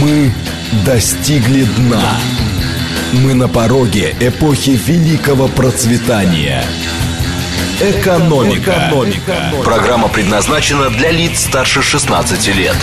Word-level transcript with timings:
Мы 0.00 0.30
достигли 0.86 1.64
дна. 1.64 2.16
Мы 3.24 3.34
на 3.34 3.48
пороге 3.48 4.14
эпохи 4.20 4.78
великого 4.86 5.48
процветания. 5.48 6.62
Экономика. 7.80 8.70
Экономика. 8.70 9.62
Программа 9.64 10.08
предназначена 10.08 10.90
для 10.90 11.10
лиц 11.10 11.40
старше 11.40 11.82
16 11.82 12.54
лет. 12.54 12.76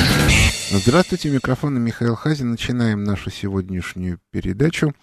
Здравствуйте, 0.71 1.29
микрофон 1.29 1.79
Михаил 1.79 2.15
Хазин. 2.15 2.51
Начинаем 2.51 3.05
нашу 3.05 3.31
сегодняшнюю 3.31 4.19
передачу. 4.31 4.93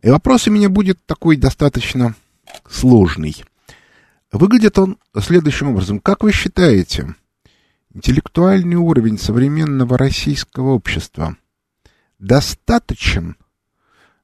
И 0.00 0.08
вопрос 0.08 0.48
у 0.48 0.50
меня 0.50 0.70
будет 0.70 1.04
такой 1.04 1.36
достаточно 1.36 2.14
сложный. 2.66 3.44
Выглядит 4.32 4.78
он 4.78 4.96
следующим 5.20 5.68
образом. 5.68 6.00
Как 6.00 6.22
вы 6.22 6.32
считаете, 6.32 7.14
интеллектуальный 7.92 8.76
уровень 8.76 9.18
современного 9.18 9.98
российского 9.98 10.70
общества 10.70 11.36
достаточен 12.18 13.36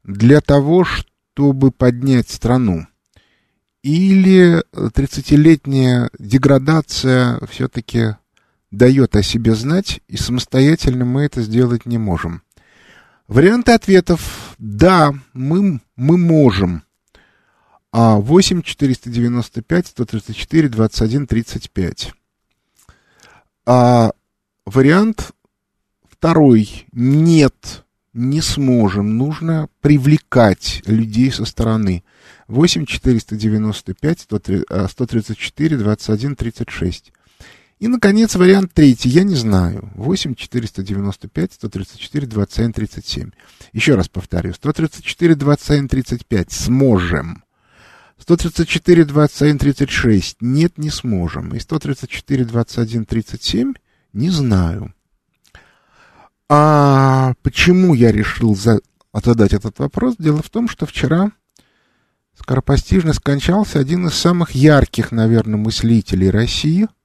для 0.02 0.41
того, 0.41 0.85
чтобы 0.85 1.71
поднять 1.71 2.29
страну? 2.30 2.87
Или 3.83 4.65
30-летняя 4.73 6.11
деградация 6.19 7.38
все-таки 7.47 8.16
дает 8.71 9.15
о 9.15 9.23
себе 9.23 9.55
знать, 9.55 10.01
и 10.09 10.16
самостоятельно 10.16 11.05
мы 11.05 11.23
это 11.23 11.43
сделать 11.43 11.85
не 11.87 11.99
можем? 11.99 12.43
Варианты 13.29 13.73
ответов. 13.73 14.55
Да, 14.59 15.15
мы, 15.33 15.80
мы 15.97 16.19
можем. 16.19 16.83
А 17.91 18.16
8 18.16 18.63
495 18.63 19.87
134 19.87 20.69
21 20.69 21.27
35. 21.27 22.13
А 23.66 24.13
вариант 24.66 25.33
второй. 26.11 26.87
Нет, 26.93 27.84
не 28.14 28.41
сможем. 28.41 29.18
Нужно 29.18 29.68
привлекать 29.80 30.82
людей 30.87 31.30
со 31.30 31.45
стороны. 31.45 32.04
8 32.48 32.87
495 32.87 34.21
134 34.88 35.76
21 35.76 36.37
36. 36.37 37.12
И, 37.80 37.88
наконец, 37.88 38.37
вариант 38.37 38.73
третий. 38.73 39.09
Я 39.09 39.24
не 39.24 39.34
знаю. 39.34 39.90
8 39.96 40.34
495 40.34 41.52
134 41.52 42.26
27 42.26 42.73
37. 42.73 43.30
Еще 43.73 43.95
раз 43.96 44.09
повторю. 44.09 44.54
134 44.54 45.34
27 45.34 45.88
35. 45.88 46.52
Сможем. 46.52 47.45
134 48.18 49.04
21 49.04 49.59
36. 49.59 50.37
Нет, 50.40 50.78
не 50.78 50.90
сможем. 50.90 51.54
И 51.54 51.59
134 51.59 52.45
21 52.45 53.04
37. 53.04 53.74
Не 54.12 54.30
знаю. 54.30 54.95
А 56.48 57.34
почему 57.42 57.95
я 57.95 58.12
решил 58.12 58.54
за... 58.54 58.80
задать 59.12 59.52
этот 59.52 59.78
вопрос? 59.78 60.16
Дело 60.18 60.42
в 60.42 60.50
том, 60.50 60.68
что 60.68 60.87
вчера 60.87 61.32
скоропостижно 62.34 63.12
скончался 63.12 63.78
один 63.78 64.06
из 64.06 64.14
самых 64.14 64.53
ярких, 64.53 65.12
наверное, 65.12 65.56
мыслителей 65.56 66.31
России– 66.31 66.88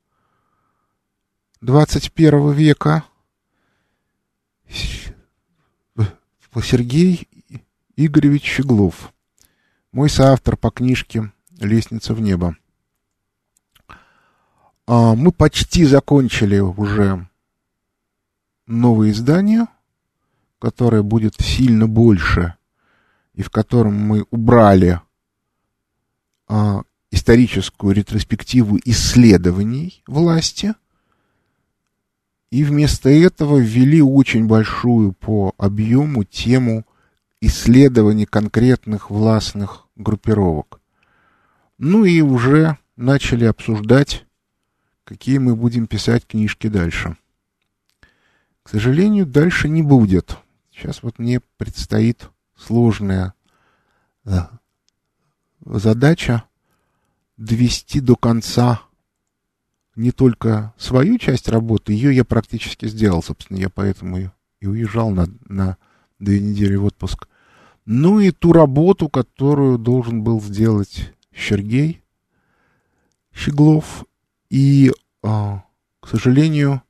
21 1.61 2.53
века 2.53 3.03
Сергей 6.63 7.27
Игоревич 7.95 8.43
Щеглов, 8.43 9.13
мой 9.91 10.09
соавтор 10.09 10.55
по 10.55 10.71
книжке 10.71 11.31
«Лестница 11.59 12.13
в 12.13 12.21
небо». 12.21 12.55
А, 14.87 15.15
мы 15.15 15.31
почти 15.31 15.85
закончили 15.85 16.59
уже 16.59 17.28
новое 18.69 19.11
издание, 19.11 19.67
которое 20.59 21.03
будет 21.03 21.35
сильно 21.39 21.87
больше, 21.87 22.55
и 23.33 23.41
в 23.41 23.49
котором 23.49 23.95
мы 23.95 24.25
убрали 24.31 25.01
а, 26.47 26.83
историческую 27.11 27.93
ретроспективу 27.93 28.79
исследований 28.85 30.03
власти– 30.07 30.73
и 32.51 32.63
вместо 32.63 33.09
этого 33.09 33.57
ввели 33.57 34.01
очень 34.01 34.47
большую 34.47 35.13
по 35.13 35.53
объему 35.57 36.23
тему 36.23 36.85
исследований 37.41 38.25
конкретных 38.25 39.11
властных 39.11 39.85
группировок. 39.95 40.81
Ну 41.77 42.05
и 42.05 42.21
уже 42.21 42.77
начали 42.95 43.45
обсуждать, 43.45 44.25
какие 45.03 45.37
мы 45.37 45.55
будем 45.55 45.87
писать 45.87 46.25
книжки 46.25 46.67
дальше. 46.67 47.15
К 48.69 48.73
сожалению, 48.73 49.25
дальше 49.25 49.67
не 49.67 49.81
будет. 49.81 50.37
Сейчас 50.71 51.01
вот 51.01 51.17
мне 51.17 51.41
предстоит 51.57 52.29
сложная 52.55 53.33
э, 54.25 54.41
задача 55.65 56.43
довести 57.35 57.99
до 57.99 58.15
конца 58.15 58.81
не 59.95 60.11
только 60.11 60.71
свою 60.77 61.17
часть 61.17 61.49
работы, 61.49 61.93
ее 61.93 62.15
я 62.15 62.23
практически 62.23 62.87
сделал, 62.87 63.23
собственно, 63.23 63.57
я 63.57 63.69
поэтому 63.69 64.19
и 64.59 64.67
уезжал 64.67 65.09
на, 65.09 65.25
на 65.47 65.77
две 66.19 66.39
недели 66.39 66.75
в 66.75 66.85
отпуск. 66.85 67.27
Ну 67.85 68.19
и 68.19 68.29
ту 68.29 68.53
работу, 68.53 69.09
которую 69.09 69.79
должен 69.79 70.21
был 70.21 70.39
сделать 70.39 71.11
Сергей 71.35 72.03
Щеглов. 73.33 74.05
И, 74.51 74.91
а, 75.23 75.63
к 76.01 76.07
сожалению, 76.07 76.83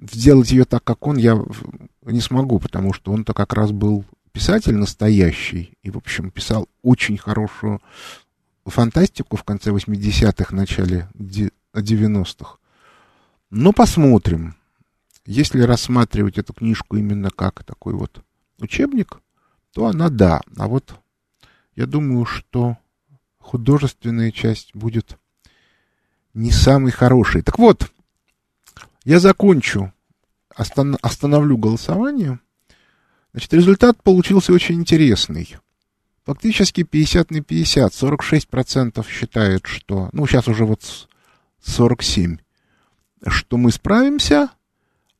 сделать 0.00 0.50
ее 0.50 0.64
так, 0.64 0.84
как 0.84 1.06
он, 1.06 1.16
я 1.16 1.42
не 2.02 2.20
смогу, 2.20 2.58
потому 2.58 2.92
что 2.92 3.12
он-то 3.12 3.34
как 3.34 3.52
раз 3.52 3.72
был 3.72 4.04
писатель 4.32 4.76
настоящий 4.76 5.76
и, 5.82 5.90
в 5.90 5.96
общем, 5.96 6.30
писал 6.30 6.68
очень 6.82 7.18
хорошую 7.18 7.80
фантастику 8.64 9.36
в 9.36 9.44
конце 9.44 9.70
80-х, 9.70 10.54
начале 10.54 11.08
90-х. 11.16 12.58
Но 13.50 13.72
посмотрим. 13.72 14.54
Если 15.24 15.60
рассматривать 15.60 16.38
эту 16.38 16.52
книжку 16.52 16.96
именно 16.96 17.30
как 17.30 17.64
такой 17.64 17.94
вот 17.94 18.22
учебник, 18.60 19.20
то 19.72 19.86
она 19.86 20.08
да. 20.08 20.40
А 20.56 20.68
вот 20.68 20.94
я 21.76 21.86
думаю, 21.86 22.24
что 22.24 22.76
художественная 23.38 24.30
часть 24.30 24.74
будет 24.74 25.18
не 26.34 26.50
самой 26.50 26.92
хорошей. 26.92 27.42
Так 27.42 27.58
вот, 27.58 27.90
я 29.08 29.20
закончу, 29.20 29.90
остан 30.54 30.98
остановлю 31.00 31.56
голосование. 31.56 32.40
Значит, 33.32 33.54
результат 33.54 34.02
получился 34.02 34.52
очень 34.52 34.74
интересный. 34.74 35.56
Фактически 36.26 36.82
50 36.82 37.30
на 37.30 37.42
50. 37.42 37.90
46% 37.90 39.08
считают, 39.08 39.64
что... 39.64 40.10
Ну, 40.12 40.26
сейчас 40.26 40.46
уже 40.46 40.66
вот 40.66 41.08
47, 41.62 42.36
что 43.26 43.56
мы 43.56 43.72
справимся, 43.72 44.50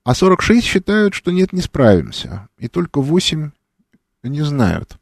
а 0.05 0.15
46 0.15 0.67
считают, 0.67 1.15
что 1.15 1.31
нет, 1.31 1.55
не 1.55 1.63
справимся. 1.63 2.47
И 2.59 2.69
только 2.69 3.01
8 3.01 3.53
не 4.23 4.43
знают. 4.43 4.99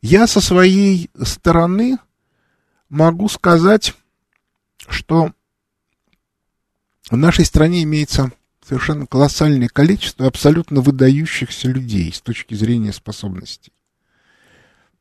Я 0.00 0.26
со 0.26 0.40
своей 0.40 1.10
стороны 1.22 1.98
могу 2.88 3.28
сказать, 3.28 3.94
что 4.88 5.32
в 7.10 7.16
нашей 7.16 7.44
стране 7.44 7.82
имеется 7.84 8.32
совершенно 8.66 9.06
колоссальное 9.06 9.68
количество 9.68 10.26
абсолютно 10.26 10.80
выдающихся 10.80 11.68
людей 11.68 12.12
с 12.12 12.20
точки 12.20 12.54
зрения 12.54 12.92
способностей. 12.92 13.72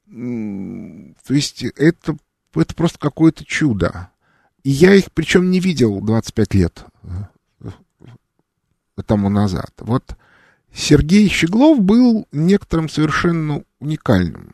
То 0.09 1.33
есть 1.33 1.63
это, 1.63 2.17
это 2.55 2.75
просто 2.75 2.97
какое-то 2.97 3.43
чудо. 3.43 4.09
И 4.63 4.69
я 4.69 4.93
их, 4.93 5.11
причем, 5.11 5.51
не 5.51 5.59
видел 5.59 5.99
25 6.01 6.53
лет 6.53 6.85
э, 7.59 7.69
тому 9.05 9.29
назад. 9.29 9.71
Вот 9.79 10.15
Сергей 10.73 11.27
Щеглов 11.27 11.81
был 11.81 12.27
некоторым 12.31 12.87
совершенно 12.87 13.63
уникальным 13.79 14.53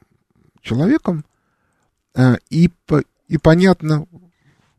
человеком, 0.62 1.24
э, 2.16 2.38
и, 2.50 2.72
и 3.28 3.38
понятно 3.38 4.08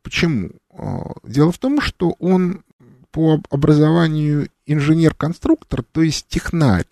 почему. 0.02 0.50
Э, 0.76 0.98
дело 1.22 1.52
в 1.52 1.58
том, 1.58 1.80
что 1.80 2.10
он 2.18 2.62
по 3.10 3.40
образованию 3.50 4.48
инженер-конструктор, 4.66 5.84
то 5.84 6.02
есть 6.02 6.26
технарь. 6.28 6.86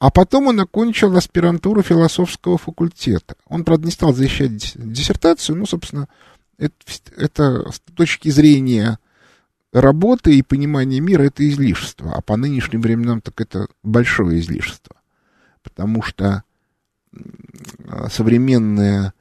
А 0.00 0.10
потом 0.10 0.48
он 0.48 0.60
окончил 0.60 1.16
аспирантуру 1.16 1.82
философского 1.82 2.58
факультета. 2.58 3.36
Он, 3.46 3.64
правда, 3.64 3.86
не 3.86 3.92
стал 3.92 4.12
защищать 4.12 4.74
диссертацию, 4.76 5.56
ну, 5.56 5.66
собственно, 5.66 6.08
это, 6.56 6.74
это 7.16 7.70
с 7.70 7.80
точки 7.94 8.28
зрения 8.28 8.98
работы 9.72 10.36
и 10.36 10.42
понимания 10.42 11.00
мира 11.00 11.24
это 11.24 11.48
излишество, 11.48 12.12
а 12.14 12.20
по 12.20 12.36
нынешним 12.36 12.80
временам 12.80 13.20
так 13.20 13.40
это 13.40 13.68
большое 13.82 14.40
излишество, 14.40 14.96
потому 15.62 16.02
что 16.02 16.42
современная 18.10 19.12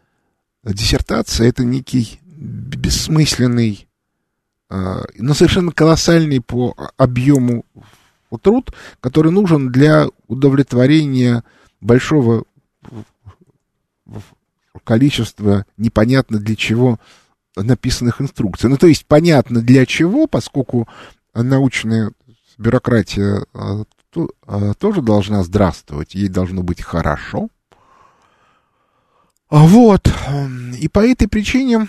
диссертация 0.63 1.49
это 1.49 1.63
некий 1.63 2.19
бессмысленный, 2.37 3.87
а, 4.69 5.03
но 5.17 5.33
совершенно 5.33 5.71
колоссальный 5.71 6.41
по 6.41 6.75
объему 6.97 7.65
труд, 8.41 8.73
который 8.99 9.31
нужен 9.31 9.71
для 9.71 10.07
удовлетворения 10.27 11.43
большого 11.81 12.43
количества 14.83 15.65
непонятно 15.77 16.39
для 16.39 16.55
чего 16.55 16.99
написанных 17.55 18.21
инструкций. 18.21 18.69
Ну, 18.69 18.77
то 18.77 18.87
есть 18.87 19.05
понятно 19.05 19.61
для 19.61 19.85
чего, 19.85 20.27
поскольку 20.27 20.87
научная 21.33 22.11
бюрократия 22.57 23.45
а, 23.53 23.83
а, 24.45 24.73
тоже 24.75 25.01
должна 25.01 25.43
здравствовать, 25.43 26.13
ей 26.13 26.27
должно 26.27 26.61
быть 26.61 26.81
хорошо. 26.81 27.49
Вот. 29.49 30.11
И 30.79 30.87
по 30.87 30.99
этой 30.99 31.27
причине 31.27 31.87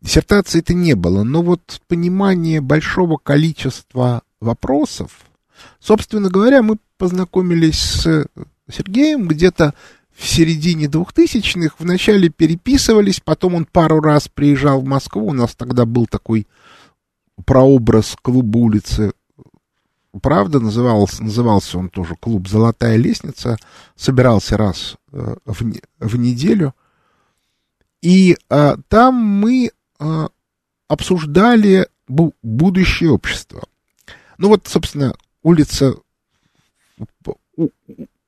диссертации 0.00 0.60
это 0.60 0.74
не 0.74 0.94
было. 0.94 1.22
Но 1.22 1.42
вот 1.42 1.80
понимание 1.88 2.60
большого 2.60 3.16
количества 3.16 4.22
вопросов, 4.40 5.10
собственно 5.80 6.28
говоря, 6.28 6.62
мы 6.62 6.76
познакомились 6.96 7.78
с 7.78 8.26
Сергеем 8.70 9.28
где-то 9.28 9.74
в 10.14 10.26
середине 10.26 10.88
двухтысячных, 10.88 11.78
вначале 11.78 12.28
переписывались, 12.28 13.20
потом 13.20 13.54
он 13.54 13.64
пару 13.66 14.00
раз 14.00 14.28
приезжал 14.28 14.80
в 14.80 14.84
Москву, 14.84 15.28
у 15.28 15.32
нас 15.32 15.54
тогда 15.54 15.86
был 15.86 16.06
такой 16.06 16.48
прообраз 17.44 18.16
клуба 18.20 18.58
улицы 18.58 19.12
Правда, 20.22 20.58
назывался, 20.58 21.22
назывался 21.22 21.78
он 21.78 21.90
тоже 21.90 22.16
клуб 22.16 22.48
«Золотая 22.48 22.96
лестница», 22.96 23.58
собирался 23.94 24.56
раз 24.56 24.96
э, 25.12 25.36
в, 25.44 25.62
в 25.98 26.16
неделю, 26.16 26.74
и 28.00 28.36
а, 28.48 28.76
там 28.88 29.14
мы 29.14 29.70
а, 29.98 30.28
обсуждали 30.86 31.88
бу 32.06 32.34
будущее 32.42 33.10
общества. 33.10 33.64
Ну 34.38 34.48
вот, 34.48 34.66
собственно, 34.66 35.14
улица, 35.42 35.94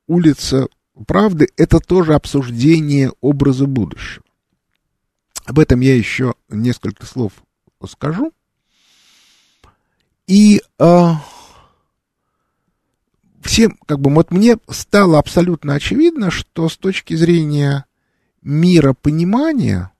улица 0.07 0.67
правды— 1.07 1.47
это 1.57 1.79
тоже 1.79 2.13
обсуждение 2.13 3.11
образа 3.21 3.65
будущего. 3.65 4.23
Об 5.45 5.59
этом 5.59 5.79
я 5.79 5.95
еще 5.95 6.35
несколько 6.49 7.05
слов 7.05 7.33
скажу. 7.87 8.31
И 10.27 10.61
э, 10.79 11.09
всем, 13.41 13.77
как 13.85 13.99
бы, 13.99 14.13
вот 14.13 14.31
мне 14.31 14.57
стало 14.69 15.17
абсолютно 15.19 15.73
очевидно, 15.73 16.29
что 16.29 16.69
с 16.69 16.77
точки 16.77 17.15
зрения 17.15 17.85
мира 18.41 18.93
понимания 18.93 19.91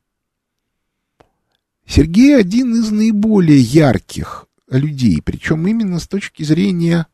Сергей 1.91 2.37
один 2.37 2.73
из 2.73 2.89
наиболее 2.89 3.59
ярких 3.59 4.45
людей, 4.69 5.21
причем 5.21 5.67
именно 5.67 5.99
с 5.99 6.07
точки 6.07 6.41
зрения, 6.41 7.05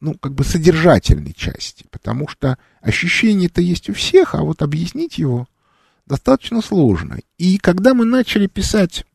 ну, 0.00 0.14
как 0.14 0.34
бы 0.34 0.42
содержательной 0.42 1.32
части, 1.34 1.84
потому 1.88 2.26
что 2.26 2.58
ощущение-то 2.80 3.60
есть 3.60 3.88
у 3.88 3.94
всех, 3.94 4.34
а 4.34 4.42
вот 4.42 4.60
объяснить 4.60 5.18
его 5.18 5.46
достаточно 6.04 6.62
сложно. 6.62 7.20
И 7.36 7.58
когда 7.58 7.94
мы 7.94 8.04
начали 8.04 8.48
писать 8.48 9.06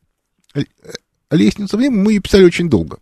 «Лестницу 1.29 1.75
время», 1.75 1.97
мы 1.97 2.13
ее 2.13 2.21
писали 2.21 2.45
очень 2.45 2.69
долго, 2.69 2.99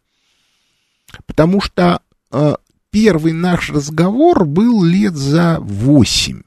потому 1.27 1.61
что 1.61 2.01
э, 2.31 2.55
первый 2.89 3.33
наш 3.33 3.69
разговор 3.69 4.45
был 4.45 4.83
лет 4.83 5.13
за 5.13 5.59
восемь 5.59 6.41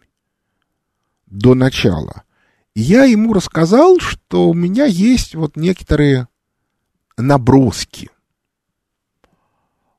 до 1.26 1.54
начала. 1.54 2.23
Я 2.74 3.04
ему 3.04 3.32
рассказал, 3.32 3.98
что 4.00 4.48
у 4.48 4.54
меня 4.54 4.84
есть 4.84 5.34
вот 5.34 5.56
некоторые 5.56 6.28
наброски. 7.16 8.10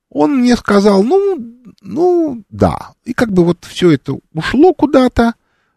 Он 0.09 0.39
мне 0.39 0.55
сказал, 0.55 1.03
ну, 1.03 1.63
ну, 1.81 2.43
да. 2.49 2.93
И 3.03 3.13
как 3.13 3.31
бы 3.31 3.43
вот 3.43 3.65
все 3.65 3.91
это 3.91 4.17
ушло 4.33 4.73
куда-то. 4.73 5.33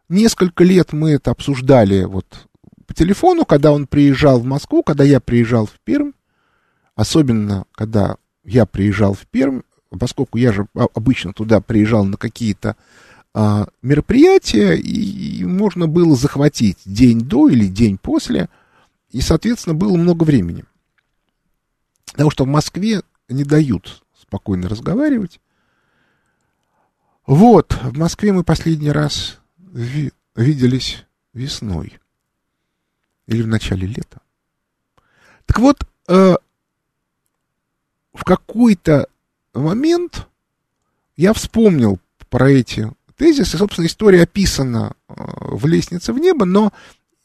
Несколько 0.09 0.65
лет 0.65 0.93
мы 0.93 1.11
это 1.11 1.33
обсуждали 1.33 2.05
вот 2.05 2.49
по 2.87 2.95
телефону, 2.95 3.45
когда 3.45 3.73
он 3.73 3.87
приезжал 3.87 4.41
в 4.41 4.45
Москву, 4.45 4.83
когда 4.83 5.05
я 5.05 5.21
приезжал 5.21 5.67
в 5.67 5.79
Пермь. 5.85 6.13
Особенно, 6.95 7.65
когда 7.73 8.17
я 8.45 8.65
приезжал 8.65 9.15
в 9.15 9.27
Пермь, 9.27 9.61
поскольку 9.91 10.39
я 10.39 10.53
же 10.53 10.67
обычно 10.95 11.33
туда 11.33 11.61
приезжал 11.61 12.05
на 12.05 12.17
какие-то 12.17 12.77
а, 13.41 13.69
мероприятия, 13.83 14.75
и, 14.75 15.39
и 15.39 15.45
можно 15.45 15.87
было 15.87 16.17
захватить 16.17 16.79
день 16.85 17.21
до 17.21 17.49
или 17.49 17.69
день 17.69 17.97
после, 17.97 18.49
и, 19.11 19.21
соответственно, 19.21 19.77
было 19.77 19.97
много 19.97 20.25
времени. 20.25 20.65
Потому 22.07 22.31
что 22.31 22.43
в 22.43 22.49
Москве 22.49 23.03
не 23.29 23.45
дают 23.45 24.03
спокойно 24.21 24.69
разговаривать. 24.69 25.39
Вот, 27.27 27.79
в 27.81 27.97
Москве 27.97 28.33
мы 28.33 28.43
последний 28.43 28.91
раз 28.91 29.39
ви 29.57 30.13
виделись 30.35 31.05
весной. 31.33 32.01
Или 33.29 33.43
в 33.43 33.47
начале 33.47 33.87
лета. 33.87 34.21
Так 35.47 35.61
вот, 35.61 35.87
э, 36.09 36.35
в 38.15 38.25
какой-то 38.25 39.09
момент 39.55 40.27
я 41.17 41.33
вспомнил 41.33 42.01
про 42.31 42.51
эти 42.51 42.91
тезисы. 43.19 43.59
Собственно, 43.59 43.87
история 43.87 44.23
описана 44.23 44.95
э, 45.09 45.15
в 45.17 45.67
«Лестнице 45.67 46.13
в 46.13 46.19
небо», 46.19 46.47
но 46.47 46.73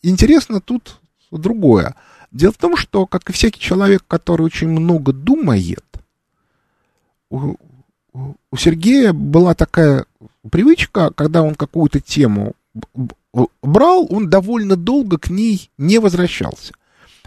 интересно 0.02 0.60
тут 0.60 1.00
другое. 1.32 1.96
Дело 2.32 2.52
в 2.52 2.58
том, 2.58 2.76
что, 2.76 3.06
как 3.06 3.30
и 3.30 3.34
всякий 3.34 3.60
человек, 3.60 4.04
который 4.08 4.42
очень 4.42 4.68
много 4.68 5.14
думает, 5.14 5.86
у, 7.30 7.56
у 8.14 8.58
Сергея 8.58 9.14
была 9.14 9.54
такая 9.54 10.06
привычка, 10.52 11.12
когда 11.16 11.42
он 11.42 11.56
какую-то 11.56 12.00
тему 12.00 12.54
брал, 13.62 14.08
он 14.10 14.30
довольно 14.30 14.76
долго 14.76 15.18
к 15.18 15.30
ней 15.30 15.70
не 15.78 16.00
возвращался. 16.00 16.74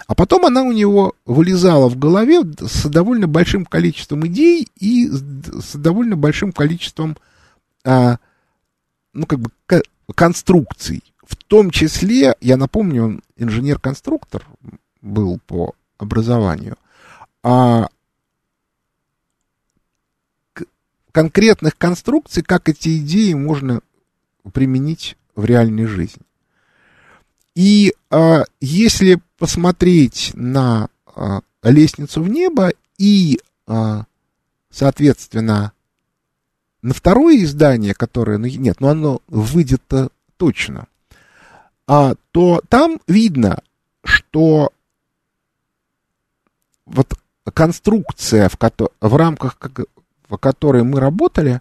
А 0.06 0.14
потом 0.14 0.44
она 0.44 0.62
у 0.62 0.72
него 0.72 1.14
вылезала 1.24 1.88
в 1.88 1.98
голове 1.98 2.42
с 2.60 2.88
довольно 2.88 3.26
большим 3.26 3.64
количеством 3.64 4.26
идей 4.26 4.68
и 4.76 5.08
с 5.08 5.74
довольно 5.74 6.16
большим 6.16 6.52
количеством, 6.52 7.16
а, 7.84 8.18
ну, 9.16 9.26
как 9.26 9.40
бы, 9.40 9.50
конструкций. 10.14 11.02
В 11.24 11.34
том 11.36 11.70
числе, 11.70 12.36
я 12.40 12.56
напомню, 12.56 13.04
он 13.04 13.22
инженер-конструктор 13.36 14.46
был 15.00 15.40
по 15.46 15.74
образованию, 15.98 16.76
а 17.42 17.88
конкретных 21.10 21.76
конструкций, 21.78 22.42
как 22.42 22.68
эти 22.68 22.98
идеи 22.98 23.32
можно 23.32 23.80
применить 24.52 25.16
в 25.34 25.44
реальной 25.44 25.86
жизни. 25.86 26.22
И 27.54 27.94
а, 28.10 28.44
если 28.60 29.20
посмотреть 29.38 30.32
на 30.34 30.88
а, 31.06 31.40
лестницу 31.62 32.22
в 32.22 32.28
небо 32.28 32.72
и, 32.98 33.40
а, 33.66 34.04
соответственно, 34.70 35.72
на 36.86 36.94
второе 36.94 37.42
издание, 37.42 37.94
которое, 37.94 38.38
ну 38.38 38.46
нет, 38.46 38.80
ну 38.80 38.86
оно 38.86 39.20
выйдет 39.26 39.82
-то 39.88 40.08
точно, 40.36 40.86
а, 41.88 42.14
то 42.30 42.62
там 42.68 43.00
видно, 43.08 43.60
что 44.04 44.70
вот 46.86 47.12
конструкция, 47.52 48.48
в, 48.48 48.56
в 49.00 49.16
рамках 49.16 49.58
в 50.28 50.36
которой 50.36 50.84
мы 50.84 51.00
работали, 51.00 51.60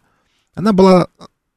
она 0.54 0.74
была 0.74 1.08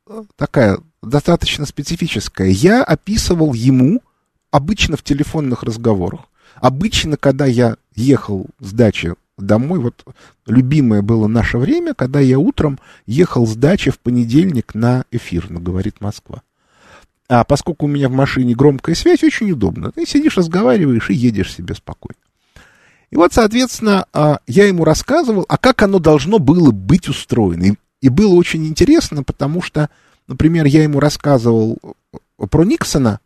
э, 0.07 0.23
такая 0.37 0.79
достаточно 1.03 1.67
специфическая. 1.67 2.49
Я 2.49 2.83
описывал 2.83 3.53
ему 3.53 4.03
обычно 4.51 4.97
в 4.97 5.03
телефонных 5.03 5.63
разговорах. 5.63 6.23
Обычно, 6.55 7.19
когда 7.19 7.45
я 7.45 7.77
ехал 7.95 8.47
с 8.61 8.73
дачи 8.73 9.15
домой, 9.43 9.79
вот 9.79 10.05
любимое 10.47 11.03
было 11.03 11.27
наше 11.27 11.59
время, 11.59 11.95
когда 11.95 12.21
я 12.21 12.39
утром 12.39 12.79
ехал 13.07 13.47
с 13.47 13.55
дачи 13.57 13.91
в 13.91 13.99
понедельник 13.99 14.75
на 14.75 15.05
эфир, 15.11 15.51
на 15.51 15.61
«Говорит 15.61 16.01
Москва». 16.01 16.43
А 17.29 17.45
поскольку 17.45 17.87
у 17.87 17.89
меня 17.89 18.09
в 18.09 18.13
машине 18.13 18.55
громкая 18.55 18.95
связь, 18.95 19.23
очень 19.23 19.51
удобно. 19.53 19.93
Ты 19.93 20.07
сидишь, 20.07 20.39
разговариваешь 20.39 21.11
и 21.11 21.15
едешь 21.15 21.55
себе 21.55 21.75
спокойно. 21.75 22.17
И 23.11 23.17
вот, 23.17 23.33
соответственно, 23.33 24.07
а, 24.13 24.41
я 24.47 24.67
ему 24.67 24.85
рассказывал, 24.85 25.45
а 25.49 25.59
как 25.59 25.83
оно 25.83 25.99
должно 25.99 26.39
было 26.39 26.71
быть 26.71 27.09
устроено. 27.09 27.77
И 28.01 28.09
было 28.09 28.35
очень 28.35 28.67
интересно, 28.67 29.23
потому 29.23 29.61
что, 29.63 29.91
например, 30.27 30.67
я 30.67 30.83
ему 30.83 31.01
рассказывал 31.01 31.79
про 32.51 32.65
Никсона, 32.65 33.21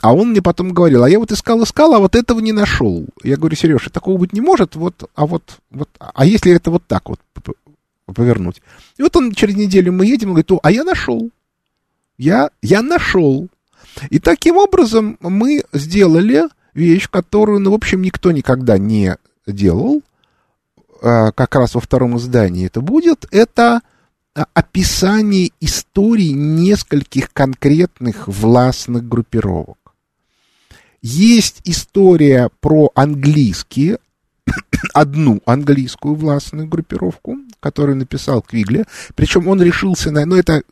а 0.00 0.14
он 0.14 0.30
мне 0.30 0.42
потом 0.42 0.72
говорил, 0.72 1.02
а 1.02 1.10
я 1.10 1.18
вот 1.18 1.32
искал, 1.32 1.62
искал, 1.64 1.94
а 1.94 1.98
вот 1.98 2.14
этого 2.14 2.40
не 2.40 2.52
нашел. 2.52 3.06
Я 3.24 3.36
говорю, 3.36 3.56
Сереж, 3.56 3.88
такого 3.92 4.18
быть 4.18 4.32
не 4.32 4.40
может, 4.40 4.76
вот, 4.76 5.10
а 5.14 5.26
вот, 5.26 5.58
вот, 5.70 5.88
а 5.98 6.24
если 6.24 6.52
это 6.52 6.70
вот 6.70 6.84
так 6.86 7.08
вот 7.08 7.20
повернуть? 8.06 8.62
И 8.96 9.02
вот 9.02 9.16
он 9.16 9.32
через 9.32 9.56
неделю 9.56 9.92
мы 9.92 10.06
едем, 10.06 10.28
он 10.28 10.34
говорит, 10.34 10.60
а 10.62 10.70
я 10.70 10.84
нашел. 10.84 11.30
Я, 12.16 12.50
я 12.62 12.82
нашел. 12.82 13.48
И 14.10 14.18
таким 14.20 14.56
образом 14.56 15.18
мы 15.20 15.64
сделали 15.72 16.44
вещь, 16.74 17.08
которую, 17.10 17.60
ну, 17.60 17.72
в 17.72 17.74
общем, 17.74 18.02
никто 18.02 18.30
никогда 18.30 18.78
не 18.78 19.16
делал. 19.46 20.02
а, 21.02 21.32
как 21.32 21.56
раз 21.56 21.74
во 21.74 21.80
втором 21.80 22.16
издании 22.18 22.66
это 22.66 22.80
будет, 22.80 23.26
это 23.30 23.80
описание 24.54 25.50
истории 25.60 26.30
нескольких 26.30 27.32
конкретных 27.32 28.28
властных 28.28 29.08
группировок. 29.08 29.77
Есть 31.00 31.60
история 31.64 32.50
про 32.60 32.90
английские, 32.94 33.98
одну 34.94 35.40
английскую 35.46 36.14
властную 36.14 36.66
группировку, 36.66 37.36
которую 37.60 37.96
написал 37.96 38.42
Квигли. 38.42 38.84
Причем 39.14 39.48
он 39.48 39.62
решился 39.62 40.10
на... 40.10 40.26
Ну, 40.26 40.36
это 40.36 40.62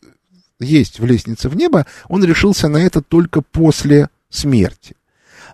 есть 0.59 1.00
в 1.00 1.04
«Лестнице 1.04 1.49
в 1.49 1.56
небо», 1.56 1.87
он 2.09 2.25
решился 2.25 2.68
на 2.68 2.78
это 2.78 3.02
только 3.02 3.42
после 3.42 4.09
смерти. 4.30 4.97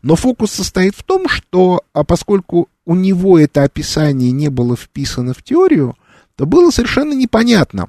Но 0.03 0.17
фокус 0.17 0.53
состоит 0.53 0.95
в 0.95 1.03
том, 1.03 1.29
что 1.29 1.83
а 1.93 2.05
поскольку 2.05 2.69
у 2.85 2.95
него 2.95 3.39
это 3.39 3.63
описание 3.63 4.33
не 4.33 4.49
было 4.49 4.77
вписано 4.77 5.35
в 5.35 5.43
теорию, 5.43 5.97
то 6.37 6.47
было 6.47 6.71
совершенно 6.71 7.13
непонятно, 7.13 7.89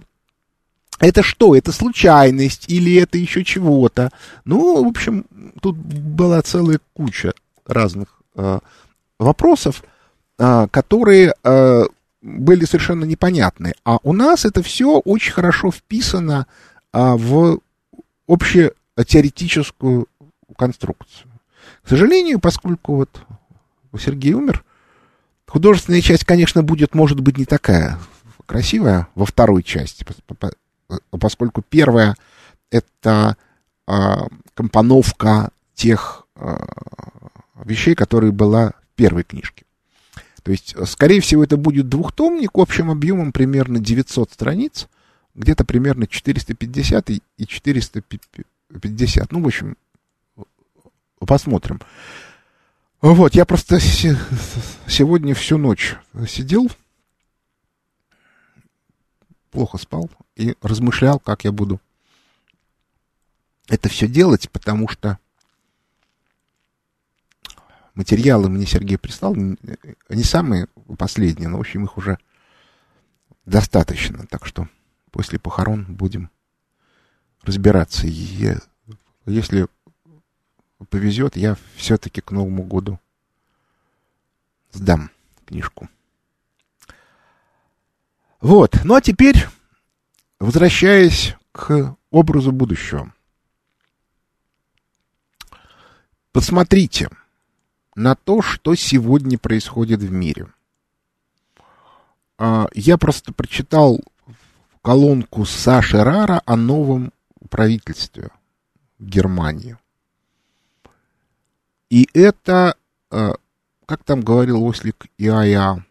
это 1.00 1.24
что, 1.24 1.56
это 1.56 1.72
случайность 1.72 2.66
или 2.70 2.96
это 2.96 3.18
еще 3.18 3.44
чего-то. 3.44 4.12
Ну, 4.46 4.84
в 4.84 4.88
общем, 4.88 5.26
тут 5.62 5.76
была 5.76 6.42
целая 6.42 6.80
куча 6.94 7.34
разных 7.66 8.22
э, 8.36 8.60
вопросов, 9.20 9.84
э, 10.38 10.68
которые 10.72 11.34
э, 11.44 11.84
были 12.22 12.66
совершенно 12.66 13.06
непонятны. 13.06 13.74
А 13.84 14.00
у 14.04 14.14
нас 14.14 14.46
это 14.46 14.64
все 14.64 15.00
очень 15.00 15.34
хорошо 15.34 15.72
вписано 15.72 16.48
э, 16.94 17.00
в 17.00 17.60
общетеоретическую 18.28 20.08
конструкцию. 20.58 21.32
К 21.84 21.90
сожалению, 21.90 22.40
поскольку 22.40 22.96
вот 22.96 23.10
Сергей 24.00 24.34
умер, 24.34 24.64
художественная 25.48 26.02
часть, 26.02 26.26
конечно, 26.26 26.64
будет, 26.64 26.96
может 26.96 27.20
быть, 27.20 27.38
не 27.38 27.46
такая 27.46 28.00
красивая 28.46 29.08
во 29.16 29.26
второй 29.26 29.64
части, 29.64 30.06
поскольку 31.12 31.62
первая 31.62 32.16
это 32.70 33.38
э, 33.88 33.92
компоновка 34.54 35.52
тех 35.74 36.26
э, 36.36 36.58
вещей, 37.64 37.96
которые 37.96 38.32
была 38.32 38.70
в 38.72 38.96
первой 38.96 39.24
книжке. 39.24 39.66
То 40.44 40.52
есть, 40.52 40.76
скорее 40.88 41.22
всего, 41.22 41.44
это 41.44 41.56
будет 41.56 41.88
двухтомник 41.88 42.52
общим 42.56 42.92
объемом 42.92 43.32
примерно 43.32 43.80
900 43.80 44.32
страниц, 44.32 44.88
где-то 45.36 45.64
примерно 45.64 46.06
450 46.06 47.10
и 47.10 47.22
450. 47.48 49.32
Ну, 49.32 49.42
в 49.42 49.48
общем, 49.48 49.78
посмотрим. 51.20 51.80
Вот, 53.02 53.36
я 53.36 53.46
просто 53.46 53.80
сегодня 54.88 55.34
всю 55.34 55.58
ночь 55.58 55.96
сидел, 56.28 56.70
плохо 59.54 59.78
спал 59.78 60.10
и 60.36 60.58
размышлял, 60.62 61.20
как 61.20 61.44
я 61.46 61.52
буду 61.52 61.80
это 63.70 63.88
все 63.88 64.08
делать, 64.08 64.50
потому 64.50 64.88
что 64.90 65.20
материалы 67.94 68.50
мне 68.50 68.66
Сергей 68.66 68.98
прислал, 68.98 69.34
они 69.34 70.24
самые 70.24 70.68
последние, 70.98 71.48
но, 71.48 71.58
в 71.58 71.62
общем, 71.62 71.86
их 71.86 71.98
уже 71.98 72.18
достаточно. 73.46 74.26
Так 74.26 74.46
что 74.46 74.68
после 75.12 75.38
похорон 75.40 75.86
будем 75.86 76.32
разбираться. 77.44 78.08
И 78.08 78.58
если 79.26 79.68
повезет, 80.90 81.38
я 81.38 81.56
все-таки 81.76 82.22
к 82.22 82.32
Новому 82.32 82.64
году 82.64 83.00
сдам 84.72 85.12
книжку. 85.46 85.88
Вот. 88.44 88.82
Ну 88.84 88.94
а 88.94 89.02
теперь, 89.02 89.48
возвращаясь 90.38 91.34
к 91.54 91.96
образу 92.12 92.52
будущего. 92.52 93.14
Посмотрите 96.34 97.08
на 97.96 98.16
то, 98.16 98.42
что 98.42 98.76
сегодня 98.76 99.40
происходит 99.40 100.02
в 100.02 100.12
мире. 100.12 100.48
А, 102.38 102.68
я 102.74 102.98
просто 102.98 103.32
прочитал 103.32 104.02
колонку 104.82 105.46
Саши 105.46 106.04
Рара 106.04 106.42
о 106.46 106.58
новом 106.58 107.14
правительстве 107.50 108.30
Германии. 109.00 109.78
И 111.90 112.10
это, 112.14 112.76
а, 113.10 113.36
как 113.86 114.04
там 114.04 114.20
говорил 114.20 114.62
Ослик 114.66 115.06
Иая, 115.18 115.86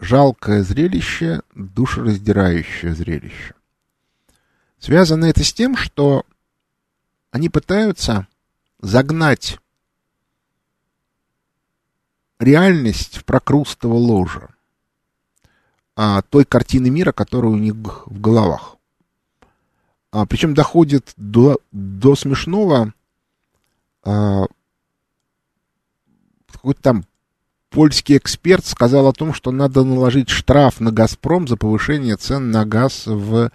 жалкое 0.00 0.62
зрелище, 0.62 1.42
душераздирающее 1.54 2.94
зрелище. 2.94 3.54
Связано 4.78 5.26
это 5.26 5.44
с 5.44 5.52
тем, 5.52 5.76
что 5.76 6.24
они 7.30 7.48
пытаются 7.48 8.26
загнать 8.80 9.58
реальность 12.38 13.18
в 13.18 13.24
прокрустово 13.24 13.94
ложе 13.94 14.48
а, 15.94 16.22
той 16.22 16.46
картины 16.46 16.88
мира, 16.88 17.12
которая 17.12 17.52
у 17.52 17.58
них 17.58 17.74
в 18.06 18.20
головах. 18.20 18.76
А, 20.12 20.24
причем 20.24 20.54
доходит 20.54 21.12
до, 21.18 21.60
до 21.72 22.16
смешного 22.16 22.94
а, 24.02 24.46
какой-то 26.50 26.80
там 26.80 27.04
польский 27.70 28.16
эксперт 28.16 28.66
сказал 28.66 29.06
о 29.06 29.12
том, 29.12 29.32
что 29.32 29.52
надо 29.52 29.84
наложить 29.84 30.28
штраф 30.28 30.80
на 30.80 30.92
«Газпром» 30.92 31.48
за 31.48 31.56
повышение 31.56 32.16
цен 32.16 32.50
на 32.50 32.66
газ 32.66 33.04
в 33.06 33.50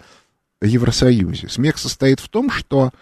Евросоюзе. 0.62 1.48
Смех 1.48 1.78
состоит 1.78 2.20
в 2.20 2.28
том, 2.28 2.50
что 2.50 2.92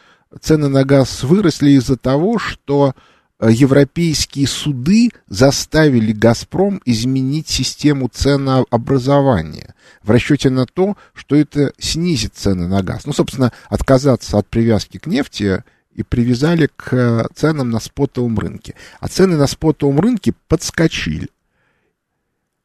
цены 0.40 0.68
на 0.68 0.84
газ 0.84 1.22
выросли 1.22 1.70
из-за 1.70 1.96
того, 1.96 2.38
что 2.38 2.94
э, 3.38 3.50
европейские 3.50 4.48
суды 4.48 5.10
заставили 5.28 6.12
«Газпром» 6.12 6.82
изменить 6.84 7.48
систему 7.48 8.08
ценообразования 8.12 9.74
в 10.02 10.10
расчете 10.10 10.50
на 10.50 10.66
то, 10.66 10.96
что 11.14 11.36
это 11.36 11.72
снизит 11.78 12.34
цены 12.34 12.66
на 12.66 12.82
газ. 12.82 13.06
Ну, 13.06 13.12
собственно, 13.12 13.52
отказаться 13.68 14.36
от 14.38 14.48
привязки 14.48 14.98
к 14.98 15.06
нефти 15.06 15.62
и 15.94 16.02
привязали 16.02 16.68
к 16.74 17.28
ценам 17.34 17.70
на 17.70 17.80
спотовом 17.80 18.38
рынке. 18.38 18.74
А 19.00 19.08
цены 19.08 19.36
на 19.36 19.46
спотовом 19.46 20.00
рынке 20.00 20.34
подскочили. 20.48 21.28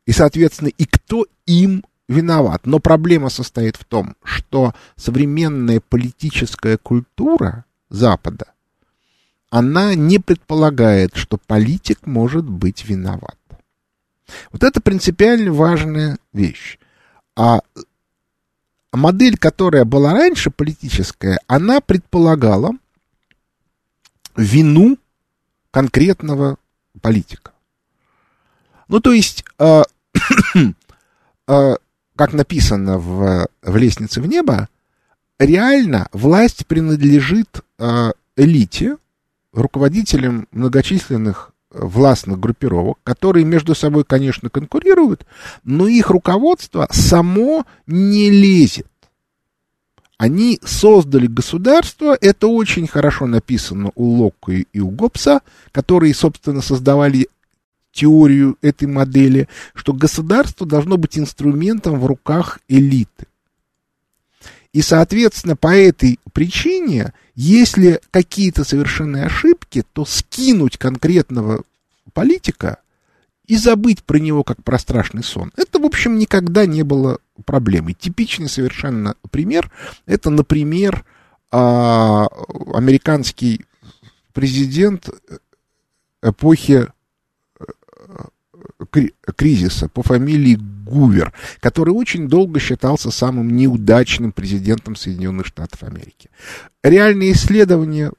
И, 0.06 0.12
соответственно, 0.12 0.70
и 0.70 0.86
кто 0.86 1.28
им 1.46 1.86
виноват? 2.08 2.66
Но 2.66 2.80
проблема 2.80 3.30
состоит 3.30 3.76
в 3.76 3.86
том, 3.86 4.16
что 4.24 4.74
современная 4.96 5.80
политическая 5.80 6.78
культура 6.78 7.66
Запада, 7.90 8.54
она 9.50 9.96
не 9.96 10.20
предполагает, 10.20 11.16
что 11.16 11.38
политик 11.38 12.06
может 12.06 12.46
быть 12.46 12.86
виноват. 12.86 13.38
Вот 14.52 14.64
это 14.64 14.82
принципиально 14.82 15.52
важная 15.52 16.18
вещь. 16.34 16.78
А 17.36 17.62
модель, 18.92 19.38
которая 19.38 19.86
была 19.86 20.14
раньше 20.14 20.52
политическая, 20.52 21.40
она 21.48 21.82
предполагала, 21.82 22.74
вину 24.40 24.98
конкретного 25.72 26.58
политика. 27.02 27.52
Ну, 28.88 29.00
то 29.00 29.14
есть, 29.14 29.44
э, 29.60 29.84
э, 31.48 31.76
как 32.16 32.34
написано 32.34 32.98
в, 32.98 33.48
в 33.62 33.78
«Лестнице 33.78 34.22
в 34.22 34.28
небо», 34.28 34.68
реально 35.38 36.08
власть 36.12 36.66
принадлежит 36.66 37.62
э, 37.78 38.12
элите, 38.36 38.98
руководителям 39.54 40.48
многочисленных 40.52 41.52
властных 41.72 42.40
группировок, 42.40 42.98
которые 43.04 43.46
между 43.46 43.76
собой, 43.76 44.04
конечно, 44.04 44.50
конкурируют, 44.50 45.26
но 45.64 45.88
их 45.88 46.10
руководство 46.10 46.88
само 46.92 47.66
не 47.86 48.32
лезет 48.32 48.88
они 50.20 50.60
создали 50.66 51.28
государство, 51.28 52.16
это 52.20 52.48
очень 52.48 52.88
хорошо 52.88 53.26
написано 53.26 53.94
у 53.96 54.04
Локка 54.04 54.52
и 54.52 54.80
у 54.82 54.90
Гоббса, 54.90 55.40
которые, 55.72 56.14
собственно, 56.14 56.62
создавали 56.62 57.30
теорию 57.94 58.58
этой 58.62 58.90
модели, 58.90 59.48
что 59.74 59.94
государство 59.94 60.68
должно 60.68 60.98
быть 60.98 61.18
инструментом 61.18 61.98
в 61.98 62.06
руках 62.06 62.60
элиты. 62.68 63.28
И, 64.74 64.82
соответственно, 64.82 65.56
по 65.56 65.74
этой 65.74 66.20
причине, 66.34 67.14
если 67.34 68.02
какие-то 68.12 68.66
совершенные 68.66 69.24
ошибки, 69.24 69.86
то 69.94 70.04
скинуть 70.04 70.78
конкретного 70.78 71.64
политика 72.12 72.80
и 73.50 73.58
забыть 73.58 74.04
про 74.04 74.20
него 74.20 74.44
как 74.44 74.64
про 74.64 74.78
страшный 74.78 75.24
сон. 75.24 75.52
Это, 75.58 75.80
в 75.80 75.86
общем, 75.86 76.20
никогда 76.20 76.68
не 76.68 76.84
было 76.84 77.18
проблемой. 77.46 77.96
Типичный 77.96 78.48
совершенно 78.48 79.16
пример, 79.32 79.72
это, 80.06 80.30
например, 80.30 81.04
а, 81.52 82.28
американский 82.74 83.66
президент 84.34 85.10
эпохи 86.22 86.88
кризиса 89.36 89.90
по 89.90 90.04
фамилии 90.04 90.60
Гувер, 90.86 91.34
который 91.60 91.90
очень 91.90 92.28
долго 92.28 92.60
считался 92.60 93.10
самым 93.10 93.56
неудачным 93.56 94.32
президентом 94.32 94.96
Соединенных 94.96 95.48
Штатов 95.48 95.84
Америки. 95.84 96.30
Реальные 96.84 97.32
исследования 97.32 98.12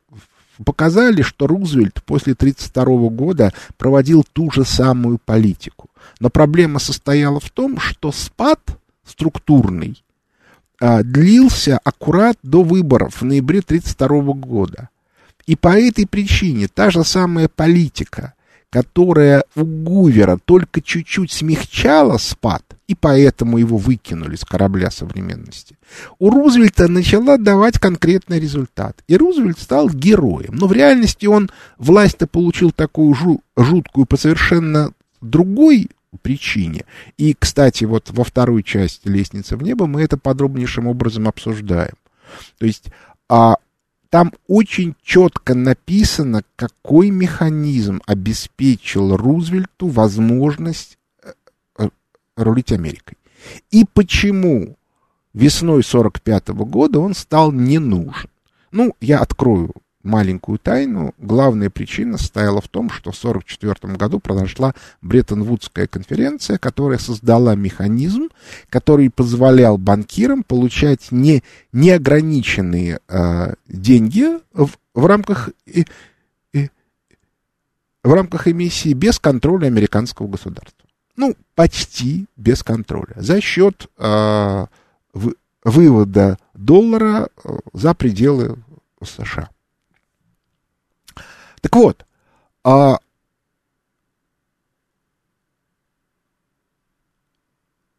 показали, 0.65 1.23
что 1.23 1.47
Рузвельт 1.47 2.03
после 2.05 2.35
1932 2.35 3.09
года 3.11 3.53
проводил 3.77 4.25
ту 4.33 4.51
же 4.51 4.65
самую 4.65 5.19
политику. 5.19 5.89
Но 6.19 6.31
проблема 6.31 6.79
состояла 6.79 7.41
в 7.41 7.51
том, 7.51 7.79
что 7.79 8.13
спад 8.13 8.61
структурный 9.05 10.03
а, 10.81 11.03
длился 11.03 11.79
аккурат 11.85 12.39
до 12.43 12.63
выборов 12.63 13.21
в 13.21 13.25
ноябре 13.25 13.61
1932 13.61 14.35
года. 14.35 14.89
И 15.47 15.57
по 15.57 15.79
этой 15.79 16.07
причине 16.07 16.69
та 16.69 16.91
же 16.91 17.05
самая 17.05 17.49
политика, 17.49 18.35
которая 18.71 19.45
у 19.57 19.65
Гувера 19.65 20.39
только 20.45 20.81
чуть-чуть 20.81 21.33
смягчала 21.33 22.19
спад, 22.19 22.63
и 22.91 22.97
поэтому 22.97 23.59
его 23.59 23.77
выкинули 23.77 24.35
с 24.35 24.45
корабля 24.45 24.91
современности, 24.91 25.79
у 26.19 26.29
Рузвельта 26.29 26.89
начала 26.89 27.39
давать 27.39 27.79
конкретный 27.79 28.41
результат. 28.41 29.05
И 29.07 29.17
Рузвельт 29.17 29.61
стал 29.61 29.89
героем. 29.89 30.57
Но 30.57 30.67
в 30.67 30.73
реальности 30.73 31.27
он 31.27 31.51
власть-то 31.79 32.27
получил 32.27 32.73
такую 32.73 33.15
жу 33.15 33.43
жуткую 33.57 34.07
по 34.07 34.17
совершенно 34.17 34.93
другой 35.21 35.91
причине. 36.21 36.85
И, 37.17 37.37
кстати, 37.39 37.85
вот 37.85 38.11
во 38.11 38.25
второй 38.25 38.65
части 38.65 39.07
«Лестницы 39.07 39.57
в 39.57 39.63
небо» 39.63 39.87
мы 39.87 40.03
это 40.03 40.17
подробнейшим 40.17 40.89
образом 40.89 41.29
обсуждаем. 41.29 41.95
То 42.59 42.67
есть 42.67 42.87
а, 43.29 43.55
там 44.09 44.33
очень 44.49 44.97
четко 45.05 45.55
написано, 45.55 46.43
какой 46.57 47.11
механизм 47.11 48.03
обеспечил 48.07 49.17
Рузвельту 49.17 49.87
возможность 49.87 50.99
рулить 52.45 52.73
Америкой. 52.73 53.17
И 53.71 53.85
почему 53.93 54.77
весной 55.33 55.83
45 55.83 56.51
-го 56.51 56.65
года 56.65 56.99
он 56.99 57.15
стал 57.15 57.53
не 57.53 57.79
нужен. 57.79 58.31
Ну, 58.73 58.95
я 59.01 59.21
открою 59.21 59.73
маленькую 60.03 60.59
тайну. 60.59 61.15
Главная 61.19 61.71
причина 61.71 62.17
состояла 62.19 62.61
в 62.61 62.69
том, 62.69 62.89
что 62.91 63.13
в 63.13 63.19
1944 63.19 63.97
году 63.97 64.19
произошла 64.19 64.75
Бреттон-Вудская 65.03 65.87
конференция, 65.87 66.59
которая 66.59 66.99
создала 66.99 67.55
механизм, 67.55 68.29
который 68.71 69.11
позволял 69.11 69.77
банкирам 69.77 70.43
получать 70.43 71.13
не, 71.13 71.43
неограниченные 71.73 73.01
э, 73.09 73.55
деньги 73.69 74.39
в, 74.53 74.71
в 74.95 75.07
рамках 75.07 75.51
и, 75.67 75.85
в 78.03 78.13
рамках 78.13 78.49
эмиссии 78.49 78.93
без 78.93 79.19
контроля 79.19 79.67
американского 79.67 80.27
государства. 80.27 80.89
Ну, 81.21 81.37
почти 81.55 82.25
без 82.37 82.63
контроля. 82.63 83.13
За 83.17 83.43
счет 83.43 83.91
э, 83.99 84.67
вывода 85.65 86.39
доллара 86.55 87.29
э, 87.45 87.59
за 87.75 87.93
пределы 87.93 88.57
США. 89.05 89.51
Так 91.61 91.77
вот, 91.77 92.07
а, 92.65 92.97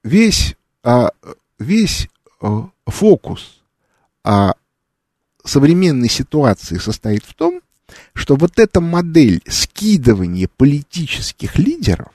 весь, 0.03 0.55
а, 0.81 1.11
весь 1.59 2.09
а, 2.39 2.71
фокус 2.87 3.61
а, 4.23 4.55
современной 5.43 6.09
ситуации 6.09 6.79
состоит 6.79 7.23
в 7.23 7.35
том, 7.35 7.61
что 8.15 8.35
вот 8.35 8.57
эта 8.57 8.81
модель 8.81 9.43
скидывания 9.47 10.49
политических 10.57 11.59
лидеров 11.59 12.11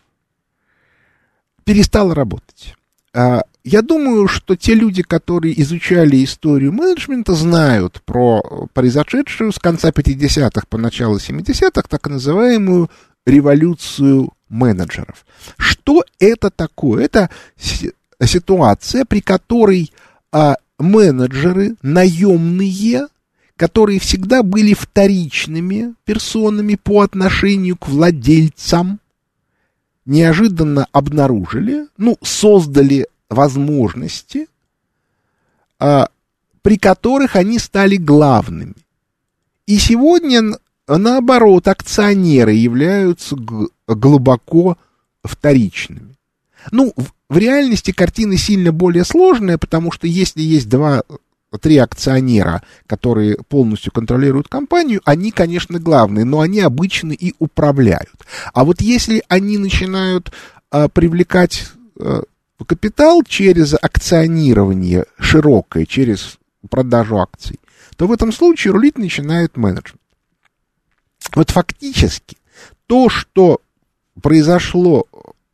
перестала 1.66 2.14
работать. 2.14 2.74
А, 3.12 3.42
я 3.64 3.82
думаю, 3.82 4.28
что 4.28 4.54
те 4.56 4.74
люди, 4.74 5.02
которые 5.02 5.60
изучали 5.60 6.24
историю 6.24 6.72
менеджмента, 6.72 7.34
знают 7.34 8.00
про 8.04 8.68
произошедшую 8.72 9.52
с 9.52 9.58
конца 9.58 9.90
50-х 9.90 10.66
по 10.68 10.78
начало 10.78 11.18
70-х 11.18 11.82
так 11.88 12.08
называемую 12.08 12.88
революцию 13.26 14.32
менеджеров. 14.48 15.26
Что 15.58 16.04
это 16.20 16.50
такое? 16.50 17.04
Это 17.04 17.30
ситуация, 18.24 19.04
при 19.04 19.20
которой 19.20 19.92
а, 20.30 20.56
менеджеры 20.78 21.74
наемные, 21.82 23.08
которые 23.56 23.98
всегда 23.98 24.44
были 24.44 24.72
вторичными 24.72 25.94
персонами 26.04 26.76
по 26.76 27.00
отношению 27.00 27.76
к 27.76 27.88
владельцам, 27.88 29.00
неожиданно 30.06 30.86
обнаружили, 30.92 31.88
ну, 31.98 32.16
создали 32.22 33.08
возможности, 33.28 34.48
а, 35.78 36.08
при 36.62 36.78
которых 36.78 37.36
они 37.36 37.58
стали 37.58 37.96
главными. 37.96 38.74
И 39.66 39.78
сегодня, 39.78 40.58
наоборот, 40.86 41.68
акционеры 41.68 42.52
являются 42.52 43.36
глубоко 43.86 44.78
вторичными. 45.24 46.16
Ну, 46.70 46.92
в, 46.96 47.12
в 47.28 47.38
реальности 47.38 47.90
картина 47.90 48.36
сильно 48.36 48.72
более 48.72 49.04
сложная, 49.04 49.58
потому 49.58 49.90
что 49.90 50.06
если 50.06 50.40
есть 50.40 50.68
два 50.68 51.02
три 51.60 51.78
акционера, 51.78 52.62
которые 52.86 53.36
полностью 53.48 53.92
контролируют 53.92 54.48
компанию, 54.48 55.00
они, 55.04 55.30
конечно, 55.30 55.78
главные, 55.78 56.24
но 56.24 56.40
они 56.40 56.60
обычно 56.60 57.12
и 57.12 57.34
управляют. 57.38 58.14
А 58.52 58.64
вот 58.64 58.80
если 58.80 59.22
они 59.28 59.58
начинают 59.58 60.32
а, 60.70 60.88
привлекать 60.88 61.66
а, 61.98 62.22
капитал 62.66 63.22
через 63.22 63.74
акционирование 63.74 65.06
широкое, 65.18 65.86
через 65.86 66.38
продажу 66.68 67.18
акций, 67.18 67.60
то 67.96 68.06
в 68.06 68.12
этом 68.12 68.32
случае 68.32 68.72
рулить 68.72 68.98
начинает 68.98 69.56
менеджмент. 69.56 70.00
Вот 71.34 71.50
фактически 71.50 72.36
то, 72.86 73.08
что 73.08 73.60
произошло 74.20 75.06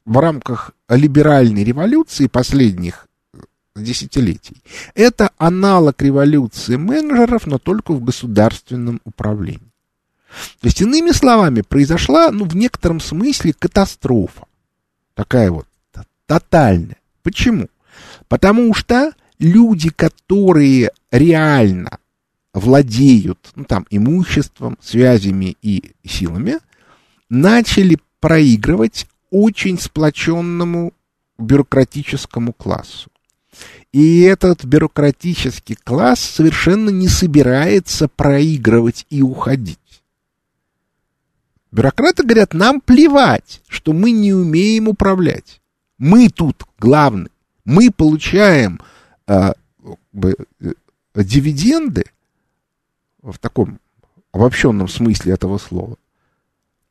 в 0.04 0.18
рамках 0.18 0.72
либеральной 0.88 1.64
революции 1.64 2.26
последних 2.26 3.06
десятилетий, 3.76 4.62
это 4.94 5.30
аналог 5.38 6.00
революции 6.02 6.76
менеджеров, 6.76 7.46
но 7.46 7.58
только 7.58 7.92
в 7.92 8.02
государственном 8.04 9.00
управлении. 9.04 9.72
То 10.60 10.66
есть, 10.66 10.80
иными 10.80 11.10
словами, 11.10 11.60
произошла, 11.60 12.30
ну, 12.30 12.44
в 12.44 12.56
некотором 12.56 13.00
смысле 13.00 13.52
катастрофа. 13.52 14.46
Такая 15.14 15.50
вот 15.50 15.66
Тотальная. 16.32 16.96
Почему? 17.22 17.68
Потому 18.26 18.72
что 18.72 19.12
люди, 19.38 19.90
которые 19.90 20.90
реально 21.10 21.98
владеют 22.54 23.50
ну, 23.54 23.64
там, 23.64 23.86
имуществом, 23.90 24.78
связями 24.80 25.58
и 25.60 25.92
силами, 26.06 26.54
начали 27.28 27.98
проигрывать 28.20 29.06
очень 29.30 29.78
сплоченному 29.78 30.94
бюрократическому 31.36 32.54
классу. 32.54 33.10
И 33.92 34.20
этот 34.20 34.64
бюрократический 34.64 35.76
класс 35.76 36.20
совершенно 36.20 36.90
не 36.90 37.08
собирается 37.08 38.08
проигрывать 38.08 39.06
и 39.10 39.22
уходить. 39.22 39.78
Бюрократы 41.70 42.22
говорят, 42.22 42.54
нам 42.54 42.80
плевать, 42.80 43.62
что 43.66 43.92
мы 43.92 44.10
не 44.10 44.32
умеем 44.32 44.88
управлять. 44.88 45.60
Мы 45.98 46.28
тут 46.28 46.64
главные. 46.78 47.30
Мы 47.64 47.90
получаем 47.90 48.80
э, 49.26 49.52
э, 50.22 50.34
дивиденды 51.14 52.04
в 53.22 53.38
таком 53.38 53.78
обобщенном 54.32 54.88
смысле 54.88 55.34
этого 55.34 55.58
слова. 55.58 55.96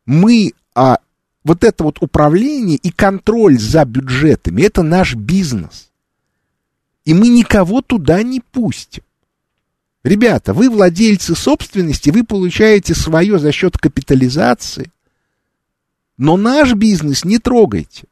Мы, 0.05 0.53
а 0.73 0.99
вот 1.43 1.63
это 1.63 1.83
вот 1.83 2.01
управление 2.01 2.77
и 2.77 2.91
контроль 2.91 3.59
за 3.59 3.85
бюджетами, 3.85 4.61
это 4.61 4.81
наш 4.81 5.15
бизнес. 5.15 5.90
И 7.05 7.13
мы 7.13 7.29
никого 7.29 7.81
туда 7.81 8.21
не 8.23 8.39
пустим. 8.39 9.03
Ребята, 10.03 10.53
вы 10.53 10.69
владельцы 10.69 11.35
собственности, 11.35 12.09
вы 12.09 12.23
получаете 12.23 12.95
свое 12.95 13.37
за 13.37 13.51
счет 13.51 13.77
капитализации, 13.77 14.91
но 16.17 16.37
наш 16.37 16.73
бизнес 16.73 17.23
не 17.23 17.37
трогайте. 17.37 18.05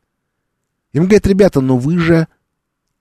Им 0.94 1.04
говорят, 1.04 1.28
ребята, 1.28 1.62
но 1.62 1.78
вы 1.78 1.98
же 1.98 2.28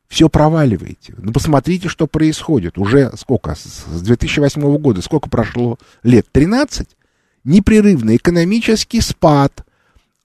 все 0.09 0.31
проваливаете. 0.31 1.15
Ну, 1.19 1.33
посмотрите, 1.33 1.89
что 1.89 2.07
происходит. 2.07 2.79
Уже 2.79 3.13
сколько? 3.17 3.55
С 3.55 4.01
2008 4.03 4.79
года 4.79 5.03
сколько 5.03 5.29
прошло 5.29 5.79
лет? 6.03 6.27
13? 6.33 6.89
Непрерывный 7.45 8.17
экономический 8.17 9.03
спад, 9.03 9.65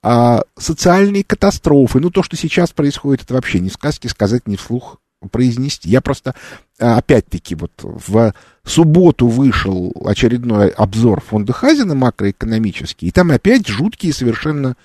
а, 0.02 0.42
социальные 0.56 1.24
катастрофы. 1.24 2.00
Ну, 2.00 2.10
то, 2.10 2.22
что 2.22 2.36
сейчас 2.36 2.72
происходит, 2.72 3.24
это 3.24 3.34
вообще 3.34 3.60
не 3.60 3.70
сказки 3.70 4.06
сказать, 4.06 4.48
не 4.48 4.56
вслух 4.56 5.00
произнести. 5.28 5.88
Я 5.88 6.00
просто, 6.00 6.34
а, 6.78 6.98
опять-таки, 6.98 7.54
вот 7.54 7.72
в 7.82 8.34
субботу 8.64 9.26
вышел 9.26 9.92
очередной 10.04 10.68
обзор 10.68 11.20
фонда 11.20 11.52
Хазина 11.52 11.94
макроэкономический, 11.94 13.08
и 13.08 13.10
там 13.10 13.30
опять 13.30 13.66
жуткие 13.66 14.12
совершенно 14.12 14.76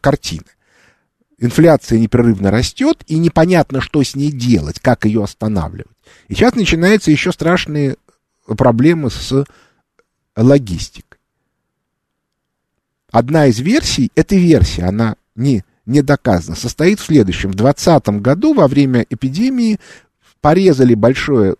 картины. 0.00 0.44
Инфляция 1.38 1.98
непрерывно 1.98 2.50
растет, 2.50 3.02
и 3.06 3.18
непонятно, 3.18 3.80
что 3.80 4.02
с 4.02 4.14
ней 4.14 4.32
делать, 4.32 4.80
как 4.80 5.04
ее 5.04 5.22
останавливать. 5.22 5.96
И 6.28 6.34
сейчас 6.34 6.54
начинаются 6.54 7.10
еще 7.10 7.30
страшные 7.30 7.96
проблемы 8.46 9.10
с 9.10 9.44
логистикой. 10.34 11.18
Одна 13.10 13.46
из 13.46 13.58
версий, 13.60 14.10
эта 14.14 14.36
версия, 14.36 14.84
она 14.84 15.16
не, 15.34 15.64
не 15.86 16.02
доказана, 16.02 16.56
состоит 16.56 17.00
в 17.00 17.04
следующем. 17.04 17.52
В 17.52 17.54
2020 17.54 18.20
году 18.20 18.54
во 18.54 18.68
время 18.68 19.06
эпидемии 19.08 19.78
порезали 20.40 20.94
большое 20.94 21.56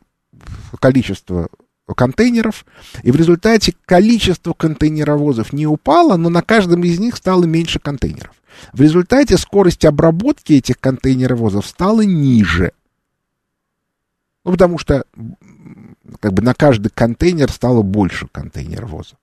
количество 0.80 1.48
контейнеров, 1.94 2.66
и 3.02 3.10
в 3.12 3.16
результате 3.16 3.74
количество 3.84 4.52
контейнеровозов 4.52 5.52
не 5.52 5.66
упало, 5.66 6.16
но 6.16 6.28
на 6.28 6.42
каждом 6.42 6.82
из 6.82 6.98
них 6.98 7.16
стало 7.16 7.44
меньше 7.44 7.78
контейнеров. 7.78 8.34
В 8.72 8.80
результате 8.80 9.36
скорость 9.38 9.84
обработки 9.84 10.54
этих 10.54 10.80
контейнеровозов 10.80 11.66
стала 11.66 12.00
ниже. 12.02 12.72
Ну, 14.44 14.52
потому 14.52 14.78
что 14.78 15.04
как 16.20 16.32
бы 16.32 16.42
на 16.42 16.54
каждый 16.54 16.90
контейнер 16.90 17.50
стало 17.50 17.82
больше 17.82 18.26
контейнеровозов. 18.30 19.18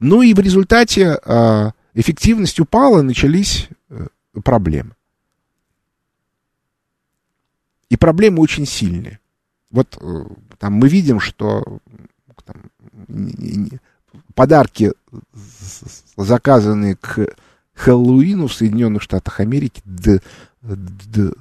Ну 0.00 0.22
и 0.22 0.34
в 0.34 0.40
результате 0.40 1.18
э, 1.24 1.70
эффективность 1.94 2.58
упала, 2.60 3.02
начались 3.02 3.68
э, 3.90 4.06
проблемы. 4.40 4.94
И 7.88 7.96
проблемы 7.96 8.40
очень 8.40 8.66
сильные. 8.66 9.18
Вот 9.70 9.98
э, 10.00 10.24
там 10.58 10.74
мы 10.74 10.88
видим, 10.88 11.20
что 11.20 11.80
там, 12.44 12.56
подарки, 14.34 14.92
заказанные 16.16 16.96
к 16.96 17.26
Хэллоуину 17.74 18.46
в 18.46 18.54
Соединенных 18.54 19.02
Штатах 19.02 19.40
Америки, 19.40 19.82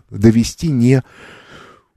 довести 0.09 0.69
не 0.69 1.03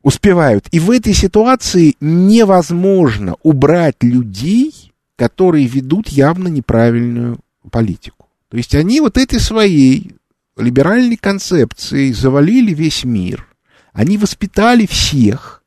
успевают. 0.02 0.68
И 0.70 0.78
в 0.78 0.90
этой 0.90 1.14
ситуации 1.14 1.96
невозможно 2.00 3.36
убрать 3.42 4.02
людей, 4.02 4.92
которые 5.16 5.66
ведут 5.66 6.08
явно 6.08 6.48
неправильную 6.48 7.38
политику. 7.70 8.28
То 8.50 8.56
есть 8.56 8.74
они 8.74 9.00
вот 9.00 9.16
этой 9.16 9.40
своей 9.40 10.14
либеральной 10.56 11.16
концепцией 11.16 12.12
завалили 12.12 12.72
весь 12.72 13.04
мир. 13.04 13.46
Они 13.92 14.18
воспитали 14.18 14.86
всех. 14.86 15.62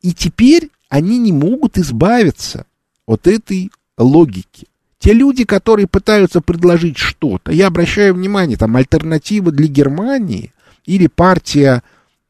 И 0.00 0.12
теперь 0.12 0.70
они 0.88 1.18
не 1.18 1.32
могут 1.32 1.78
избавиться 1.78 2.66
от 3.06 3.26
этой 3.26 3.70
логики. 3.96 4.66
Те 4.98 5.12
люди, 5.12 5.44
которые 5.44 5.86
пытаются 5.86 6.40
предложить 6.40 6.98
что-то, 6.98 7.52
я 7.52 7.68
обращаю 7.68 8.14
внимание, 8.14 8.56
там 8.56 8.76
альтернатива 8.76 9.52
для 9.52 9.68
Германии 9.68 10.52
или 10.86 11.06
партия 11.06 11.82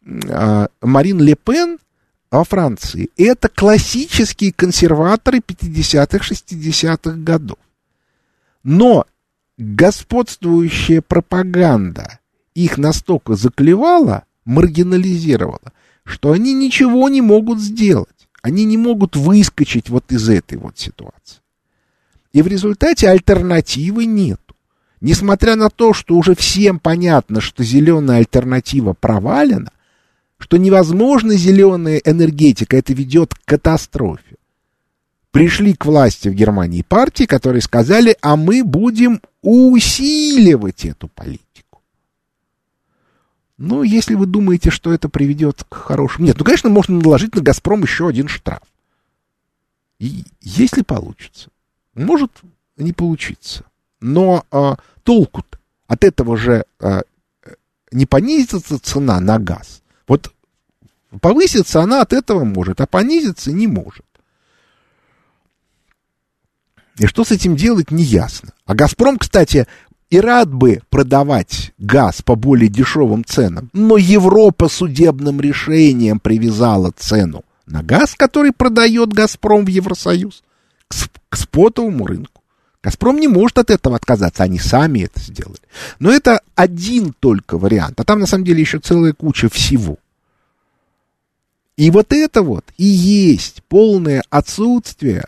э, 0.05 0.67
Марин 0.83 1.21
Ле 1.21 1.35
Пен 1.35 1.79
во 2.31 2.45
Франции, 2.45 3.11
это 3.17 3.49
классические 3.49 4.53
консерваторы 4.53 5.39
50-х, 5.39 6.19
60-х 6.19 7.17
годов. 7.19 7.59
Но 8.63 9.07
господствующая 9.59 11.03
пропаганда 11.03 12.21
их 12.55 12.79
настолько 12.79 13.35
заклевала, 13.35 14.25
маргинализировала, 14.45 15.73
что 16.05 16.33
они 16.33 16.55
ничего 16.55 17.09
не 17.09 17.21
могут 17.21 17.61
сделать. 17.61 18.09
Они 18.41 18.65
не 18.65 18.77
могут 18.77 19.17
выскочить 19.17 19.91
вот 19.91 20.11
из 20.13 20.29
этой 20.29 20.59
вот 20.59 20.79
ситуации. 20.79 21.41
И 22.33 22.41
в 22.41 22.47
результате 22.47 23.09
альтернативы 23.09 24.07
нет. 24.07 24.41
Несмотря 25.01 25.57
на 25.57 25.71
то, 25.71 25.93
что 25.93 26.17
уже 26.17 26.35
всем 26.35 26.79
понятно, 26.79 27.41
что 27.41 27.63
зеленая 27.63 28.19
альтернатива 28.19 28.95
провалена, 28.95 29.73
что 30.39 30.57
невозможно 30.57 31.35
зеленая 31.35 31.99
энергетика, 31.99 32.77
это 32.77 32.93
ведет 32.93 33.35
к 33.35 33.45
катастрофе. 33.45 34.37
Пришли 35.31 35.75
к 35.75 35.85
власти 35.85 36.29
в 36.29 36.35
Германии 36.35 36.83
партии, 36.83 37.25
которые 37.25 37.61
сказали, 37.61 38.17
а 38.23 38.37
мы 38.37 38.65
будем 38.65 39.21
усиливать 39.43 40.85
эту 40.85 41.09
политику. 41.09 41.83
Ну, 43.57 43.83
если 43.83 44.15
вы 44.15 44.27
думаете, 44.27 44.71
что 44.71 44.93
это 44.93 45.09
приведет 45.09 45.65
к 45.69 45.75
хорошему... 45.75 46.27
Нет, 46.27 46.39
ну, 46.39 46.45
конечно, 46.45 46.71
можно 46.71 47.01
наложить 47.01 47.35
на 47.35 47.43
«Газпром» 47.43 47.83
еще 47.83 48.09
один 48.09 48.29
штраф. 48.29 48.63
И 49.99 50.25
если 50.41 50.83
получится. 50.83 51.51
Может 51.95 52.31
не 52.77 52.93
получиться. 52.93 53.65
Но 54.01 54.45
а, 54.53 54.77
толку 55.03 55.45
от 55.89 56.05
этого 56.05 56.37
же 56.37 56.65
а, 56.79 57.03
не 57.91 58.07
понизится 58.07 58.79
цена 58.79 59.19
на 59.21 59.39
газ. 59.39 59.83
Вот 60.07 60.33
повысится 61.21 61.83
она 61.83 62.03
от 62.03 62.13
этого 62.13 62.45
может, 62.45 62.81
а 62.81 62.87
понизиться 62.87 63.51
не 63.51 63.67
может. 63.67 64.05
И 66.99 67.07
что 67.07 67.25
с 67.25 67.31
этим 67.31 67.57
делать, 67.57 67.91
не 67.91 68.03
ясно. 68.03 68.53
А 68.67 68.75
«Газпром», 68.75 69.19
кстати, 69.19 69.67
и 70.11 70.21
рад 70.21 70.53
бы 70.53 70.81
продавать 70.91 71.73
газ 71.79 72.23
по 72.23 72.35
более 72.35 72.69
дешевым 72.69 73.25
ценам, 73.25 73.71
но 73.73 73.97
Европа 73.97 74.69
судебным 74.69 75.41
решением 75.41 76.19
привязала 76.19 76.93
цену 76.97 77.45
на 77.67 77.83
газ, 77.83 78.15
который 78.17 78.53
продает 78.53 79.13
«Газпром» 79.13 79.65
в 79.65 79.69
Евросоюз, 79.69 80.43
к, 80.89 80.95
к 81.29 81.37
спотовому 81.37 82.07
рынку. 82.07 82.43
«Газпром» 82.83 83.19
не 83.19 83.29
может 83.29 83.59
от 83.59 83.71
этого 83.71 83.97
отказаться, 83.97 84.43
они 84.43 84.59
сами 84.59 85.01
это 85.01 85.21
сделали. 85.21 85.61
Но 85.99 86.11
это 86.11 86.41
один 86.55 87.13
только 87.19 87.59
вариант, 87.59 88.01
а 88.01 88.05
там 88.05 88.21
на 88.21 88.27
самом 88.27 88.45
деле 88.45 88.61
еще 88.61 88.79
целая 88.79 89.13
куча 89.13 89.49
всего. 89.49 89.99
И 91.77 91.91
вот 91.91 92.13
это 92.13 92.43
вот 92.43 92.65
и 92.77 92.85
есть 92.85 93.63
полное 93.69 94.25
отсутствие 94.31 95.27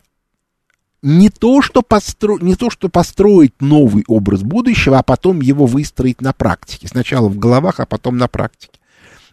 не 1.02 1.30
то, 1.30 1.62
что 1.62 1.82
постро... 1.82 2.38
не 2.38 2.56
то, 2.56 2.70
что 2.70 2.88
построить 2.88 3.60
новый 3.60 4.04
образ 4.06 4.42
будущего, 4.42 4.98
а 4.98 5.02
потом 5.02 5.40
его 5.40 5.66
выстроить 5.66 6.20
на 6.20 6.32
практике. 6.32 6.88
Сначала 6.88 7.28
в 7.28 7.38
головах, 7.38 7.80
а 7.80 7.86
потом 7.86 8.18
на 8.18 8.28
практике. 8.28 8.78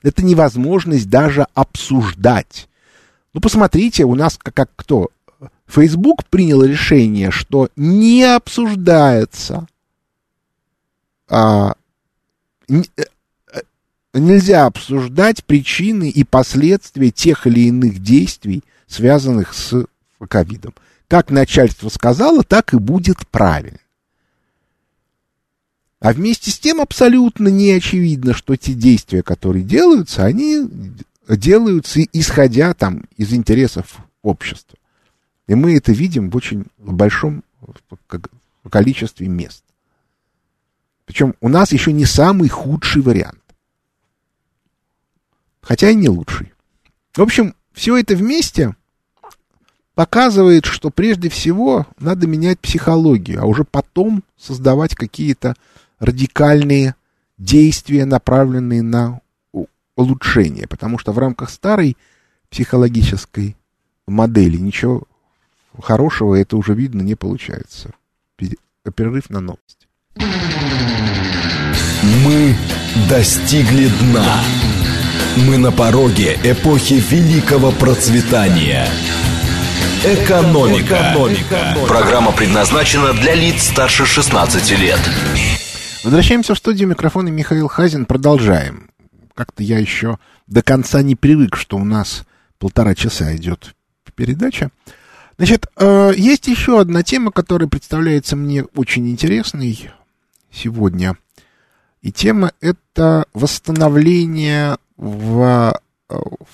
Это 0.04 0.24
невозможность 0.24 1.10
даже 1.10 1.48
обсуждать. 1.54 2.70
Ну, 3.34 3.42
посмотрите, 3.42 4.06
у 4.06 4.16
нас 4.16 4.38
как, 4.38 4.54
как 4.54 4.70
кто? 4.76 5.10
Facebook 5.68 6.26
принял 6.26 6.64
решение, 6.64 7.30
что 7.30 7.70
не 7.76 8.24
обсуждается, 8.24 9.68
а, 11.30 11.76
не, 12.70 12.90
э, 12.96 13.04
э, 13.54 13.62
нельзя 14.14 14.66
обсуждать 14.66 15.44
причины 15.44 16.10
и 16.10 16.24
последствия 16.24 17.12
тех 17.12 17.46
или 17.48 17.68
иных 17.68 18.02
действий, 18.02 18.64
связанных 18.88 19.54
с 19.54 19.86
ковидом. 20.30 20.74
Как 21.08 21.30
начальство 21.30 21.90
сказало, 21.90 22.44
так 22.44 22.74
и 22.74 22.78
будет 22.78 23.28
правильно. 23.30 23.80
А 26.00 26.14
вместе 26.14 26.52
с 26.52 26.60
тем 26.60 26.80
абсолютно 26.82 27.48
не 27.48 27.72
очевидно, 27.72 28.34
что 28.34 28.56
те 28.56 28.74
действия, 28.74 29.24
которые 29.24 29.64
делаются, 29.64 30.26
они 30.26 30.70
делаются 31.28 32.02
исходя 32.14 32.74
там 32.74 33.04
из 33.16 33.34
интересов 33.34 33.98
общества. 34.22 34.78
И 35.48 35.56
мы 35.56 35.76
это 35.78 35.92
видим 35.92 36.30
в 36.30 36.36
очень 36.36 36.66
большом 36.78 37.44
количестве 38.70 39.28
мест. 39.28 39.64
Причем 41.06 41.36
у 41.40 41.48
нас 41.48 41.72
еще 41.72 41.94
не 41.94 42.06
самый 42.06 42.50
худший 42.50 43.02
вариант. 43.02 43.42
Хотя 45.62 45.90
и 45.90 45.96
не 45.96 46.10
лучший. 46.10 46.54
В 47.16 47.22
общем, 47.22 47.56
все 47.72 47.98
это 47.98 48.16
вместе 48.16 48.76
показывает, 49.98 50.66
что 50.66 50.92
прежде 50.92 51.28
всего 51.28 51.88
надо 52.00 52.28
менять 52.28 52.60
психологию, 52.60 53.42
а 53.42 53.46
уже 53.46 53.64
потом 53.64 54.24
создавать 54.40 54.94
какие-то 54.94 55.56
радикальные 55.98 56.94
действия, 57.40 58.06
направленные 58.06 58.84
на 58.84 59.22
улучшение. 59.96 60.68
Потому 60.68 61.00
что 61.00 61.14
в 61.14 61.18
рамках 61.18 61.50
старой 61.50 61.98
психологической 62.52 63.58
модели 64.08 64.58
ничего 64.58 65.02
хорошего, 65.82 66.36
это 66.36 66.58
уже 66.58 66.76
видно, 66.76 67.02
не 67.02 67.16
получается. 67.16 67.90
Перерыв 68.96 69.32
на 69.32 69.40
новости. 69.40 69.88
Мы 72.24 72.56
достигли 73.10 73.90
дна. 74.00 74.44
Мы 75.48 75.58
на 75.58 75.72
пороге 75.72 76.38
эпохи 76.44 77.04
великого 77.10 77.72
процветания. 77.72 78.86
Экономика. 80.06 80.96
Экономика. 80.96 81.76
Программа 81.88 82.32
предназначена 82.32 83.14
для 83.14 83.34
лиц 83.34 83.64
старше 83.64 84.06
16 84.06 84.80
лет. 84.80 85.00
Возвращаемся 86.04 86.54
в 86.54 86.58
студию 86.60 86.88
микрофона 86.88 87.30
Михаил 87.30 87.68
Хазин. 87.68 88.06
Продолжаем. 88.06 88.92
Как-то 89.34 89.64
я 89.64 89.80
еще 89.80 90.20
до 90.46 90.62
конца 90.62 91.02
не 91.02 91.16
привык, 91.16 91.56
что 91.56 91.78
у 91.78 91.84
нас 91.84 92.26
полтора 92.60 92.94
часа 92.94 93.36
идет 93.36 93.74
передача. 94.14 94.70
Значит, 95.38 95.66
э, 95.78 96.14
есть 96.16 96.48
еще 96.48 96.80
одна 96.80 97.02
тема, 97.02 97.32
которая 97.32 97.68
представляется 97.68 98.36
мне 98.36 98.66
очень 98.76 99.10
интересной. 99.10 99.90
сегодня. 100.52 101.18
И 102.04 102.12
тема 102.12 102.52
это 102.62 103.26
восстановление 103.34 104.78
в, 104.96 105.80
в 106.08 106.48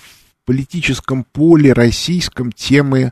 политическом 0.45 1.25
поле 1.25 1.73
российском 1.73 2.51
темы 2.51 3.11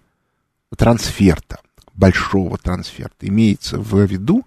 трансферта, 0.75 1.59
большого 1.93 2.57
трансферта. 2.57 3.27
Имеется 3.27 3.79
в 3.79 3.99
виду, 4.05 4.45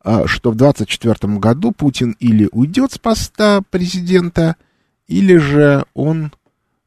а, 0.00 0.26
что 0.26 0.50
в 0.50 0.56
2024 0.56 1.38
году 1.38 1.72
Путин 1.72 2.16
или 2.18 2.48
уйдет 2.52 2.92
с 2.92 2.98
поста 2.98 3.62
президента, 3.70 4.56
или 5.06 5.36
же 5.36 5.84
он 5.94 6.32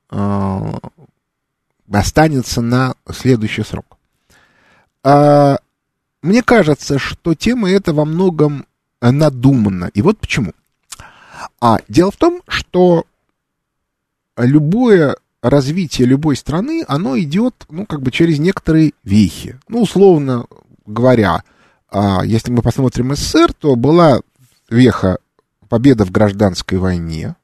э, 0.10 0.74
останется 1.92 2.62
на 2.62 2.96
следующий 3.12 3.64
срок. 3.64 3.98
А, 5.04 5.60
мне 6.22 6.42
кажется, 6.42 6.98
что 6.98 7.36
тема 7.36 7.70
эта 7.70 7.94
во 7.94 8.06
многом 8.06 8.66
надумана. 9.02 9.92
И 9.94 10.02
вот 10.02 10.18
почему. 10.18 10.54
А 11.62 11.80
дело 11.88 12.12
в 12.12 12.18
том, 12.18 12.42
что 12.48 13.06
любое 14.38 15.16
развитие 15.50 16.08
любой 16.08 16.36
страны, 16.36 16.84
оно 16.88 17.18
идет, 17.20 17.66
ну, 17.70 17.86
как 17.86 18.02
бы 18.02 18.12
через 18.12 18.40
некоторые 18.40 18.94
вехи. 19.04 19.60
Ну, 19.68 19.82
условно 19.82 20.48
говоря, 20.88 21.44
а, 21.90 22.26
если 22.26 22.52
мы 22.52 22.62
посмотрим 22.64 23.16
СССР, 23.16 23.54
то 23.54 23.76
была 23.76 24.22
веха 24.70 25.20
победа 25.70 26.04
в 26.06 26.12
гражданской 26.12 26.80
войне, 26.80 27.36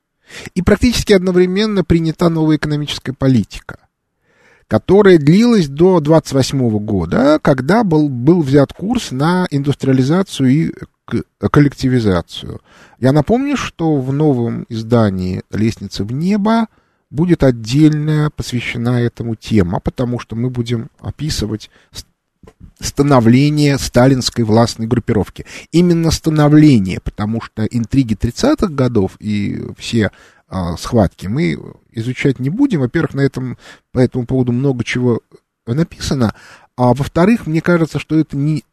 и 0.56 0.62
практически 0.64 1.14
одновременно 1.14 1.84
принята 1.84 2.30
новая 2.30 2.58
экономическая 2.58 3.14
политика, 3.14 3.78
которая 4.68 5.20
длилась 5.20 5.68
до 5.68 6.00
28 6.00 6.80
года, 6.80 7.40
когда 7.40 7.84
был, 7.84 8.10
был 8.10 8.42
взят 8.42 8.74
курс 8.74 9.12
на 9.12 9.46
индустриализацию 9.52 10.50
и 10.50 10.74
коллективизацию. 11.52 12.62
Я 13.00 13.12
напомню, 13.12 13.58
что 13.58 13.98
в 13.98 14.12
новом 14.12 14.66
издании 14.70 15.44
«Лестница 15.52 16.04
в 16.04 16.12
небо» 16.12 16.68
будет 17.12 17.44
отдельная 17.44 18.30
посвящена 18.30 19.02
этому 19.02 19.36
тема, 19.36 19.80
потому 19.80 20.18
что 20.18 20.36
мы 20.36 20.50
будем 20.50 20.90
описывать 21.00 21.70
становление 22.80 23.78
сталинской 23.78 24.44
властной 24.44 24.88
группировки. 24.88 25.46
Именно 25.72 26.10
становление, 26.10 27.00
потому 27.00 27.42
что 27.42 27.66
интриги 27.66 28.16
30-х 28.16 28.68
годов 28.70 29.18
и 29.20 29.62
все 29.78 30.12
а, 30.48 30.76
схватки 30.78 31.28
мы 31.28 31.60
изучать 31.92 32.40
не 32.40 32.50
будем. 32.50 32.80
Во-первых, 32.80 33.14
на 33.14 33.22
этом, 33.22 33.58
по 33.92 34.00
этому 34.00 34.26
поводу 34.26 34.52
много 34.54 34.84
чего 34.84 35.22
написано, 35.68 36.34
а 36.76 36.94
во-вторых, 36.94 37.46
мне 37.46 37.62
кажется, 37.62 38.00
что 38.00 38.18
это 38.18 38.36
не, 38.36 38.64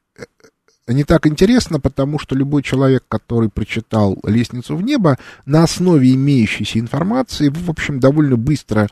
не 0.88 1.04
так 1.04 1.26
интересно, 1.26 1.80
потому 1.80 2.18
что 2.18 2.34
любой 2.34 2.62
человек, 2.62 3.04
который 3.08 3.48
прочитал 3.48 4.18
«Лестницу 4.24 4.76
в 4.76 4.82
небо», 4.82 5.18
на 5.46 5.62
основе 5.62 6.14
имеющейся 6.14 6.78
информации, 6.78 7.48
в 7.48 7.70
общем, 7.70 8.00
довольно 8.00 8.36
быстро 8.36 8.88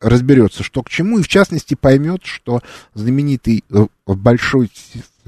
разберется, 0.00 0.62
что 0.62 0.82
к 0.82 0.90
чему, 0.90 1.18
и 1.18 1.22
в 1.22 1.28
частности 1.28 1.74
поймет, 1.74 2.20
что 2.24 2.60
знаменитый 2.94 3.64
э, 3.70 3.86
большой 4.06 4.70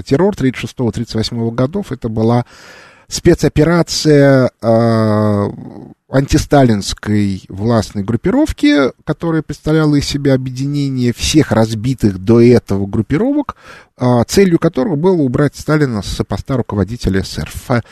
террор 0.05 0.35
36-38 0.35 1.50
годов 1.52 1.92
это 1.92 2.09
была 2.09 2.44
спецоперация 3.09 4.50
э, 4.61 5.48
антисталинской 6.08 7.44
властной 7.48 8.04
группировки, 8.04 8.92
которая 9.04 9.42
представляла 9.42 9.96
из 9.96 10.06
себя 10.06 10.34
объединение 10.34 11.12
всех 11.12 11.50
разбитых 11.50 12.18
до 12.18 12.40
этого 12.40 12.86
группировок, 12.86 13.56
э, 13.98 14.22
целью 14.28 14.58
которого 14.58 14.94
было 14.96 15.16
убрать 15.16 15.56
Сталина 15.56 16.02
с 16.02 16.24
поста 16.24 16.56
руководителя 16.56 17.22
СССР. 17.22 17.82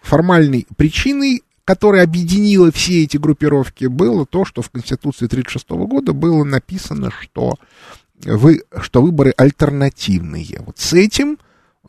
Формальной 0.00 0.66
причиной 0.76 1.42
которая 1.68 2.04
объединила 2.04 2.72
все 2.72 3.02
эти 3.02 3.18
группировки, 3.18 3.84
было 3.84 4.24
то, 4.24 4.46
что 4.46 4.62
в 4.62 4.70
Конституции 4.70 5.26
1936 5.26 5.86
года 5.86 6.14
было 6.14 6.42
написано, 6.42 7.10
что, 7.10 7.56
вы, 8.24 8.62
что 8.80 9.02
выборы 9.02 9.34
альтернативные. 9.36 10.62
Вот 10.64 10.78
с 10.78 10.94
этим 10.94 11.36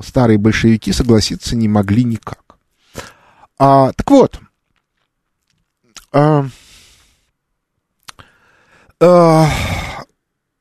старые 0.03 0.38
большевики 0.38 0.91
согласиться 0.91 1.55
не 1.55 1.69
могли 1.69 2.03
никак. 2.03 2.58
А, 3.58 3.93
так 3.93 4.12
вот, 4.12 4.41
а, 6.12 6.45
а, 9.00 9.50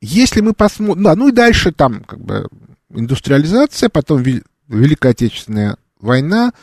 если 0.01 0.41
мы 0.41 0.53
посмотрим, 0.53 1.03
да, 1.03 1.15
ну 1.15 1.29
и 1.29 1.31
дальше 1.31 1.71
там 1.71 2.03
как 2.03 2.19
бы 2.19 2.47
индустриализация, 2.89 3.89
потом 3.89 4.23
Великая 4.67 5.09
Отечественная 5.09 5.77
война, 5.99 6.53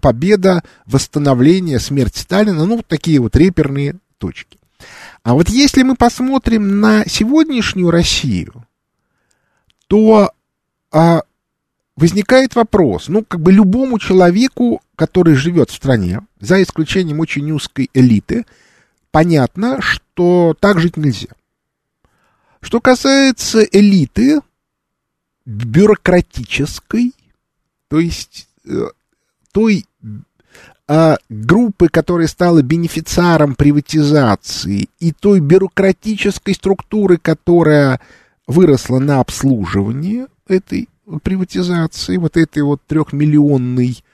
победа, 0.00 0.62
восстановление, 0.86 1.80
смерть 1.80 2.16
Сталина, 2.16 2.64
ну, 2.64 2.76
вот 2.76 2.86
такие 2.86 3.20
вот 3.20 3.36
реперные 3.36 3.96
точки. 4.18 4.58
А 5.22 5.34
вот 5.34 5.48
если 5.48 5.82
мы 5.82 5.96
посмотрим 5.96 6.80
на 6.80 7.04
сегодняшнюю 7.06 7.90
Россию, 7.90 8.66
то 9.88 10.30
а, 10.92 11.22
возникает 11.96 12.54
вопрос, 12.54 13.08
ну, 13.08 13.24
как 13.24 13.40
бы 13.40 13.52
любому 13.52 13.98
человеку, 13.98 14.80
который 15.00 15.34
живет 15.34 15.70
в 15.70 15.74
стране, 15.74 16.20
за 16.40 16.62
исключением 16.62 17.20
очень 17.20 17.50
узкой 17.52 17.88
элиты, 17.94 18.44
понятно, 19.10 19.80
что 19.80 20.54
так 20.60 20.78
жить 20.78 20.98
нельзя. 20.98 21.28
Что 22.60 22.82
касается 22.82 23.62
элиты 23.62 24.42
бюрократической, 25.46 27.14
то 27.88 27.98
есть 27.98 28.46
э, 28.66 28.88
той 29.52 29.86
а, 30.86 31.16
группы, 31.30 31.88
которая 31.88 32.26
стала 32.26 32.60
бенефициаром 32.60 33.54
приватизации, 33.54 34.90
и 34.98 35.12
той 35.12 35.40
бюрократической 35.40 36.52
структуры, 36.52 37.16
которая 37.16 38.00
выросла 38.46 38.98
на 38.98 39.20
обслуживание 39.20 40.26
этой 40.46 40.90
приватизации, 41.22 42.18
вот 42.18 42.36
этой 42.36 42.62
вот 42.62 42.82
трехмиллионной 42.86 44.04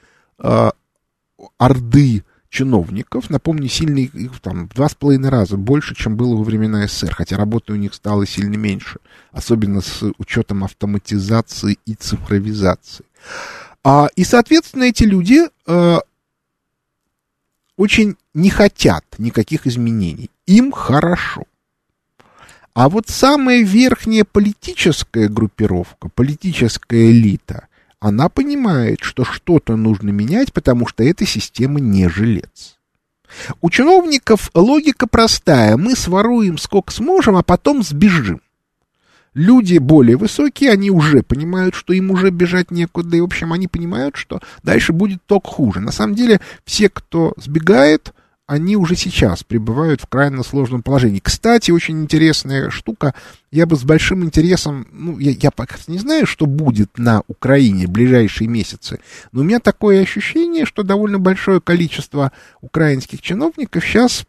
орды 1.57 2.23
чиновников, 2.49 3.29
напомню, 3.29 3.67
сильно 3.67 3.99
их 3.99 4.39
там 4.39 4.67
два 4.69 4.89
с 4.89 4.95
половиной 4.95 5.29
раза 5.29 5.57
больше, 5.57 5.95
чем 5.95 6.15
было 6.15 6.35
во 6.35 6.43
времена 6.43 6.87
СССР, 6.87 7.13
хотя 7.13 7.37
работы 7.37 7.73
у 7.73 7.75
них 7.75 7.93
стало 7.93 8.25
сильно 8.25 8.55
меньше, 8.55 8.99
особенно 9.31 9.81
с 9.81 10.03
учетом 10.17 10.63
автоматизации 10.63 11.77
и 11.85 11.93
цифровизации. 11.93 13.05
А, 13.83 14.07
и, 14.15 14.23
соответственно, 14.23 14.83
эти 14.83 15.03
люди 15.03 15.41
а, 15.65 15.99
очень 17.75 18.15
не 18.33 18.49
хотят 18.49 19.05
никаких 19.17 19.67
изменений. 19.67 20.29
Им 20.45 20.71
хорошо. 20.71 21.43
А 22.73 22.89
вот 22.89 23.07
самая 23.07 23.63
верхняя 23.63 24.23
политическая 24.23 25.27
группировка, 25.27 26.09
политическая 26.09 27.09
элита, 27.09 27.66
она 27.99 28.29
понимает, 28.29 28.99
что 29.01 29.23
что-то 29.23 29.75
нужно 29.75 30.09
менять, 30.09 30.53
потому 30.53 30.87
что 30.87 31.03
эта 31.03 31.25
система 31.25 31.79
не 31.79 32.07
жилец. 32.09 32.77
У 33.61 33.69
чиновников 33.69 34.49
логика 34.53 35.07
простая. 35.07 35.77
Мы 35.77 35.95
своруем 35.95 36.57
сколько 36.57 36.91
сможем, 36.91 37.35
а 37.35 37.43
потом 37.43 37.83
сбежим. 37.83 38.41
Люди 39.33 39.77
более 39.77 40.17
высокие, 40.17 40.71
они 40.71 40.89
уже 40.89 41.21
понимают, 41.21 41.75
что 41.75 41.93
им 41.93 42.09
уже 42.09 42.31
бежать 42.31 42.71
некуда, 42.71 43.17
и, 43.17 43.21
в 43.21 43.25
общем, 43.25 43.53
они 43.53 43.67
понимают, 43.67 44.15
что 44.15 44.39
дальше 44.63 44.93
будет 44.93 45.21
только 45.25 45.47
хуже. 45.47 45.79
На 45.79 45.91
самом 45.91 46.15
деле, 46.15 46.41
все, 46.65 46.89
кто 46.89 47.33
сбегает, 47.37 48.13
они 48.47 48.77
уже 48.77 48.95
сейчас 48.95 49.43
пребывают 49.43 50.01
в 50.01 50.07
крайне 50.07 50.41
сложном 50.41 50.81
положении. 50.81 51.19
Кстати, 51.19 51.69
очень 51.69 52.01
интересная 52.01 52.69
штука. 52.69 53.13
Я 53.51 53.65
бы 53.65 53.75
с 53.75 53.83
большим 53.83 54.23
интересом, 54.23 54.87
ну, 54.91 55.19
я, 55.19 55.31
я 55.31 55.51
пока 55.51 55.75
не 55.87 55.99
знаю, 55.99 56.25
что 56.25 56.45
будет 56.45 56.97
на 56.97 57.23
Украине 57.27 57.87
в 57.87 57.91
ближайшие 57.91 58.47
месяцы, 58.47 58.99
но 59.33 59.41
у 59.41 59.43
меня 59.43 59.59
такое 59.59 60.01
ощущение, 60.01 60.65
что 60.65 60.83
довольно 60.83 61.19
большое 61.19 61.59
количество 61.59 62.31
украинских 62.61 63.21
чиновников 63.21 63.85
сейчас 63.85 64.25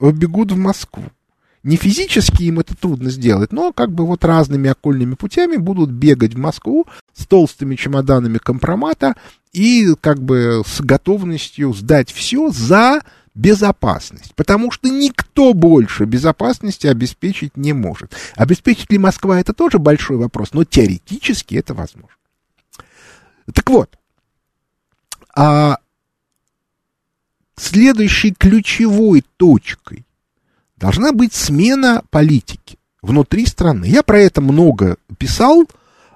бегут 0.00 0.52
в 0.52 0.56
Москву. 0.56 1.04
Не 1.62 1.76
физически 1.76 2.44
им 2.44 2.60
это 2.60 2.74
трудно 2.74 3.10
сделать, 3.10 3.52
но 3.52 3.72
как 3.72 3.92
бы 3.92 4.06
вот 4.06 4.24
разными 4.24 4.70
окольными 4.70 5.14
путями 5.14 5.56
будут 5.56 5.90
бегать 5.90 6.34
в 6.34 6.38
Москву 6.38 6.86
с 7.12 7.26
толстыми 7.26 7.74
чемоданами 7.74 8.38
компромата 8.38 9.14
и 9.52 9.94
как 10.00 10.22
бы 10.22 10.62
с 10.66 10.80
готовностью 10.80 11.74
сдать 11.74 12.10
все 12.12 12.50
за 12.50 13.00
безопасность, 13.38 14.34
потому 14.34 14.72
что 14.72 14.88
никто 14.88 15.54
больше 15.54 16.04
безопасности 16.04 16.88
обеспечить 16.88 17.56
не 17.56 17.72
может. 17.72 18.12
Обеспечит 18.34 18.90
ли 18.90 18.98
Москва, 18.98 19.38
это 19.38 19.52
тоже 19.52 19.78
большой 19.78 20.16
вопрос, 20.16 20.52
но 20.52 20.64
теоретически 20.64 21.54
это 21.54 21.72
возможно. 21.72 22.16
Так 23.54 23.70
вот, 23.70 23.96
а 25.36 25.78
следующей 27.56 28.32
ключевой 28.32 29.24
точкой 29.36 30.04
должна 30.76 31.12
быть 31.12 31.32
смена 31.32 32.02
политики 32.10 32.76
внутри 33.02 33.46
страны. 33.46 33.84
Я 33.84 34.02
про 34.02 34.18
это 34.18 34.40
много 34.40 34.96
писал. 35.16 35.64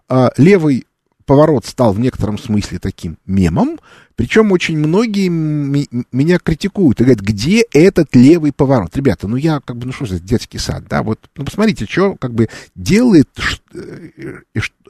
А, 0.08 0.32
левый 0.36 0.86
поворот 1.24 1.66
стал 1.66 1.92
в 1.92 2.00
некотором 2.00 2.38
смысле 2.38 2.78
таким 2.78 3.18
мемом, 3.26 3.78
причем 4.14 4.52
очень 4.52 4.78
многие 4.78 5.28
меня 5.28 6.38
критикуют 6.38 7.00
и 7.00 7.04
говорят, 7.04 7.22
где 7.22 7.64
этот 7.72 8.14
левый 8.14 8.52
поворот? 8.52 8.96
Ребята, 8.96 9.26
ну 9.28 9.36
я 9.36 9.60
как 9.60 9.76
бы, 9.76 9.86
ну 9.86 9.92
что 9.92 10.06
за 10.06 10.20
детский 10.20 10.58
сад, 10.58 10.84
да, 10.88 11.02
вот, 11.02 11.18
ну 11.36 11.44
посмотрите, 11.44 11.86
что 11.86 12.16
как 12.16 12.34
бы 12.34 12.48
делает, 12.74 13.28
э, 13.74 14.10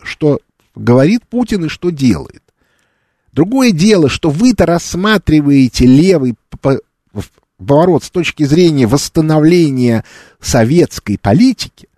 что 0.02 0.40
говорит 0.74 1.22
Путин 1.28 1.66
и 1.66 1.68
что 1.68 1.90
делает. 1.90 2.42
Другое 3.32 3.72
дело, 3.72 4.08
что 4.08 4.30
вы-то 4.30 4.66
рассматриваете 4.66 5.86
левый 5.86 6.34
поворот 7.58 8.04
с 8.04 8.10
точки 8.10 8.42
зрения 8.42 8.86
восстановления 8.86 10.04
советской 10.40 11.18
политики, 11.18 11.88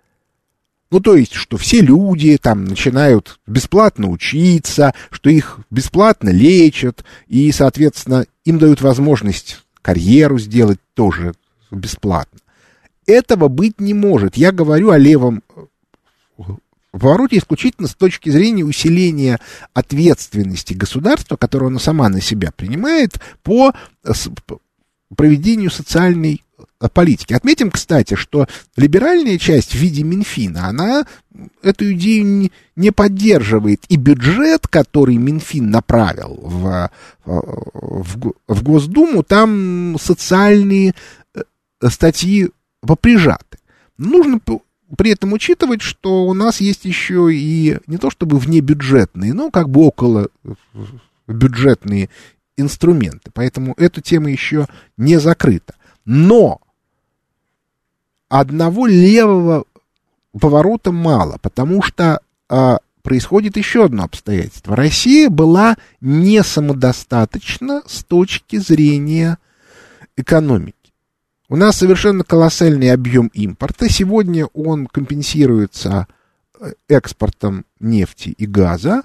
ну, 0.91 0.99
то 0.99 1.15
есть, 1.15 1.33
что 1.33 1.57
все 1.57 1.81
люди 1.81 2.37
там 2.37 2.65
начинают 2.65 3.39
бесплатно 3.47 4.09
учиться, 4.09 4.93
что 5.11 5.29
их 5.29 5.59
бесплатно 5.69 6.29
лечат, 6.29 7.03
и, 7.27 7.51
соответственно, 7.51 8.25
им 8.43 8.59
дают 8.59 8.81
возможность 8.81 9.63
карьеру 9.81 10.39
сделать 10.39 10.79
тоже 10.93 11.33
бесплатно. 11.71 12.39
Этого 13.07 13.47
быть 13.47 13.79
не 13.79 13.93
может. 13.93 14.37
Я 14.37 14.51
говорю 14.51 14.91
о 14.91 14.97
левом 14.97 15.43
повороте 16.91 17.37
исключительно 17.37 17.87
с 17.87 17.95
точки 17.95 18.29
зрения 18.29 18.63
усиления 18.63 19.39
ответственности 19.73 20.73
государства, 20.73 21.35
которое 21.35 21.67
оно 21.67 21.79
сама 21.79 22.09
на 22.09 22.21
себя 22.21 22.51
принимает 22.55 23.19
по 23.43 23.73
проведению 25.15 25.71
социальной 25.71 26.35
э, 26.35 26.44
политики. 26.93 27.33
Отметим, 27.33 27.71
кстати, 27.71 28.15
что 28.15 28.47
либеральная 28.75 29.37
часть 29.37 29.71
в 29.71 29.75
виде 29.75 30.03
Минфина, 30.03 30.67
она 30.67 31.05
эту 31.61 31.91
идею 31.93 32.49
не 32.75 32.91
поддерживает. 32.91 33.83
И 33.89 33.97
бюджет, 33.97 34.67
который 34.67 35.17
Минфин 35.17 35.69
направил 35.69 36.39
в, 36.41 36.67
э, 36.67 36.89
в, 37.25 38.33
в 38.47 38.63
Госдуму, 38.63 39.23
там 39.23 39.97
социальные 39.99 40.93
э, 41.33 41.41
статьи 41.89 42.51
поприжаты. 42.81 43.57
Нужно 43.97 44.39
при 44.97 45.11
этом 45.11 45.33
учитывать, 45.33 45.81
что 45.81 46.25
у 46.25 46.33
нас 46.33 46.61
есть 46.61 46.85
еще 46.85 47.33
и 47.33 47.77
не 47.87 47.97
то 47.97 48.09
чтобы 48.09 48.37
внебюджетные, 48.37 49.33
но 49.33 49.49
как 49.49 49.69
бы 49.69 49.81
около 49.81 50.29
бюджетные 51.27 52.09
инструменты. 52.57 53.31
Поэтому 53.33 53.73
эта 53.77 54.01
тема 54.01 54.29
еще 54.29 54.67
не 54.97 55.19
закрыта. 55.19 55.75
Но 56.05 56.61
одного 58.29 58.87
левого 58.87 59.65
поворота 60.39 60.91
мало, 60.91 61.37
потому 61.41 61.81
что 61.81 62.21
а, 62.49 62.79
происходит 63.01 63.57
еще 63.57 63.85
одно 63.85 64.03
обстоятельство. 64.03 64.75
Россия 64.75 65.29
была 65.29 65.77
не 66.01 66.43
самодостаточна 66.43 67.83
с 67.87 68.03
точки 68.03 68.57
зрения 68.57 69.37
экономики. 70.17 70.75
У 71.47 71.55
нас 71.55 71.77
совершенно 71.77 72.23
колоссальный 72.23 72.91
объем 72.91 73.27
импорта. 73.27 73.87
Сегодня 73.87 74.47
он 74.47 74.87
компенсируется 74.87 76.07
э, 76.59 76.73
экспортом 76.87 77.65
нефти 77.79 78.29
и 78.29 78.47
газа, 78.47 79.03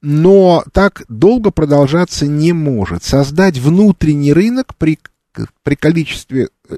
но 0.00 0.62
так 0.72 1.02
долго 1.08 1.50
продолжаться 1.50 2.26
не 2.26 2.52
может. 2.52 3.02
Создать 3.02 3.58
внутренний 3.58 4.32
рынок 4.32 4.76
при, 4.76 5.00
при 5.62 5.74
количестве 5.74 6.48
э, 6.68 6.76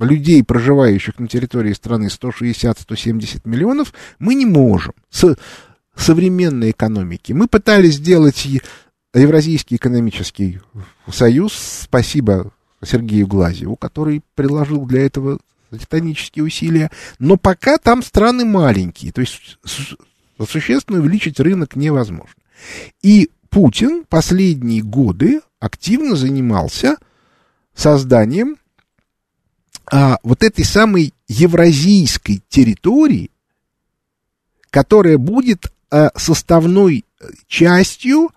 людей, 0.00 0.42
проживающих 0.44 1.18
на 1.18 1.28
территории 1.28 1.72
страны 1.72 2.06
160-170 2.06 3.40
миллионов, 3.44 3.92
мы 4.18 4.34
не 4.34 4.46
можем 4.46 4.94
с 5.10 5.36
современной 5.96 6.70
экономики. 6.70 7.32
Мы 7.32 7.48
пытались 7.48 7.94
сделать 7.94 8.46
Евразийский 9.14 9.76
экономический 9.76 10.60
союз, 11.10 11.54
спасибо 11.54 12.52
Сергею 12.84 13.26
Глазеву, 13.26 13.76
который 13.76 14.22
приложил 14.34 14.86
для 14.86 15.04
этого 15.04 15.38
титанические 15.70 16.44
усилия, 16.44 16.90
но 17.18 17.36
пока 17.36 17.78
там 17.78 18.02
страны 18.02 18.44
маленькие, 18.44 19.12
то 19.12 19.20
есть 19.20 19.58
существенно 20.46 21.00
увеличить 21.00 21.40
рынок 21.40 21.76
невозможно. 21.76 22.34
И 23.02 23.30
Путин 23.50 24.04
последние 24.08 24.82
годы 24.82 25.40
активно 25.60 26.16
занимался 26.16 26.96
созданием 27.78 28.56
а, 29.90 30.18
вот 30.22 30.42
этой 30.42 30.64
самой 30.64 31.14
евразийской 31.28 32.42
территории, 32.48 33.30
которая 34.70 35.16
будет 35.16 35.72
а, 35.90 36.10
составной 36.16 37.04
частью 37.46 38.30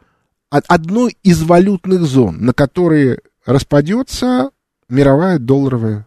одной 0.50 1.18
из 1.24 1.42
валютных 1.44 2.02
зон, 2.02 2.44
на 2.46 2.54
которые 2.54 3.20
распадется 3.46 4.52
мировая 4.90 5.40
долларовая 5.40 6.06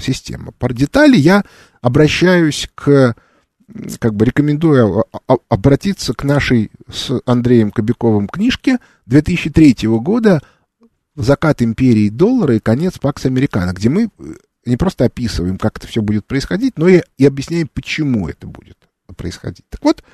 система. 0.00 0.52
По 0.52 0.72
детали 0.72 1.16
я 1.16 1.44
обращаюсь 1.80 2.70
к 2.74 3.16
как 3.98 4.14
бы 4.14 4.24
рекомендую 4.24 5.04
обратиться 5.48 6.14
к 6.14 6.24
нашей 6.24 6.70
с 6.90 7.20
Андреем 7.26 7.70
Кобяковым 7.70 8.28
книжке 8.28 8.78
2003 9.06 9.88
года 9.98 10.40
«Закат 11.20 11.62
империи 11.62 12.08
доллара 12.08 12.56
и 12.56 12.60
конец 12.60 12.98
Пакс 12.98 13.26
Американо», 13.26 13.72
где 13.72 13.88
мы 13.88 14.04
э, 14.04 14.34
не 14.64 14.76
просто 14.76 15.06
описываем, 15.06 15.58
как 15.58 15.78
это 15.78 15.86
все 15.86 16.00
будет 16.00 16.26
происходить, 16.26 16.78
но 16.78 16.88
и, 16.88 17.02
и 17.16 17.26
объясняем, 17.26 17.68
почему 17.68 18.28
это 18.28 18.46
будет 18.46 18.78
происходить. 19.16 19.64
Так 19.68 19.82
вот, 19.82 20.04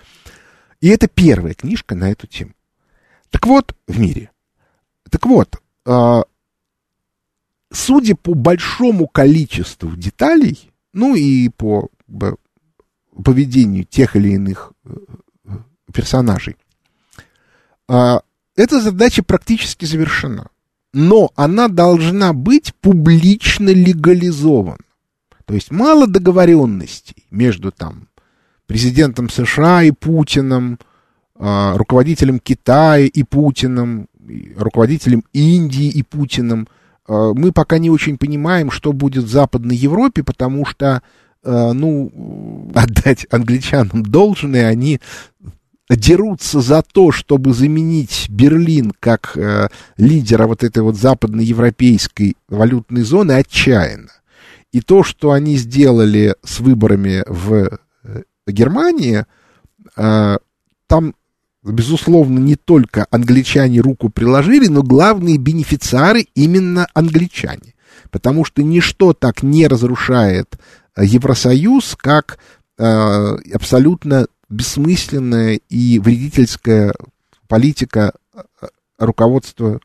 и 0.81 0.89
это 0.89 1.09
первая 1.09 1.55
книжка 1.55 1.95
на 1.95 2.11
эту 2.11 2.27
тему. 2.27 2.53
Так 3.31 3.47
вот, 3.47 3.77
в 3.87 3.99
мире. 3.99 4.31
Так 5.11 5.27
вот, 5.27 5.61
э, 5.87 6.23
судя 7.71 8.17
по 8.17 8.35
большому 8.35 9.07
количеству 9.07 9.95
деталей, 9.97 10.73
ну 10.93 11.15
и 11.15 11.49
по 11.51 11.91
поведению 13.23 13.85
тех 13.85 14.17
или 14.17 14.31
иных 14.31 14.73
э, 14.85 14.91
персонажей. 15.93 16.57
А, 17.89 18.23
эта 18.57 18.81
задача 18.81 19.23
практически 19.23 19.85
завершена. 19.85 20.49
Но 20.95 21.31
она 21.37 21.69
должна 21.69 22.33
быть 22.33 22.75
публично 22.81 23.69
легализована. 23.69 24.79
То 25.45 25.55
есть 25.55 25.71
мало 25.71 26.07
договоренностей 26.07 27.27
между 27.31 27.71
там 27.71 28.09
президентом 28.67 29.29
США 29.29 29.83
и 29.83 29.91
Путиным, 29.91 30.79
а, 31.37 31.77
руководителем 31.77 32.39
Китая 32.39 33.05
и 33.05 33.23
Путиным, 33.25 34.09
руководителем 34.57 35.25
Индии 35.35 35.89
и 35.89 36.03
Путиным. 36.03 36.69
А, 37.07 37.35
мы 37.35 37.53
пока 37.53 37.77
не 37.79 37.91
очень 37.91 38.17
понимаем, 38.17 38.71
что 38.71 38.95
будет 38.95 39.25
в 39.25 39.29
Западной 39.29 39.77
Европе, 39.77 40.23
потому 40.23 40.65
что 40.65 41.03
Э, 41.45 41.73
ну, 41.73 42.71
отдать 42.75 43.27
англичанам 43.31 44.03
должное, 44.03 44.67
они 44.67 45.01
дерутся 45.91 46.61
за 46.61 46.83
то, 46.83 47.13
чтобы 47.13 47.53
заменить 47.53 48.27
Берлин 48.31 48.93
как 48.99 49.37
э, 49.37 49.69
лидера 49.97 50.47
вот 50.47 50.65
этой 50.65 50.83
вот 50.83 50.97
западноевропейской 50.97 52.37
валютной 52.49 53.03
зоны 53.03 53.33
отчаянно. 53.33 54.11
И 54.73 54.81
то, 54.81 55.03
что 55.03 55.33
они 55.33 55.57
сделали 55.57 56.35
с 56.43 56.61
выборами 56.61 57.23
в 57.27 57.79
э, 58.03 58.23
Германии, 58.47 59.27
э, 59.97 60.37
там, 60.87 61.15
безусловно, 61.63 62.39
не 62.39 62.57
только 62.57 63.07
англичане 63.11 63.81
руку 63.81 64.09
приложили, 64.09 64.69
но 64.69 64.83
главные 64.83 65.37
бенефициары 65.37 66.27
именно 66.35 66.87
англичане. 66.95 67.75
Потому 68.11 68.45
что 68.45 68.63
ничто 68.63 69.13
так 69.13 69.43
не 69.43 69.67
разрушает 69.67 70.59
Евросоюз 70.97 71.97
как 71.97 72.39
э, 72.79 72.85
абсолютно 73.53 74.27
бессмысленная 74.55 75.61
и 75.69 75.99
вредительская 75.99 76.95
политика 77.49 78.13
э, 78.35 78.41
руководства 78.99 79.81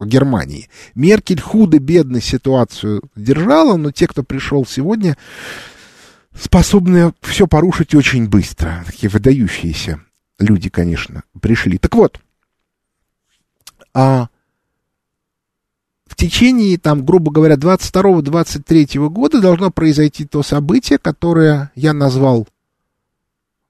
Германии. 0.00 0.68
Меркель 0.94 1.40
худо-бедно 1.40 2.20
ситуацию 2.20 3.02
держала, 3.14 3.76
но 3.76 3.92
те, 3.92 4.06
кто 4.06 4.22
пришел 4.22 4.66
сегодня, 4.66 5.16
способны 6.38 7.12
все 7.22 7.46
порушить 7.46 7.94
очень 7.94 8.28
быстро. 8.28 8.84
Такие 8.86 9.08
выдающиеся 9.08 10.00
люди, 10.38 10.68
конечно, 10.68 11.22
пришли. 11.40 11.78
Так 11.78 11.94
вот, 11.94 12.20
а 13.94 14.28
в 16.06 16.14
течение, 16.14 16.78
там, 16.78 17.04
грубо 17.04 17.32
говоря, 17.32 17.56
22-23 17.56 19.08
года 19.08 19.40
должно 19.40 19.70
произойти 19.70 20.26
то 20.26 20.42
событие, 20.42 20.98
которое 20.98 21.72
я 21.74 21.94
назвал, 21.94 22.46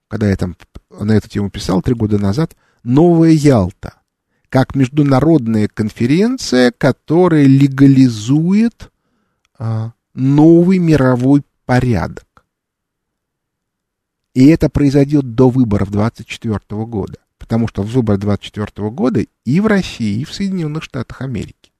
когда 0.07 0.29
я 0.29 0.35
там 0.35 0.55
на 0.89 1.13
эту 1.13 1.29
тему 1.29 1.49
писал 1.49 1.81
три 1.81 1.93
года 1.93 2.17
назад, 2.17 2.55
«Новая 2.83 3.31
Ялта», 3.31 3.93
как 4.49 4.75
международная 4.75 5.67
конференция, 5.67 6.71
которая 6.71 7.45
легализует 7.45 8.91
а, 9.59 9.91
новый 10.13 10.77
мировой 10.77 11.43
порядок. 11.65 12.25
И 14.33 14.45
это 14.47 14.69
произойдет 14.69 15.35
до 15.35 15.49
выборов 15.49 15.91
24 15.91 16.59
года. 16.85 17.17
Потому 17.37 17.67
что 17.67 17.81
в 17.81 17.87
выборы 17.87 18.17
24 18.17 18.89
года 18.89 19.25
и 19.45 19.59
в 19.59 19.67
России, 19.67 20.21
и 20.21 20.25
в 20.25 20.33
Соединенных 20.33 20.83
Штатах 20.83 21.21
Америки. 21.21 21.71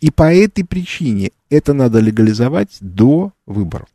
И 0.00 0.10
по 0.10 0.34
этой 0.34 0.64
причине 0.64 1.30
это 1.48 1.72
надо 1.72 2.00
легализовать 2.00 2.76
до 2.80 3.32
выборов. 3.46 3.88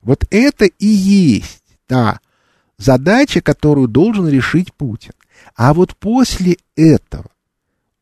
Вот 0.00 0.24
это 0.30 0.64
и 0.64 0.86
есть 0.86 1.62
та 1.86 2.20
задача, 2.78 3.40
которую 3.40 3.88
должен 3.88 4.28
решить 4.28 4.72
Путин. 4.72 5.12
А 5.54 5.74
вот 5.74 5.96
после 5.96 6.58
этого 6.76 7.30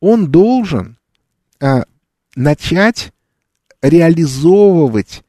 он 0.00 0.30
должен 0.30 0.96
а, 1.60 1.84
начать 2.34 3.12
реализовывать 3.80 5.22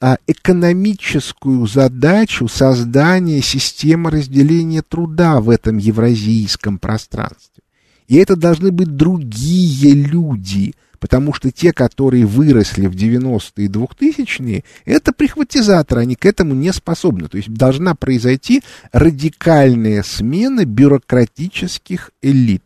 а, 0.00 0.18
экономическую 0.26 1.66
задачу 1.66 2.48
создания 2.48 3.40
системы 3.40 4.10
разделения 4.10 4.82
труда 4.82 5.40
в 5.40 5.50
этом 5.50 5.78
евразийском 5.78 6.78
пространстве. 6.78 7.62
И 8.08 8.16
это 8.16 8.36
должны 8.36 8.72
быть 8.72 8.96
другие 8.96 9.94
люди, 9.94 10.74
потому 11.02 11.34
что 11.34 11.50
те, 11.50 11.72
которые 11.72 12.24
выросли 12.24 12.86
в 12.86 12.94
90-е 12.94 13.66
и 13.66 13.68
2000-е, 13.68 14.64
это 14.84 15.12
прихватизаторы, 15.12 16.02
они 16.02 16.14
к 16.14 16.24
этому 16.24 16.54
не 16.54 16.72
способны. 16.72 17.26
То 17.26 17.38
есть 17.38 17.52
должна 17.52 17.96
произойти 17.96 18.62
радикальная 18.92 20.04
смена 20.04 20.64
бюрократических 20.64 22.12
элит 22.22 22.62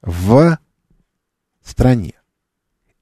в 0.00 0.58
стране 1.64 2.14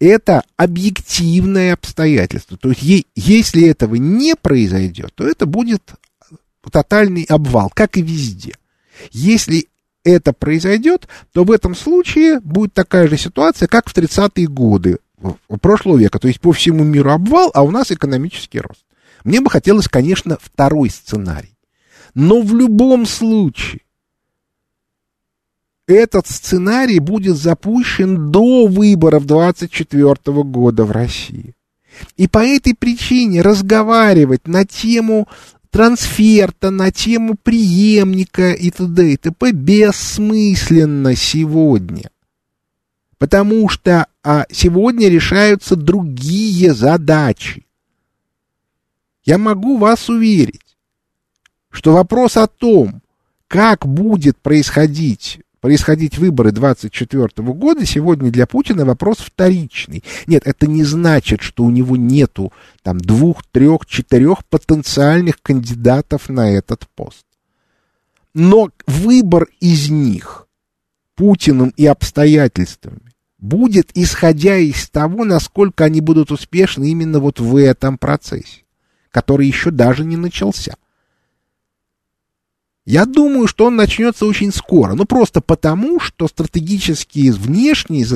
это 0.01 0.43
объективное 0.57 1.74
обстоятельство. 1.74 2.57
То 2.57 2.70
есть, 2.70 3.07
если 3.14 3.66
этого 3.66 3.97
не 3.97 4.34
произойдет, 4.34 5.14
то 5.14 5.26
это 5.28 5.45
будет 5.45 5.93
тотальный 6.70 7.24
обвал, 7.24 7.70
как 7.74 7.99
и 7.99 8.03
везде. 8.03 8.55
Если 9.11 9.68
это 10.07 10.32
произойдет, 10.32 11.09
то 11.32 11.44
в 11.44 11.50
этом 11.50 11.74
случае 11.74 12.40
будет 12.40 12.72
такая 12.72 13.09
же 13.09 13.18
ситуация, 13.18 13.66
как 13.66 13.90
в 13.90 13.96
30-е 13.96 14.46
годы 14.46 14.98
прошлого 15.61 15.98
века. 15.98 16.18
То 16.18 16.28
есть 16.28 16.40
по 16.40 16.52
всему 16.52 16.84
миру 16.84 17.11
обвал, 17.11 17.50
а 17.54 17.62
у 17.62 17.70
нас 17.70 17.90
экономический 17.90 18.61
рост. 18.61 18.84
Мне 19.24 19.40
бы 19.40 19.50
хотелось, 19.50 19.88
конечно, 19.88 20.38
второй 20.40 20.90
сценарий. 20.90 21.57
Но 22.14 22.40
в 22.40 22.54
любом 22.54 23.04
случае 23.04 23.82
этот 25.88 26.28
сценарий 26.28 27.00
будет 27.00 27.36
запущен 27.36 28.30
до 28.30 28.66
выборов 28.66 29.26
24 29.26 30.16
года 30.44 30.84
в 30.84 30.92
России. 30.92 31.54
И 32.16 32.28
по 32.28 32.38
этой 32.38 32.74
причине 32.74 33.42
разговаривать 33.42 34.46
на 34.46 34.64
тему 34.64 35.28
трансферта, 35.77 36.70
на 36.70 36.91
тему 36.91 37.35
преемника 37.35 38.53
и 38.53 38.70
т.д. 38.70 39.12
и 39.12 39.16
т.п. 39.18 39.53
бессмысленно 39.53 41.14
сегодня. 41.14 42.11
Потому 43.18 43.68
что 43.68 44.07
а, 44.22 44.47
сегодня 44.51 45.11
решаются 45.11 45.77
другие 45.77 46.72
задачи. 46.72 47.66
Я 49.27 49.37
могу 49.37 49.77
вас 49.77 50.09
уверить, 50.09 50.79
что 51.68 51.93
вопрос 51.93 52.39
о 52.39 52.47
том, 52.47 53.03
как 53.47 53.87
будет 53.87 54.39
происходить 54.39 55.41
происходить 55.66 56.16
выборы 56.16 56.52
24 56.52 57.28
года, 57.38 57.84
сегодня 57.84 58.30
для 58.30 58.46
Путина 58.46 58.84
вопрос 58.84 59.16
вторичный. 59.18 60.04
Нет, 60.28 60.46
это 60.46 60.68
не 60.68 60.84
значит, 60.84 61.42
что 61.42 61.64
у 61.64 61.70
него 61.70 61.96
нету 61.96 62.52
там 62.84 62.98
двух, 62.98 63.44
трех, 63.50 63.84
четырех 63.84 64.44
потенциальных 64.44 65.42
кандидатов 65.42 66.28
на 66.28 66.52
этот 66.52 66.86
пост. 66.94 67.24
Но 68.32 68.70
выбор 68.86 69.48
из 69.58 69.90
них 69.90 70.46
Путиным 71.16 71.70
и 71.76 71.84
обстоятельствами 71.84 73.12
будет 73.38 73.90
исходя 73.94 74.58
из 74.58 74.88
того, 74.88 75.24
насколько 75.24 75.84
они 75.84 76.00
будут 76.00 76.30
успешны 76.30 76.92
именно 76.92 77.18
вот 77.18 77.40
в 77.40 77.56
этом 77.56 77.98
процессе, 77.98 78.62
который 79.10 79.48
еще 79.48 79.72
даже 79.72 80.04
не 80.04 80.16
начался. 80.16 80.76
Я 82.87 83.05
думаю, 83.05 83.49
что 83.49 83.66
он 83.66 83.76
начнется 83.76 84.24
очень 84.26 84.53
скоро. 84.53 84.95
Ну, 84.95 85.05
просто 85.05 85.41
потому, 85.41 85.99
что 85.99 86.28
стратегические 86.28 87.32
внешние 87.32 88.07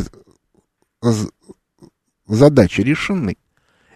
задачи 2.27 2.81
решены. 2.81 3.37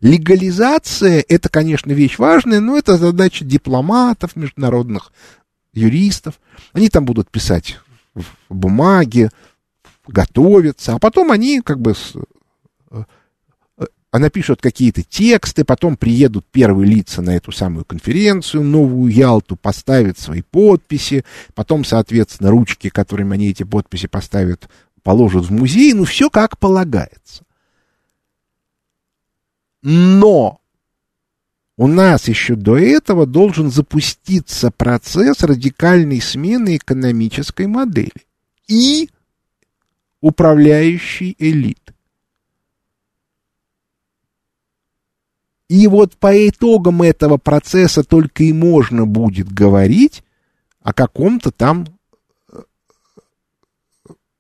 Легализация— 0.01 1.25
это, 1.29 1.49
конечно, 1.49 1.93
вещь 1.93 2.18
важная, 2.18 2.61
но 2.61 2.77
это 2.77 2.97
задача 2.99 3.45
дипломатов, 3.45 4.35
международных 4.35 5.12
юристов. 5.72 6.41
Они 6.72 6.89
там 6.89 7.05
будут 7.05 7.31
писать 7.31 7.79
в 8.14 8.25
бумаге, 8.51 9.31
готовиться, 10.07 10.95
а 10.95 10.99
потом 10.99 11.31
они 11.31 11.61
как 11.61 11.81
бы 11.81 11.95
она 14.15 14.31
пишет 14.31 14.62
какие-то 14.62 15.03
тексты, 15.03 15.65
потом 15.65 15.97
приедут 15.97 16.47
первые 16.53 16.89
лица 16.89 17.21
на 17.21 17.31
эту 17.31 17.51
самую 17.51 17.85
конференцию, 17.85 18.62
новую 18.62 19.12
Ялту, 19.12 19.57
поставят 19.57 20.21
свои 20.21 20.41
подписи, 20.41 21.25
потом, 21.53 21.85
соответственно, 21.85 22.51
ручки, 22.51 22.91
которыми 22.91 23.35
они 23.35 23.49
эти 23.49 23.65
подписи 23.65 24.07
поставят, 24.07 24.69
положат 25.03 25.47
в 25.47 25.51
музей, 25.51 25.95
ну, 25.95 26.05
все 26.05 26.31
как 26.31 26.61
полагается. 26.61 27.43
Но 29.83 30.61
у 31.77 31.89
нас 31.89 32.29
еще 32.29 32.55
до 32.55 32.79
этого 32.79 33.27
должен 33.27 33.69
запуститься 33.69 34.71
процесс 34.71 35.43
радикальной 35.43 36.21
смены 36.21 36.77
экономической 36.77 37.67
модели 37.67 38.29
и 38.69 39.11
управляющей 40.21 41.35
элиты. 41.37 41.93
И 45.69 45.87
вот 45.87 46.17
по 46.17 46.49
итогам 46.49 47.03
этого 47.03 47.39
процесса 47.39 48.05
только 48.05 48.45
и 48.45 48.53
можно 48.53 49.07
будет 49.07 49.51
говорить 49.51 50.23
о 50.83 50.93
каком-то 50.93 51.51
там 51.51 51.87
э, 52.53 52.61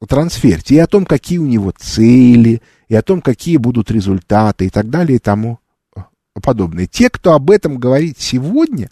трансферте, 0.06 0.74
и 0.74 0.78
о 0.78 0.86
том, 0.86 1.06
какие 1.06 1.38
у 1.38 1.46
него 1.46 1.72
цели, 1.76 2.60
и 2.88 2.94
о 2.94 3.02
том, 3.02 3.22
какие 3.22 3.56
будут 3.56 3.90
результаты, 3.90 4.66
и 4.66 4.70
так 4.70 4.90
далее, 4.90 5.16
и 5.16 5.18
тому 5.18 5.60
э, 5.96 6.02
подобное. 6.42 6.86
Те, 6.86 7.08
кто 7.08 7.32
об 7.32 7.50
этом 7.50 7.78
говорит 7.78 8.20
сегодня, 8.20 8.90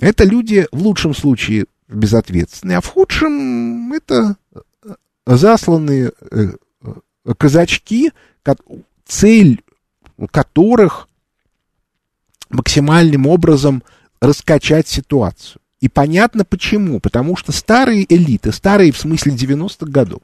это 0.00 0.24
люди 0.24 0.66
в 0.72 0.82
лучшем 0.82 1.14
случае 1.14 1.66
безответственные, 1.86 2.78
а 2.78 2.80
в 2.80 2.86
худшем 2.86 3.92
это 3.92 4.34
э, 4.52 4.58
засланные 5.26 6.10
казачки, 7.38 8.10
цель 9.06 9.62
которых 10.32 11.08
максимальным 12.50 13.26
образом 13.26 13.82
раскачать 14.20 14.88
ситуацию. 14.88 15.60
И 15.80 15.88
понятно 15.88 16.44
почему. 16.44 17.00
Потому 17.00 17.36
что 17.36 17.52
старые 17.52 18.06
элиты, 18.12 18.52
старые 18.52 18.92
в 18.92 18.98
смысле 18.98 19.32
90-х 19.32 19.90
годов, 19.90 20.20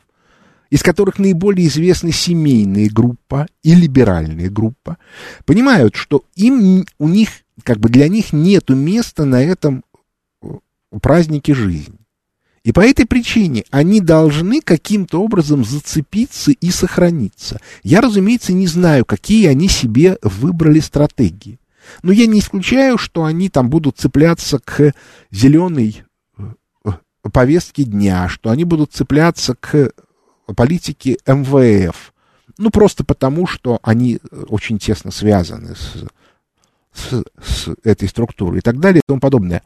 из 0.71 0.83
которых 0.83 1.19
наиболее 1.19 1.69
известна 1.69 2.13
семейная 2.13 2.91
группа 2.91 3.47
и 3.63 3.75
либеральная 3.75 4.51
группа, 4.51 4.99
понимают, 5.45 5.97
что 5.97 6.25
им, 6.35 6.85
у 6.99 7.09
них, 7.09 7.31
как 7.63 7.79
бы 7.79 7.89
для 7.89 8.09
них 8.09 8.33
нету 8.33 8.75
места 8.75 9.25
на 9.25 9.43
этом 9.43 9.85
э, 10.43 10.49
празднике 11.01 11.55
жизни. 11.55 11.97
И 12.65 12.73
по 12.73 12.81
этой 12.81 13.07
причине 13.07 13.63
они 13.71 14.01
должны 14.01 14.61
каким-то 14.61 15.23
образом 15.23 15.65
зацепиться 15.65 16.51
и 16.51 16.71
сохраниться. 16.71 17.61
Я, 17.85 18.01
разумеется, 18.01 18.53
не 18.53 18.67
знаю, 18.67 19.05
какие 19.05 19.47
они 19.47 19.69
себе 19.69 20.19
выбрали 20.21 20.81
стратегии. 20.81 21.61
Но 22.03 22.13
я 22.13 22.27
не 22.27 22.41
исключаю, 22.41 22.99
что 22.99 23.25
они 23.25 23.49
там 23.49 23.71
будут 23.71 23.99
цепляться 23.99 24.59
к 24.59 24.93
зеленой 25.31 26.05
э, 26.39 26.91
повестке 27.33 27.85
дня, 27.85 28.29
что 28.29 28.51
они 28.51 28.65
будут 28.65 28.93
цепляться 28.93 29.55
к 29.55 29.93
политике 30.55 31.19
МВФ. 31.27 32.13
Ну, 32.59 32.71
просто 32.71 33.05
потому, 33.05 33.47
что 33.47 33.79
они 33.83 34.19
очень 34.49 34.79
тесно 34.79 35.11
связаны 35.11 35.75
с, 35.75 36.05
с, 36.95 37.25
с 37.43 37.69
этой 37.83 38.09
структурой 38.09 38.59
и 38.59 38.63
так 38.63 38.79
далее 38.79 39.01
и 39.01 39.07
тому 39.07 39.21
подобное. 39.21 39.63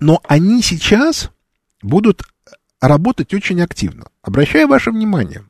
Но 0.00 0.20
они 0.26 0.62
сейчас 0.62 1.30
будут 1.82 2.22
работать 2.80 3.34
очень 3.34 3.60
активно. 3.60 4.06
Обращаю 4.22 4.68
ваше 4.68 4.90
внимание, 4.90 5.44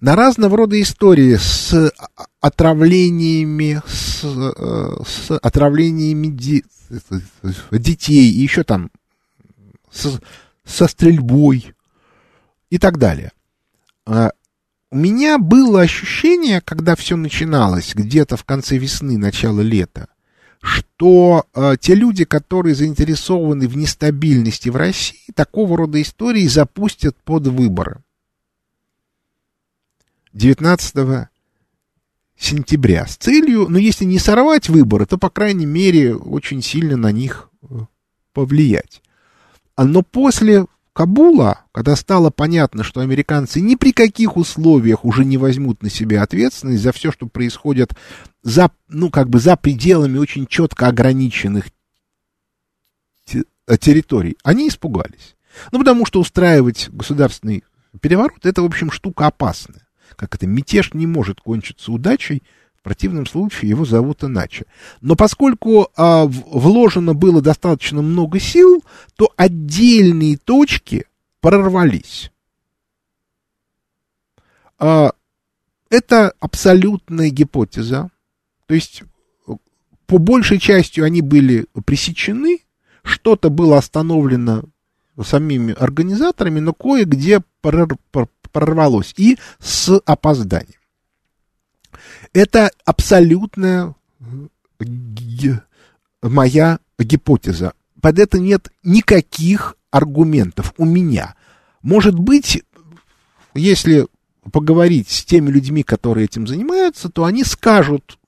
на 0.00 0.16
разного 0.16 0.56
рода 0.56 0.80
истории 0.80 1.36
с 1.36 1.92
отравлениями, 2.40 3.82
с, 3.86 4.24
э, 4.24 5.02
с 5.06 5.30
отравлениями 5.38 6.28
де, 6.28 6.62
детей, 7.70 8.30
и 8.30 8.40
еще 8.40 8.64
там 8.64 8.90
с, 9.90 10.18
со 10.64 10.88
стрельбой 10.88 11.74
и 12.70 12.78
так 12.78 12.98
далее. 12.98 13.32
А, 14.06 14.30
у 14.90 14.96
меня 14.96 15.38
было 15.38 15.82
ощущение, 15.82 16.60
когда 16.60 16.96
все 16.96 17.16
начиналось, 17.16 17.94
где-то 17.94 18.36
в 18.36 18.44
конце 18.44 18.78
весны, 18.78 19.18
начало 19.18 19.60
лета, 19.60 20.08
что 20.62 21.44
э, 21.54 21.76
те 21.78 21.94
люди, 21.94 22.24
которые 22.24 22.74
заинтересованы 22.74 23.68
в 23.68 23.76
нестабильности 23.76 24.68
в 24.68 24.76
России, 24.76 25.32
такого 25.34 25.76
рода 25.76 26.00
истории 26.00 26.46
запустят 26.46 27.16
под 27.22 27.46
выборы. 27.46 28.02
19 30.32 31.28
сентября 32.38 33.06
с 33.06 33.16
целью, 33.16 33.68
ну, 33.68 33.78
если 33.78 34.04
не 34.04 34.18
сорвать 34.18 34.68
выборы, 34.68 35.06
то, 35.06 35.18
по 35.18 35.28
крайней 35.28 35.66
мере, 35.66 36.14
очень 36.14 36.62
сильно 36.62 36.96
на 36.96 37.12
них 37.12 37.50
э, 37.62 37.66
повлиять. 38.32 39.02
А, 39.76 39.84
но 39.84 40.02
после 40.02 40.66
Кабула, 40.92 41.64
когда 41.72 41.96
стало 41.96 42.30
понятно, 42.30 42.82
что 42.82 43.00
американцы 43.00 43.60
ни 43.60 43.74
при 43.74 43.92
каких 43.92 44.36
условиях 44.36 45.04
уже 45.04 45.24
не 45.24 45.36
возьмут 45.36 45.82
на 45.82 45.90
себя 45.90 46.22
ответственность 46.22 46.82
за 46.82 46.92
все, 46.92 47.12
что 47.12 47.26
происходит 47.26 47.94
за, 48.42 48.70
ну, 48.88 49.10
как 49.10 49.28
бы 49.28 49.38
за 49.38 49.56
пределами 49.56 50.18
очень 50.18 50.46
четко 50.46 50.88
ограниченных 50.88 51.66
э, 53.32 53.42
территорий, 53.78 54.36
они 54.42 54.68
испугались. 54.68 55.36
Ну, 55.72 55.78
потому 55.78 56.06
что 56.06 56.20
устраивать 56.20 56.88
государственный 56.90 57.64
переворот, 58.00 58.46
это, 58.46 58.62
в 58.62 58.66
общем, 58.66 58.90
штука 58.90 59.26
опасная. 59.26 59.86
Как 60.16 60.34
это, 60.34 60.46
мятеж 60.46 60.94
не 60.94 61.06
может 61.06 61.40
кончиться 61.40 61.92
удачей, 61.92 62.42
в 62.80 62.82
противном 62.82 63.26
случае 63.26 63.68
его 63.68 63.84
зовут 63.84 64.24
иначе. 64.24 64.64
Но 65.02 65.14
поскольку 65.14 65.90
а, 65.96 66.24
вложено 66.24 67.12
было 67.12 67.42
достаточно 67.42 68.00
много 68.00 68.40
сил, 68.40 68.82
то 69.16 69.30
отдельные 69.36 70.38
точки 70.38 71.04
прорвались. 71.40 72.32
А, 74.78 75.12
это 75.90 76.32
абсолютная 76.40 77.28
гипотеза. 77.28 78.10
То 78.66 78.74
есть 78.74 79.02
по 80.06 80.18
большей 80.18 80.58
части 80.58 81.00
они 81.00 81.20
были 81.20 81.66
пресечены, 81.84 82.60
что-то 83.02 83.50
было 83.50 83.76
остановлено 83.76 84.64
самими 85.24 85.74
организаторами, 85.78 86.60
но 86.60 86.72
кое-где 86.72 87.42
прорвалось 87.60 89.14
и 89.16 89.38
с 89.58 90.00
опозданием. 90.04 90.80
Это 92.32 92.70
абсолютная 92.84 93.94
моя 96.22 96.78
гипотеза. 96.98 97.74
Под 98.00 98.18
это 98.18 98.38
нет 98.38 98.72
никаких 98.82 99.76
аргументов 99.90 100.72
у 100.78 100.84
меня. 100.84 101.34
Может 101.82 102.18
быть, 102.18 102.62
если 103.54 104.06
поговорить 104.52 105.10
с 105.10 105.24
теми 105.24 105.50
людьми, 105.50 105.82
которые 105.82 106.24
этим 106.24 106.46
занимаются, 106.46 107.08
то 107.10 107.24
они 107.24 107.44
скажут 107.44 108.18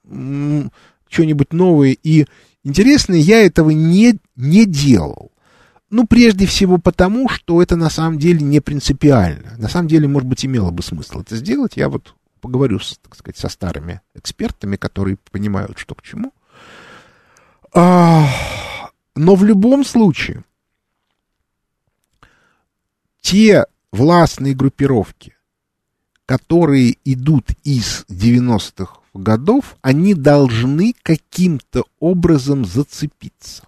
что-нибудь 1.08 1.52
новое 1.52 1.96
и 2.02 2.26
интересное. 2.64 3.18
Я 3.18 3.44
этого 3.44 3.70
не, 3.70 4.18
не 4.36 4.66
делал. 4.66 5.31
Ну, 5.92 6.06
прежде 6.06 6.46
всего 6.46 6.78
потому, 6.78 7.28
что 7.28 7.60
это 7.60 7.76
на 7.76 7.90
самом 7.90 8.18
деле 8.18 8.40
не 8.40 8.60
принципиально. 8.60 9.58
На 9.58 9.68
самом 9.68 9.88
деле, 9.88 10.08
может 10.08 10.26
быть, 10.26 10.42
имело 10.42 10.70
бы 10.70 10.82
смысл 10.82 11.20
это 11.20 11.36
сделать. 11.36 11.76
Я 11.76 11.90
вот 11.90 12.14
поговорю, 12.40 12.80
так 13.02 13.14
сказать, 13.14 13.36
со 13.36 13.50
старыми 13.50 14.00
экспертами, 14.14 14.76
которые 14.76 15.18
понимают, 15.30 15.78
что 15.78 15.94
к 15.94 16.00
чему. 16.00 16.32
А, 17.74 18.26
но 19.14 19.34
в 19.34 19.44
любом 19.44 19.84
случае, 19.84 20.44
те 23.20 23.66
властные 23.92 24.54
группировки, 24.54 25.36
которые 26.24 26.96
идут 27.04 27.50
из 27.64 28.06
90-х 28.08 28.96
годов, 29.12 29.76
они 29.82 30.14
должны 30.14 30.94
каким-то 31.02 31.84
образом 32.00 32.64
зацепиться. 32.64 33.64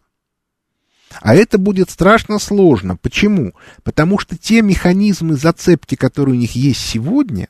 А 1.21 1.35
это 1.35 1.59
будет 1.59 1.91
страшно 1.91 2.39
сложно. 2.39 2.97
Почему? 2.97 3.53
Потому 3.83 4.19
что 4.19 4.37
те 4.37 4.62
механизмы 4.62 5.37
зацепки, 5.37 5.95
которые 5.95 6.37
у 6.37 6.39
них 6.39 6.55
есть 6.55 6.81
сегодня, 6.81 7.49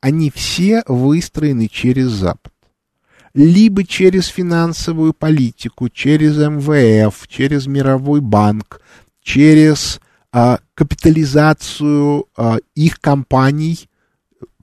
они 0.00 0.30
все 0.30 0.82
выстроены 0.86 1.68
через 1.68 2.08
Запад. 2.08 2.52
Либо 3.32 3.84
через 3.84 4.26
финансовую 4.26 5.12
политику, 5.14 5.88
через 5.88 6.36
МВФ, 6.36 7.28
через 7.28 7.66
Мировой 7.66 8.20
банк, 8.20 8.80
через 9.22 10.00
а, 10.32 10.58
капитализацию 10.74 12.26
а, 12.36 12.58
их 12.74 13.00
компаний, 13.00 13.88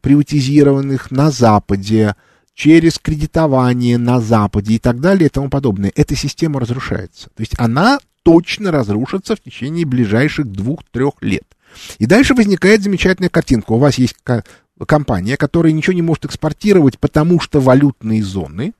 приватизированных 0.01 1.11
на 1.11 1.31
Западе, 1.31 2.15
через 2.53 2.97
кредитование 2.97 3.97
на 3.97 4.19
Западе 4.19 4.73
и 4.73 4.79
так 4.79 4.99
далее 4.99 5.27
и 5.27 5.29
тому 5.29 5.49
подобное. 5.49 5.91
Эта 5.95 6.15
система 6.15 6.59
разрушается. 6.59 7.29
То 7.35 7.41
есть 7.41 7.53
она 7.57 7.99
точно 8.27 8.71
разрушится 8.71 9.37
в 9.37 9.39
течение 9.39 9.85
ближайших 9.85 10.51
двух-трех 10.51 11.13
лет. 11.21 11.45
И 11.97 12.05
дальше 12.05 12.33
возникает 12.33 12.83
замечательная 12.83 13.29
картинка. 13.29 13.71
У 13.71 13.77
вас 13.77 13.97
есть 13.97 14.17
компания, 14.85 15.37
которая 15.37 15.71
ничего 15.71 15.93
не 15.93 16.01
может 16.01 16.25
экспортировать, 16.25 16.99
потому 16.99 17.39
что 17.39 17.61
валютные 17.61 18.21
зоны, 18.21 18.73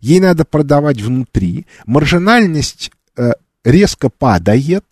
ей 0.00 0.20
надо 0.20 0.46
продавать 0.46 1.02
внутри, 1.02 1.66
маржинальность 1.84 2.92
э, 3.18 3.32
резко 3.62 4.08
падает, 4.08 4.86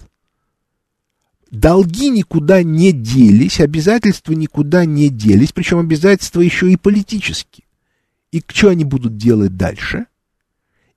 долги 1.51 2.11
никуда 2.11 2.63
не 2.63 2.93
делись, 2.93 3.61
обязательства 3.61 4.35
никуда 4.35 4.85
не 4.85 5.09
делись, 5.09 5.53
причем 5.53 5.79
обязательства 5.79 6.43
еще 6.43 6.71
и 6.71 6.77
политические. 6.77 7.65
И 8.31 8.43
что 8.47 8.69
они 8.69 8.85
будут 8.85 9.17
делать 9.17 9.57
дальше? 9.57 10.05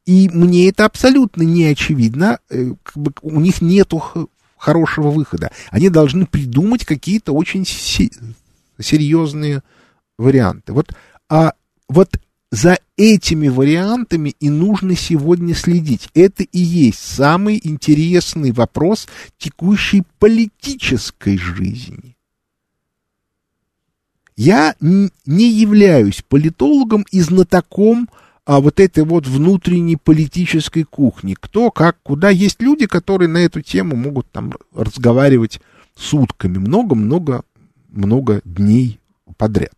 И 0.06 0.30
мне 0.30 0.70
это 0.70 0.86
абсолютно 0.86 1.44
не 1.44 1.66
очевидно, 1.66 2.40
э, 2.50 2.74
как 2.84 2.98
бы 2.98 3.14
у 3.22 3.40
них 3.40 3.62
нету 3.62 4.30
хорошего 4.58 5.10
выхода. 5.10 5.52
Они 5.72 5.90
должны 5.90 6.26
придумать 6.26 6.86
какие-то 6.86 7.34
очень 7.34 7.66
серьезные 8.80 9.64
варианты. 10.18 10.74
Вот, 10.74 10.94
а 11.30 11.54
вот 11.90 12.20
за 12.52 12.78
этими 12.98 13.48
вариантами 13.48 14.36
и 14.40 14.50
нужно 14.50 14.96
сегодня 14.96 15.54
следить. 15.56 16.10
Это 16.14 16.44
и 16.44 16.60
есть 16.60 17.00
самый 17.00 17.60
интересный 17.62 18.52
вопрос 18.52 19.08
текущей 19.38 20.04
политической 20.20 21.38
жизни. 21.38 22.16
Я 24.38 24.76
не 24.80 25.50
являюсь 25.50 26.24
политологом 26.28 27.06
и 27.12 27.22
знатоком 27.22 28.10
а 28.46 28.62
вот 28.62 28.80
этой 28.80 29.04
вот 29.04 29.28
внутренней 29.28 29.96
политической 29.96 30.84
кухни. 30.84 31.36
Кто, 31.40 31.72
как, 31.72 31.98
куда. 32.04 32.30
Есть 32.30 32.62
люди, 32.62 32.86
которые 32.86 33.28
на 33.28 33.40
эту 33.40 33.62
тему 33.62 33.96
могут 33.96 34.32
там 34.32 34.54
разговаривать 34.74 35.60
сутками. 35.96 36.58
Много-много 36.58 37.44
много 37.96 38.42
дней 38.46 39.00
подряд. 39.38 39.74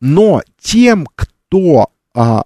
Но 0.00 0.42
тем, 0.60 1.06
кто 1.14 1.90
а, 2.14 2.44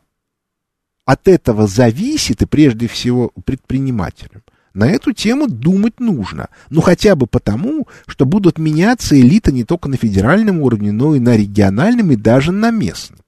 от 1.04 1.28
этого 1.28 1.66
зависит, 1.66 2.42
и 2.42 2.46
прежде 2.46 2.86
всего 2.86 3.32
предпринимателям, 3.44 4.42
на 4.74 4.90
эту 4.90 5.12
тему 5.12 5.48
думать 5.48 6.00
нужно. 6.00 6.50
Ну, 6.68 6.82
хотя 6.82 7.16
бы 7.16 7.26
потому, 7.26 7.88
что 8.06 8.26
будут 8.26 8.58
меняться 8.58 9.18
элиты 9.18 9.52
не 9.52 9.64
только 9.64 9.88
на 9.88 9.96
федеральном 9.96 10.60
уровне, 10.60 10.92
но 10.92 11.14
и 11.14 11.18
на 11.18 11.34
региональном, 11.34 12.12
и 12.12 12.16
даже 12.16 12.52
на 12.52 12.70
местном. 12.70 13.20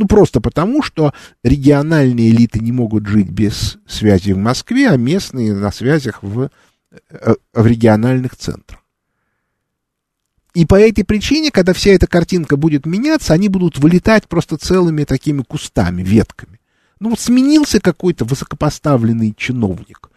Ну, 0.00 0.06
просто 0.06 0.40
потому, 0.40 0.82
что 0.82 1.12
региональные 1.44 2.30
элиты 2.30 2.58
не 2.58 2.72
могут 2.72 3.06
жить 3.06 3.28
без 3.28 3.76
связи 3.86 4.32
в 4.32 4.38
Москве, 4.38 4.88
а 4.88 4.96
местные 4.96 5.52
на 5.52 5.70
связях 5.70 6.22
в, 6.22 6.48
э, 7.10 7.34
в 7.52 7.66
региональных 7.66 8.34
центрах. 8.34 8.80
И 10.54 10.64
по 10.64 10.80
этой 10.80 11.04
причине, 11.04 11.50
когда 11.50 11.74
вся 11.74 11.90
эта 11.90 12.06
картинка 12.06 12.56
будет 12.56 12.86
меняться, 12.86 13.34
они 13.34 13.50
будут 13.50 13.76
вылетать 13.76 14.26
просто 14.26 14.56
целыми 14.56 15.04
такими 15.04 15.42
кустами, 15.42 16.02
ветками. 16.02 16.60
Ну 16.98 17.10
вот 17.10 17.20
сменился 17.20 17.78
какой-то 17.78 18.24
высокопоставленный 18.24 19.34
чиновник, 19.36 20.08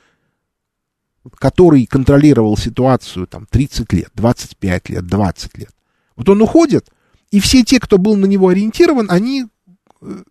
который 1.35 1.85
контролировал 1.87 2.55
ситуацию 2.55 3.27
там 3.27 3.47
30 3.47 3.91
лет, 3.91 4.11
25 4.15 4.89
лет, 4.91 5.05
20 5.05 5.57
лет. 5.57 5.75
Вот 6.15 6.29
он 6.29 6.41
уходит, 6.41 6.89
и 7.31 7.41
все 7.41 7.65
те, 7.65 7.81
кто 7.81 7.97
был 7.97 8.15
на 8.15 8.27
него 8.27 8.47
ориентирован, 8.47 9.07
они 9.09 9.47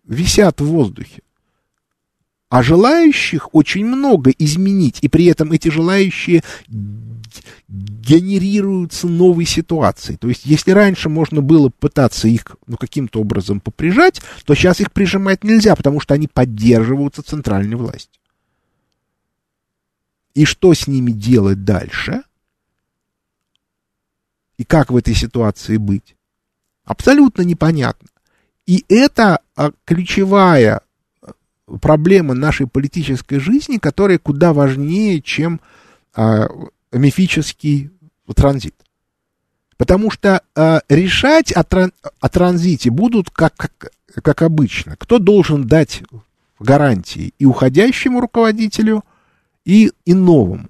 висят 0.05 0.61
в 0.61 0.65
воздухе. 0.65 1.21
А 2.49 2.61
желающих 2.61 3.53
очень 3.55 3.85
много 3.85 4.29
изменить, 4.29 4.99
и 5.01 5.07
при 5.07 5.25
этом 5.25 5.51
эти 5.51 5.69
желающие 5.69 6.43
генерируются 7.67 9.07
новые 9.07 9.47
ситуации. 9.47 10.17
То 10.17 10.29
есть, 10.29 10.45
если 10.45 10.69
раньше 10.69 11.09
можно 11.09 11.41
было 11.41 11.69
пытаться 11.69 12.27
их 12.27 12.55
ну, 12.67 12.77
каким-то 12.77 13.19
образом 13.19 13.59
поприжать, 13.59 14.21
то 14.45 14.53
сейчас 14.53 14.79
их 14.81 14.91
прижимать 14.91 15.43
нельзя, 15.43 15.75
потому 15.75 15.99
что 15.99 16.13
они 16.13 16.27
поддерживаются 16.27 17.23
центральной 17.23 17.75
властью. 17.75 18.21
И 20.35 20.45
что 20.45 20.73
с 20.73 20.87
ними 20.87 21.11
делать 21.11 21.63
дальше? 21.63 22.21
И 24.57 24.63
как 24.63 24.91
в 24.91 24.95
этой 24.95 25.15
ситуации 25.15 25.77
быть? 25.77 26.15
Абсолютно 26.85 27.41
непонятно. 27.41 28.09
И 28.65 28.85
это 28.87 29.39
а, 29.55 29.71
ключевая 29.85 30.81
проблема 31.81 32.33
нашей 32.33 32.67
политической 32.67 33.39
жизни, 33.39 33.77
которая 33.77 34.17
куда 34.19 34.53
важнее, 34.53 35.21
чем 35.21 35.61
а, 36.15 36.47
мифический 36.91 37.91
транзит. 38.35 38.75
Потому 39.77 40.11
что 40.11 40.41
а, 40.55 40.81
решать 40.89 41.51
о, 41.51 41.63
тран, 41.63 41.93
о 42.19 42.29
транзите 42.29 42.89
будут 42.89 43.29
как, 43.29 43.55
как, 43.55 43.91
как 44.21 44.41
обычно. 44.41 44.95
Кто 44.97 45.19
должен 45.19 45.67
дать 45.67 46.03
гарантии 46.59 47.33
и 47.39 47.45
уходящему 47.45 48.21
руководителю, 48.21 49.03
и, 49.65 49.91
и 50.05 50.13
новому? 50.13 50.69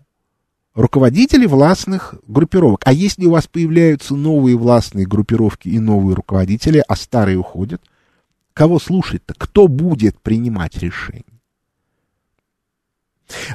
Руководители 0.76 1.46
властных 1.46 2.16
группировок. 2.28 2.82
А 2.86 2.94
если 2.94 3.26
у 3.26 3.32
вас 3.32 3.46
появляются 3.46 4.16
новые 4.16 4.58
властные 4.58 5.06
группировки 5.06 5.70
и 5.70 5.78
новые 5.78 6.16
руководители, 6.16 6.84
а 6.88 6.96
старые 6.96 7.38
уходят, 7.38 7.82
кого 8.54 8.80
слушать-то? 8.80 9.34
Кто 9.38 9.68
будет 9.68 10.20
принимать 10.22 10.78
решения? 10.78 11.24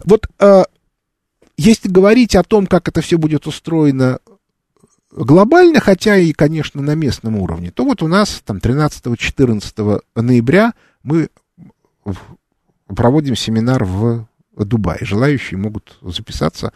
Вот 0.05 0.27
э, 0.39 0.65
если 1.57 1.89
говорить 1.89 2.35
о 2.37 2.43
том, 2.43 2.67
как 2.67 2.89
это 2.89 3.01
все 3.01 3.19
будет 3.19 3.47
устроено 3.47 4.21
глобально, 5.11 5.81
хотя 5.81 6.17
и, 6.17 6.33
конечно, 6.33 6.83
на 6.83 6.95
местном 6.95 7.37
уровне, 7.37 7.71
то 7.71 7.85
вот 7.85 8.03
у 8.03 8.09
нас 8.09 8.43
там 8.45 8.59
13-14 8.59 10.03
ноября 10.15 10.75
мы 11.03 11.29
проводим 12.87 13.37
семинар 13.37 13.85
в 13.85 14.29
Дубае. 14.57 15.01
Желающие 15.03 15.59
могут 15.59 15.99
записаться. 16.03 16.73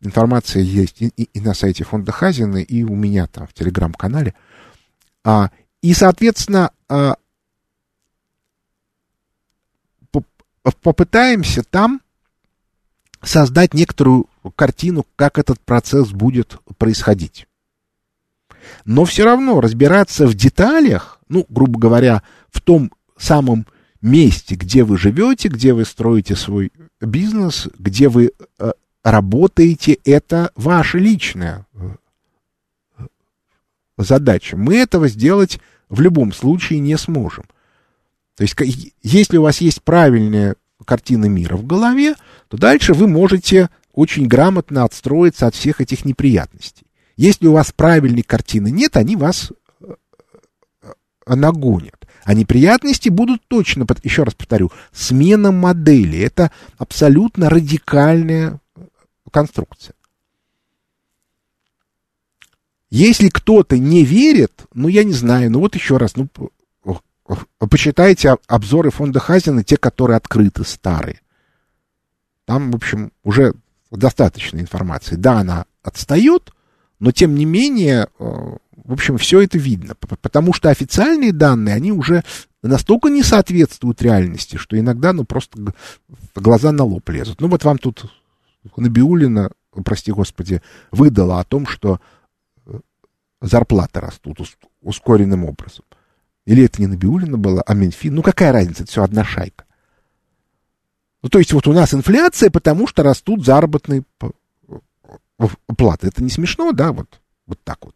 Информация 0.00 0.62
есть 0.62 1.02
и, 1.02 1.08
и, 1.16 1.28
и 1.32 1.40
на 1.40 1.54
сайте 1.54 1.84
фонда 1.84 2.12
Хазины, 2.12 2.62
и 2.62 2.82
у 2.82 2.94
меня 2.94 3.26
там 3.26 3.46
в 3.46 3.52
телеграм-канале. 3.52 4.34
А, 5.24 5.50
и, 5.82 5.92
соответственно, 5.92 6.70
а, 6.88 7.16
попытаемся 10.74 11.62
там 11.62 12.00
создать 13.22 13.74
некоторую 13.74 14.26
картину, 14.54 15.04
как 15.16 15.38
этот 15.38 15.60
процесс 15.60 16.10
будет 16.10 16.58
происходить. 16.78 17.46
Но 18.84 19.04
все 19.04 19.24
равно 19.24 19.60
разбираться 19.60 20.26
в 20.26 20.34
деталях, 20.34 21.20
ну, 21.28 21.46
грубо 21.48 21.78
говоря, 21.78 22.22
в 22.50 22.60
том 22.60 22.92
самом 23.16 23.66
месте, 24.00 24.54
где 24.54 24.84
вы 24.84 24.98
живете, 24.98 25.48
где 25.48 25.72
вы 25.72 25.84
строите 25.84 26.36
свой 26.36 26.72
бизнес, 27.00 27.68
где 27.78 28.08
вы 28.08 28.32
э, 28.58 28.72
работаете, 29.02 29.98
это 30.04 30.50
ваша 30.54 30.98
личная 30.98 31.66
э, 31.74 33.06
задача. 33.98 34.56
Мы 34.56 34.76
этого 34.76 35.08
сделать 35.08 35.60
в 35.88 36.00
любом 36.00 36.32
случае 36.32 36.80
не 36.80 36.96
сможем. 36.96 37.44
То 38.36 38.42
есть, 38.42 38.54
если 39.02 39.38
у 39.38 39.42
вас 39.42 39.60
есть 39.60 39.82
правильная 39.82 40.56
картина 40.84 41.24
мира 41.26 41.56
в 41.56 41.66
голове, 41.66 42.14
то 42.48 42.56
дальше 42.56 42.92
вы 42.92 43.08
можете 43.08 43.70
очень 43.92 44.26
грамотно 44.26 44.84
отстроиться 44.84 45.46
от 45.46 45.54
всех 45.54 45.80
этих 45.80 46.04
неприятностей. 46.04 46.86
Если 47.16 47.46
у 47.46 47.52
вас 47.52 47.72
правильной 47.72 48.22
картины 48.22 48.70
нет, 48.70 48.96
они 48.98 49.16
вас 49.16 49.52
э, 49.80 49.94
э, 50.82 51.34
нагонят. 51.34 52.06
А 52.24 52.34
неприятности 52.34 53.08
будут 53.08 53.40
точно, 53.48 53.86
еще 54.02 54.24
раз 54.24 54.34
повторю, 54.34 54.70
смена 54.92 55.50
модели. 55.50 56.18
Это 56.18 56.50
абсолютно 56.76 57.48
радикальная 57.48 58.60
конструкция. 59.30 59.94
Если 62.90 63.28
кто-то 63.28 63.78
не 63.78 64.04
верит, 64.04 64.66
ну, 64.74 64.88
я 64.88 65.04
не 65.04 65.12
знаю, 65.12 65.50
ну, 65.50 65.60
вот 65.60 65.74
еще 65.74 65.96
раз, 65.96 66.16
ну, 66.16 66.28
почитайте 67.58 68.36
обзоры 68.46 68.90
фонда 68.90 69.20
Хазина, 69.20 69.64
те, 69.64 69.76
которые 69.76 70.16
открыты, 70.16 70.64
старые. 70.64 71.20
Там, 72.44 72.70
в 72.70 72.76
общем, 72.76 73.12
уже 73.24 73.54
достаточно 73.90 74.58
информации. 74.58 75.16
Да, 75.16 75.40
она 75.40 75.66
отстает, 75.82 76.52
но 76.98 77.12
тем 77.12 77.34
не 77.34 77.44
менее, 77.44 78.08
э, 78.18 78.56
в 78.84 78.92
общем, 78.92 79.18
все 79.18 79.40
это 79.40 79.58
видно. 79.58 79.94
Потому 79.94 80.52
что 80.52 80.70
официальные 80.70 81.32
данные, 81.32 81.74
они 81.74 81.92
уже 81.92 82.24
настолько 82.62 83.08
не 83.08 83.22
соответствуют 83.22 84.02
реальности, 84.02 84.56
что 84.56 84.78
иногда, 84.78 85.12
ну, 85.12 85.24
просто 85.24 85.58
глаза 86.34 86.72
на 86.72 86.84
лоб 86.84 87.08
лезут. 87.08 87.40
Ну, 87.40 87.48
вот 87.48 87.64
вам 87.64 87.78
тут 87.78 88.12
Набиулина, 88.76 89.50
прости 89.84 90.12
господи, 90.12 90.62
выдала 90.90 91.40
о 91.40 91.44
том, 91.44 91.66
что 91.66 92.00
э, 92.66 92.78
зарплаты 93.40 94.00
растут 94.00 94.38
ускоренным 94.82 95.44
образом. 95.44 95.84
Или 96.46 96.64
это 96.64 96.80
не 96.80 96.86
Набиулина 96.86 97.36
была, 97.36 97.62
а 97.66 97.74
Минфин. 97.74 98.14
Ну, 98.14 98.22
какая 98.22 98.52
разница, 98.52 98.84
это 98.84 98.92
все 98.92 99.02
одна 99.02 99.24
шайка. 99.24 99.64
Ну, 101.22 101.28
то 101.28 101.38
есть 101.38 101.52
вот 101.52 101.66
у 101.66 101.72
нас 101.72 101.92
инфляция, 101.92 102.50
потому 102.50 102.86
что 102.86 103.02
растут 103.02 103.44
заработные 103.44 104.04
платы. 105.76 106.06
Это 106.06 106.22
не 106.22 106.30
смешно, 106.30 106.72
да, 106.72 106.92
вот, 106.92 107.20
вот 107.46 107.58
так 107.64 107.84
вот. 107.84 107.94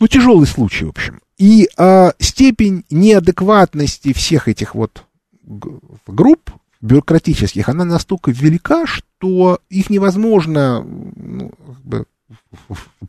Ну, 0.00 0.08
тяжелый 0.08 0.46
случай, 0.46 0.84
в 0.84 0.90
общем. 0.90 1.20
И 1.38 1.68
а, 1.76 2.12
степень 2.18 2.84
неадекватности 2.90 4.12
всех 4.12 4.48
этих 4.48 4.74
вот 4.74 5.04
групп 6.06 6.50
бюрократических, 6.80 7.68
она 7.68 7.84
настолько 7.84 8.30
велика, 8.30 8.86
что 8.86 9.60
их 9.70 9.90
невозможно 9.90 10.82
ну, 10.82 11.50
как 11.50 11.84
бы, 11.84 12.06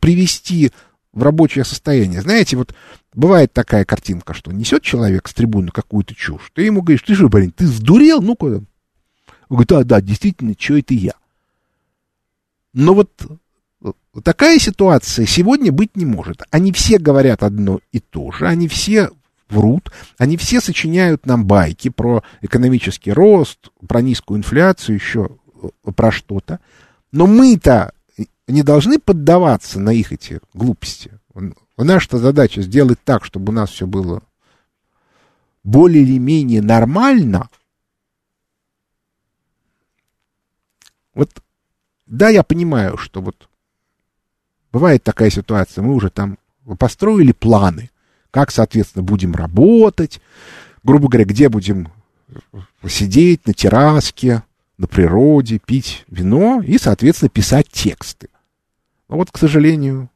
привести 0.00 0.72
в 1.12 1.22
рабочее 1.22 1.64
состояние. 1.64 2.20
Знаете, 2.20 2.56
вот 2.56 2.74
бывает 3.14 3.52
такая 3.52 3.84
картинка, 3.84 4.34
что 4.34 4.52
несет 4.52 4.82
человек 4.82 5.28
с 5.28 5.34
трибуны 5.34 5.70
какую-то 5.70 6.14
чушь, 6.14 6.50
ты 6.54 6.62
ему 6.62 6.82
говоришь, 6.82 7.02
ты 7.02 7.14
же, 7.14 7.28
блин, 7.28 7.50
ты 7.50 7.66
сдурел, 7.66 8.20
ну-ка. 8.22 8.44
Он 8.46 8.66
говорит, 9.48 9.68
да, 9.68 9.84
да, 9.84 10.00
действительно, 10.00 10.54
что 10.58 10.78
это 10.78 10.94
я? 10.94 11.14
Но 12.74 12.94
вот 12.94 13.10
такая 14.22 14.58
ситуация 14.58 15.26
сегодня 15.26 15.72
быть 15.72 15.96
не 15.96 16.04
может. 16.04 16.42
Они 16.50 16.72
все 16.72 16.98
говорят 16.98 17.42
одно 17.42 17.80
и 17.92 18.00
то 18.00 18.30
же, 18.30 18.46
они 18.46 18.68
все 18.68 19.10
врут, 19.48 19.90
они 20.18 20.36
все 20.36 20.60
сочиняют 20.60 21.24
нам 21.24 21.46
байки 21.46 21.88
про 21.88 22.22
экономический 22.42 23.12
рост, 23.12 23.70
про 23.86 24.02
низкую 24.02 24.38
инфляцию, 24.38 24.96
еще 24.96 25.30
про 25.96 26.12
что-то. 26.12 26.60
Но 27.10 27.26
мы-то 27.26 27.92
не 28.48 28.62
должны 28.62 28.98
поддаваться 28.98 29.78
на 29.78 29.90
их 29.90 30.12
эти 30.12 30.40
глупости. 30.54 31.12
Наша 31.76 32.18
задача 32.18 32.62
сделать 32.62 32.98
так, 33.04 33.24
чтобы 33.24 33.52
у 33.52 33.54
нас 33.54 33.70
все 33.70 33.86
было 33.86 34.22
более 35.62 36.02
или 36.02 36.18
менее 36.18 36.62
нормально. 36.62 37.50
Вот, 41.14 41.30
да, 42.06 42.30
я 42.30 42.42
понимаю, 42.42 42.96
что 42.96 43.20
вот 43.20 43.48
бывает 44.72 45.02
такая 45.02 45.30
ситуация, 45.30 45.82
мы 45.82 45.94
уже 45.94 46.10
там 46.10 46.38
построили 46.78 47.32
планы, 47.32 47.90
как, 48.30 48.50
соответственно, 48.50 49.02
будем 49.02 49.34
работать, 49.34 50.20
грубо 50.82 51.08
говоря, 51.08 51.24
где 51.26 51.48
будем 51.48 51.88
сидеть 52.86 53.46
на 53.46 53.52
терраске, 53.52 54.42
на 54.76 54.86
природе, 54.86 55.58
пить 55.58 56.04
вино 56.08 56.62
и, 56.64 56.78
соответственно, 56.78 57.30
писать 57.30 57.68
тексты. 57.68 58.28
Но 59.08 59.16
вот, 59.16 59.30
к 59.30 59.38
сожалению, 59.38 60.10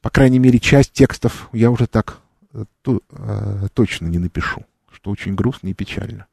по 0.00 0.10
крайней 0.10 0.38
мере, 0.38 0.58
часть 0.58 0.92
текстов 0.92 1.48
я 1.52 1.70
уже 1.70 1.86
так 1.86 2.20
э, 2.52 2.64
то, 2.82 3.00
э, 3.10 3.68
точно 3.74 4.06
не 4.06 4.18
напишу, 4.18 4.64
что 4.90 5.10
очень 5.10 5.34
грустно 5.34 5.68
и 5.68 5.74
печально. 5.74 6.26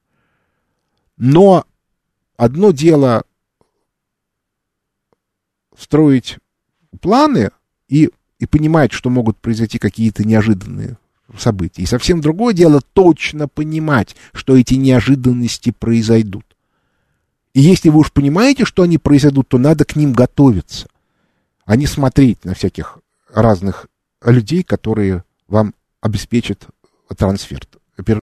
Но 1.17 1.65
одно 2.37 2.71
дело 2.71 3.23
строить 5.75 6.37
планы 7.01 7.51
и, 7.87 8.09
и 8.39 8.45
понимать, 8.45 8.93
что 8.93 9.09
могут 9.09 9.37
произойти 9.37 9.79
какие-то 9.79 10.23
неожиданные 10.23 10.97
события. 11.37 11.81
И 11.81 11.87
совсем 11.87 12.21
другое 12.21 12.53
дело 12.53 12.81
точно 12.93 13.47
понимать, 13.47 14.15
что 14.33 14.55
эти 14.55 14.75
неожиданности 14.75 15.71
произойдут. 15.71 16.46
И 17.57 17.59
если 17.59 17.89
вы 17.89 18.01
уж 18.01 18.11
понимаете, 18.11 18.65
что 18.65 18.83
они 18.83 18.99
произойдут, 18.99 19.47
то 19.47 19.57
надо 19.57 19.83
к 19.83 19.95
ним 19.95 20.13
готовиться, 20.13 20.87
а 21.65 21.75
не 21.75 21.87
смотреть 21.87 22.45
на 22.45 22.53
всяких 22.53 22.99
разных 23.33 23.87
людей, 24.23 24.61
которые 24.61 25.23
вам 25.47 25.73
обеспечат 25.99 26.67
трансфер. 27.17 27.61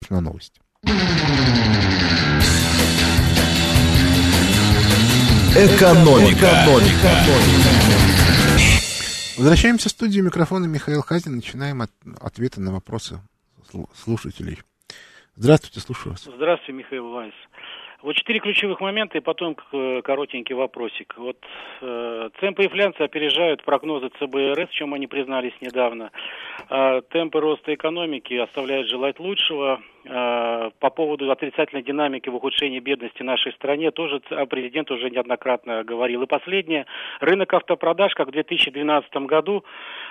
На 0.09 0.19
новость. 0.19 0.59
Экономика. 5.55 6.35
Экономика. 6.35 7.11
Возвращаемся 9.37 9.87
в 9.87 9.91
студию 9.93 10.25
микрофона 10.25 10.65
Михаил 10.65 11.01
Хазин. 11.03 11.37
Начинаем 11.37 11.81
от, 11.81 11.91
ответы 12.19 12.59
на 12.59 12.73
вопросы 12.73 13.21
слушателей. 13.95 14.59
Здравствуйте, 15.37 15.79
слушаю 15.79 16.11
вас. 16.11 16.23
Здравствуйте, 16.23 16.73
Михаил 16.73 17.11
Вайс. 17.11 17.33
Вот 18.03 18.15
четыре 18.15 18.39
ключевых 18.39 18.81
момента 18.81 19.17
и 19.17 19.21
потом 19.21 19.55
э, 19.71 20.01
коротенький 20.03 20.55
вопросик. 20.55 21.13
Вот 21.17 21.37
э, 21.81 22.29
темпы 22.39 22.63
инфляции 22.65 23.03
опережают 23.03 23.63
прогнозы 23.63 24.09
ЦБРС, 24.19 24.69
в 24.69 24.73
чем 24.73 24.95
они 24.95 25.05
признались 25.05 25.53
недавно. 25.61 26.11
Э, 26.69 27.01
темпы 27.11 27.39
роста 27.39 27.73
экономики 27.73 28.33
оставляют 28.33 28.89
желать 28.89 29.19
лучшего. 29.19 29.81
Э, 30.03 30.71
по 30.79 30.89
поводу 30.89 31.29
отрицательной 31.31 31.83
динамики 31.83 32.29
в 32.29 32.35
ухудшении 32.35 32.79
бедности 32.79 33.21
в 33.21 33.25
нашей 33.25 33.51
стране 33.53 33.91
тоже 33.91 34.19
президент 34.49 34.89
уже 34.89 35.09
неоднократно 35.09 35.83
говорил. 35.83 36.23
И 36.23 36.25
последнее. 36.27 36.85
Рынок 37.19 37.53
автопродаж, 37.53 38.13
как 38.15 38.29
в 38.29 38.31
2012 38.31 39.27
году, 39.27 39.63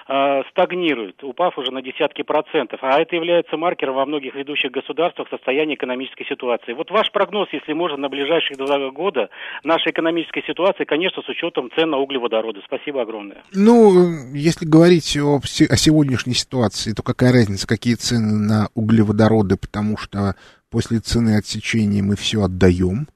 э, 0.08 0.42
стагнирует, 0.50 1.22
упав 1.24 1.58
уже 1.58 1.72
на 1.72 1.82
десятки 1.82 2.22
процентов. 2.22 2.80
А 2.82 3.00
это 3.00 3.16
является 3.16 3.56
маркером 3.56 3.94
во 3.94 4.06
многих 4.06 4.34
ведущих 4.34 4.70
государствах 4.70 5.28
состояния 5.28 5.74
экономической 5.74 6.24
ситуации. 6.26 6.72
Вот 6.72 6.90
ваш 6.90 7.10
прогноз, 7.10 7.48
если 7.52 7.72
можно, 7.72 7.96
на 7.96 8.08
ближайшие 8.08 8.56
два 8.56 8.90
года 8.90 9.28
нашей 9.64 9.90
экономической 9.90 10.44
ситуации, 10.46 10.84
конечно, 10.84 11.22
с 11.22 11.28
учетом 11.28 11.70
цен 11.74 11.90
на 11.90 11.98
углеводороды. 11.98 12.60
Спасибо 12.64 13.02
огромное. 13.02 13.42
Ну, 13.52 14.32
если 14.34 14.66
говорить 14.66 15.16
о, 15.16 15.38
о 15.38 15.76
сегодняшней 15.76 16.34
ситуации, 16.34 16.92
то 16.92 17.02
какая 17.02 17.32
разница, 17.32 17.66
какие 17.66 17.94
цены 17.94 18.34
на 18.34 18.68
углеводороды, 18.74 19.56
потому 19.56 19.79
что 19.96 20.34
после 20.70 21.00
цены 21.00 21.36
отсечения 21.36 22.02
мы 22.02 22.16
все 22.16 22.42
отдаем 22.42 23.08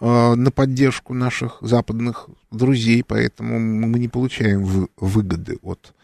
э, 0.00 0.34
на 0.34 0.50
поддержку 0.50 1.14
наших 1.14 1.58
западных 1.60 2.28
друзей, 2.50 3.04
поэтому 3.06 3.58
мы 3.58 3.98
не 3.98 4.08
получаем 4.08 4.88
выгоды 4.96 5.58
от, 5.62 5.94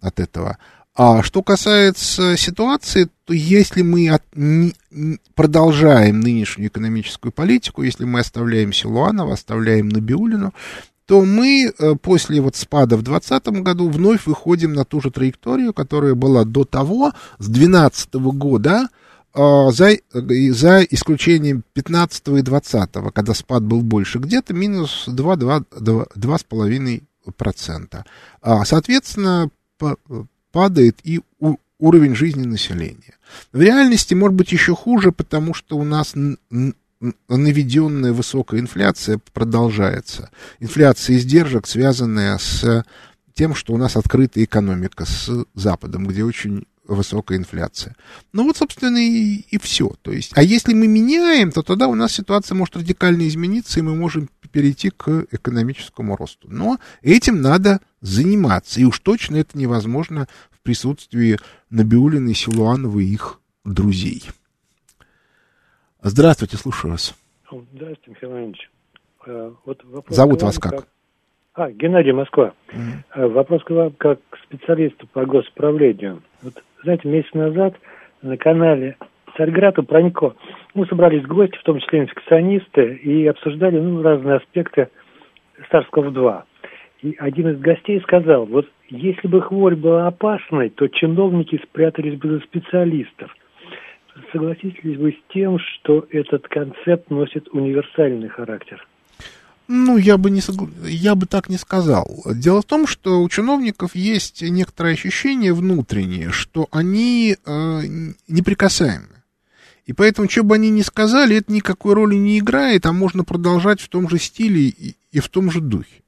от 0.00 0.20
этого. 0.20 0.58
А 0.98 1.22
что 1.22 1.42
касается 1.42 2.38
ситуации, 2.38 3.08
то 3.26 3.34
если 3.34 3.82
мы 3.82 4.08
от, 4.08 4.22
не, 4.34 4.72
продолжаем 5.34 6.20
нынешнюю 6.20 6.68
экономическую 6.68 7.32
политику, 7.32 7.82
если 7.82 8.04
мы 8.04 8.20
оставляем 8.20 8.72
Силуанова, 8.72 9.34
оставляем 9.34 9.90
Набиулину, 9.90 10.54
то 11.04 11.24
мы 11.24 11.70
э, 11.70 11.94
после 11.96 12.40
вот 12.40 12.56
спада 12.56 12.96
в 12.96 13.02
2020 13.02 13.62
году 13.62 13.90
вновь 13.90 14.26
выходим 14.26 14.72
на 14.72 14.84
ту 14.84 15.02
же 15.02 15.10
траекторию, 15.10 15.74
которая 15.74 16.14
была 16.14 16.44
до 16.44 16.64
того, 16.64 17.12
с 17.38 17.46
2012 17.46 18.14
года, 18.14 18.80
а, 18.80 18.88
за, 19.36 19.96
за 20.12 20.82
исключением 20.82 21.62
15 21.74 22.28
и 22.28 22.42
20, 22.42 22.90
когда 23.14 23.34
спад 23.34 23.62
был 23.62 23.82
больше, 23.82 24.18
где-то 24.18 24.54
минус 24.54 25.04
2-2,5%. 25.08 28.04
А, 28.42 28.64
соответственно, 28.64 29.50
падает 30.52 30.96
и 31.04 31.20
уровень 31.78 32.14
жизни 32.14 32.46
населения. 32.46 33.18
В 33.52 33.60
реальности 33.60 34.14
может 34.14 34.34
быть 34.34 34.52
еще 34.52 34.74
хуже, 34.74 35.12
потому 35.12 35.52
что 35.52 35.76
у 35.76 35.84
нас 35.84 36.14
наведенная 37.28 38.14
высокая 38.14 38.60
инфляция 38.60 39.20
продолжается. 39.34 40.30
Инфляция 40.60 41.16
издержек, 41.16 41.66
связанная 41.66 42.38
с 42.38 42.82
тем, 43.34 43.54
что 43.54 43.74
у 43.74 43.76
нас 43.76 43.96
открытая 43.96 44.44
экономика 44.44 45.04
с 45.04 45.30
Западом, 45.54 46.06
где 46.06 46.24
очень 46.24 46.64
высокая 46.86 47.38
инфляция. 47.38 47.96
Ну 48.32 48.44
вот, 48.44 48.56
собственно, 48.56 48.98
и, 48.98 49.44
и 49.50 49.58
все. 49.58 49.92
То 50.02 50.12
есть, 50.12 50.32
а 50.36 50.42
если 50.42 50.74
мы 50.74 50.86
меняем, 50.86 51.50
то 51.50 51.62
тогда 51.62 51.88
у 51.88 51.94
нас 51.94 52.12
ситуация 52.12 52.54
может 52.54 52.76
радикально 52.76 53.26
измениться, 53.28 53.80
и 53.80 53.82
мы 53.82 53.94
можем 53.94 54.28
перейти 54.52 54.90
к 54.90 55.26
экономическому 55.30 56.16
росту. 56.16 56.48
Но 56.50 56.78
этим 57.02 57.42
надо 57.42 57.80
заниматься. 58.00 58.80
И 58.80 58.84
уж 58.84 59.00
точно 59.00 59.36
это 59.36 59.58
невозможно 59.58 60.28
в 60.50 60.60
присутствии 60.62 61.38
Набиулиной, 61.70 62.34
Силуанова 62.34 62.98
и 62.98 63.04
их 63.04 63.40
друзей. 63.64 64.24
Здравствуйте, 66.02 66.56
слушаю 66.56 66.92
вас. 66.92 67.14
Здравствуйте, 67.50 68.10
Михаил 68.10 68.32
Иванович. 68.32 68.70
Э, 69.26 69.52
вот 69.64 69.84
Зовут 70.08 70.42
вас 70.42 70.58
как? 70.58 70.72
как? 70.72 70.88
А, 71.54 71.70
Геннадий 71.70 72.12
Москва. 72.12 72.52
Mm-hmm. 72.68 73.28
Вопрос 73.28 73.64
к 73.64 73.70
вам 73.70 73.90
как 73.92 74.20
к 74.28 74.38
специалисту 74.44 75.06
по 75.08 75.24
госправлению. 75.24 76.22
Вот, 76.42 76.62
знаете, 76.86 77.08
месяц 77.08 77.34
назад 77.34 77.74
на 78.22 78.36
канале 78.36 78.96
Царьград 79.36 79.78
у 79.78 79.82
Пронько 79.82 80.34
мы 80.74 80.86
собрались 80.86 81.26
гости, 81.26 81.56
в 81.58 81.62
том 81.64 81.80
числе 81.80 82.00
инфекционисты, 82.00 82.94
и 82.94 83.26
обсуждали 83.26 83.78
ну, 83.78 84.02
разные 84.02 84.36
аспекты 84.36 84.88
SARS-CoV-2. 85.70 86.42
И 87.02 87.16
один 87.18 87.48
из 87.50 87.58
гостей 87.58 88.00
сказал, 88.02 88.46
вот 88.46 88.68
если 88.88 89.26
бы 89.26 89.42
хворь 89.42 89.74
была 89.74 90.06
опасной, 90.06 90.70
то 90.70 90.86
чиновники 90.86 91.60
спрятались 91.64 92.18
бы 92.18 92.28
за 92.28 92.40
специалистов. 92.40 93.34
Согласитесь 94.32 94.82
ли 94.84 94.96
вы 94.96 95.12
с 95.12 95.32
тем, 95.32 95.58
что 95.58 96.06
этот 96.10 96.46
концепт 96.48 97.10
носит 97.10 97.48
универсальный 97.48 98.28
характер? 98.28 98.86
Ну, 99.68 99.96
я 99.96 100.16
бы, 100.16 100.30
не 100.30 100.40
согла... 100.40 100.68
я 100.84 101.14
бы 101.14 101.26
так 101.26 101.48
не 101.48 101.58
сказал. 101.58 102.22
Дело 102.26 102.62
в 102.62 102.64
том, 102.64 102.86
что 102.86 103.20
у 103.22 103.28
чиновников 103.28 103.94
есть 103.96 104.42
некоторое 104.42 104.94
ощущение 104.94 105.52
внутреннее, 105.52 106.30
что 106.30 106.68
они 106.70 107.36
э, 107.44 107.82
неприкасаемы. 108.28 109.08
И 109.86 109.92
поэтому, 109.92 110.28
что 110.28 110.42
бы 110.42 110.54
они 110.56 110.70
ни 110.70 110.82
сказали, 110.82 111.36
это 111.36 111.52
никакой 111.52 111.94
роли 111.94 112.16
не 112.16 112.38
играет, 112.38 112.86
а 112.86 112.92
можно 112.92 113.24
продолжать 113.24 113.80
в 113.80 113.88
том 113.88 114.08
же 114.08 114.18
стиле 114.18 114.62
и, 114.68 114.96
и 115.12 115.20
в 115.20 115.28
том 115.28 115.50
же 115.50 115.60
духе. 115.60 116.02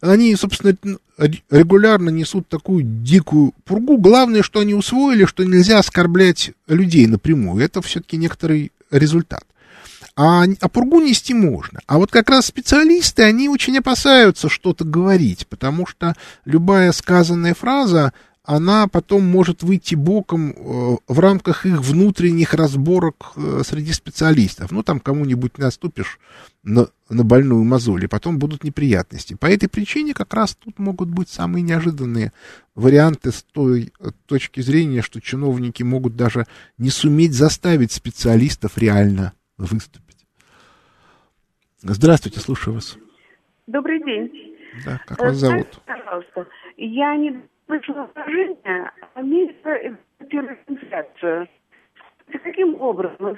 Они, 0.00 0.34
собственно, 0.34 0.76
регулярно 1.50 2.10
несут 2.10 2.48
такую 2.48 2.82
дикую 2.84 3.52
пургу. 3.64 3.98
Главное, 3.98 4.42
что 4.42 4.60
они 4.60 4.74
усвоили, 4.74 5.26
что 5.26 5.44
нельзя 5.44 5.78
оскорблять 5.78 6.52
людей 6.66 7.06
напрямую. 7.06 7.62
Это 7.62 7.82
все-таки 7.82 8.16
некоторый 8.16 8.72
результат. 8.90 9.44
А, 10.14 10.44
а 10.44 10.68
пургу 10.68 11.00
нести 11.00 11.32
можно. 11.32 11.80
А 11.86 11.98
вот 11.98 12.10
как 12.10 12.28
раз 12.28 12.46
специалисты, 12.46 13.22
они 13.22 13.48
очень 13.48 13.78
опасаются 13.78 14.48
что-то 14.48 14.84
говорить, 14.84 15.46
потому 15.46 15.86
что 15.86 16.14
любая 16.44 16.92
сказанная 16.92 17.54
фраза, 17.54 18.12
она 18.44 18.88
потом 18.88 19.24
может 19.24 19.62
выйти 19.62 19.94
боком 19.94 20.50
э, 20.50 20.96
в 21.06 21.18
рамках 21.20 21.64
их 21.64 21.80
внутренних 21.80 22.54
разборок 22.54 23.32
э, 23.36 23.62
среди 23.64 23.92
специалистов. 23.92 24.72
Ну, 24.72 24.82
там 24.82 24.98
кому-нибудь 24.98 25.58
наступишь 25.58 26.18
на, 26.64 26.88
на 27.08 27.22
больную 27.22 27.62
мозоль, 27.64 28.04
и 28.04 28.08
потом 28.08 28.38
будут 28.38 28.64
неприятности. 28.64 29.34
По 29.34 29.46
этой 29.46 29.68
причине 29.68 30.12
как 30.12 30.34
раз 30.34 30.56
тут 30.56 30.78
могут 30.80 31.08
быть 31.08 31.28
самые 31.28 31.62
неожиданные 31.62 32.32
варианты 32.74 33.30
с 33.30 33.44
той 33.52 33.92
э, 33.98 34.10
точки 34.26 34.60
зрения, 34.60 35.02
что 35.02 35.20
чиновники 35.20 35.84
могут 35.84 36.16
даже 36.16 36.46
не 36.78 36.90
суметь 36.90 37.34
заставить 37.34 37.92
специалистов 37.92 38.76
реально 38.76 39.34
выступить. 39.58 40.26
Здравствуйте, 41.78 42.40
слушаю 42.40 42.74
вас. 42.74 42.98
Добрый 43.66 44.02
день. 44.04 44.56
Да, 44.84 45.00
как 45.06 45.18
вас 45.18 45.36
зовут? 45.36 45.80
Пожалуйста, 45.86 46.46
я 46.76 47.16
не 47.16 47.42
слышала 47.66 48.10
выражение, 48.14 48.90
Америка 49.14 49.98
инфляцию. 50.66 51.48
Каким 52.30 52.80
образом 52.80 53.36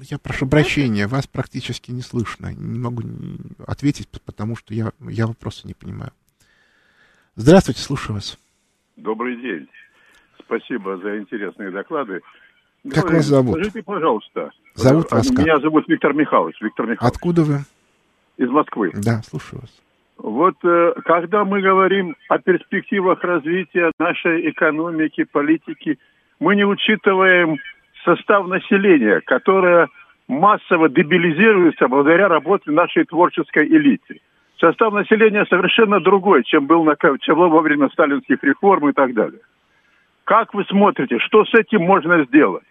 я 0.00 0.18
прошу 0.18 0.48
прощения, 0.48 1.06
вас 1.06 1.26
практически 1.26 1.90
не 1.90 2.02
слышно. 2.02 2.52
Не 2.52 2.78
могу 2.78 3.02
ответить, 3.66 4.08
потому 4.26 4.56
что 4.56 4.74
я, 4.74 4.90
я 5.00 5.26
вопросы 5.26 5.66
не 5.66 5.74
понимаю. 5.74 6.12
Здравствуйте, 7.36 7.80
слушаю 7.80 8.16
вас. 8.16 8.38
Добрый 8.96 9.40
день. 9.40 9.68
Спасибо 10.40 10.98
за 10.98 11.18
интересные 11.18 11.70
доклады. 11.70 12.20
Как 12.84 13.02
Говорю, 13.02 13.16
вас 13.16 13.26
зовут? 13.26 13.54
Скажите, 13.54 13.82
пожалуйста. 13.82 14.50
Зовут 14.74 15.12
вас 15.12 15.28
как? 15.28 15.38
Меня 15.38 15.58
зовут 15.60 15.84
Виктор 15.86 16.14
Михайлович. 16.14 16.56
Виктор 16.60 16.86
Михайлович. 16.86 17.14
Откуда 17.14 17.42
вы? 17.42 17.58
Из 18.38 18.50
Москвы. 18.50 18.90
Да, 18.94 19.22
слушаю 19.22 19.60
вас. 19.60 19.70
Вот 20.18 20.54
э, 20.64 20.94
когда 21.04 21.44
мы 21.44 21.60
говорим 21.60 22.16
о 22.28 22.38
перспективах 22.38 23.22
развития 23.22 23.92
нашей 23.98 24.50
экономики, 24.50 25.24
политики, 25.24 25.98
мы 26.40 26.56
не 26.56 26.64
учитываем 26.64 27.58
состав 28.04 28.46
населения, 28.48 29.20
которое 29.20 29.88
массово 30.26 30.88
дебилизируется 30.88 31.88
благодаря 31.88 32.28
работе 32.28 32.70
нашей 32.70 33.04
творческой 33.04 33.66
элиты. 33.66 34.20
Состав 34.58 34.92
населения 34.92 35.44
совершенно 35.48 36.00
другой, 36.00 36.44
чем 36.44 36.66
был 36.66 36.84
на, 36.84 36.96
чем 37.20 37.36
был 37.36 37.48
во 37.48 37.60
время 37.60 37.88
сталинских 37.90 38.42
реформ 38.42 38.88
и 38.88 38.92
так 38.92 39.14
далее. 39.14 39.40
Как 40.24 40.54
вы 40.54 40.64
смотрите, 40.64 41.18
что 41.18 41.44
с 41.44 41.54
этим 41.54 41.82
можно 41.82 42.24
сделать? 42.24 42.64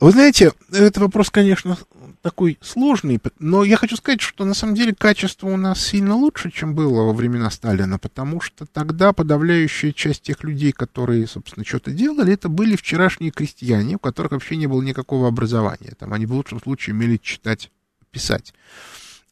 Вы 0.00 0.10
знаете, 0.10 0.52
это 0.72 1.00
вопрос, 1.00 1.30
конечно, 1.30 1.78
такой 2.22 2.58
сложный, 2.62 3.20
но 3.38 3.64
я 3.64 3.76
хочу 3.76 3.96
сказать, 3.96 4.20
что 4.20 4.44
на 4.44 4.54
самом 4.54 4.74
деле 4.74 4.94
качество 4.94 5.46
у 5.46 5.56
нас 5.56 5.80
сильно 5.80 6.14
лучше, 6.14 6.50
чем 6.50 6.74
было 6.74 7.02
во 7.02 7.12
времена 7.12 7.50
Сталина, 7.50 7.98
потому 7.98 8.40
что 8.40 8.66
тогда 8.66 9.12
подавляющая 9.12 9.92
часть 9.92 10.22
тех 10.22 10.42
людей, 10.42 10.72
которые, 10.72 11.26
собственно, 11.26 11.66
что-то 11.66 11.90
делали, 11.90 12.32
это 12.32 12.48
были 12.48 12.76
вчерашние 12.76 13.30
крестьяне, 13.30 13.96
у 13.96 13.98
которых 13.98 14.32
вообще 14.32 14.56
не 14.56 14.66
было 14.66 14.80
никакого 14.80 15.28
образования. 15.28 15.92
Там 15.98 16.12
они 16.12 16.26
в 16.26 16.32
лучшем 16.32 16.60
случае 16.60 16.94
умели 16.94 17.18
читать, 17.18 17.70
писать. 18.10 18.54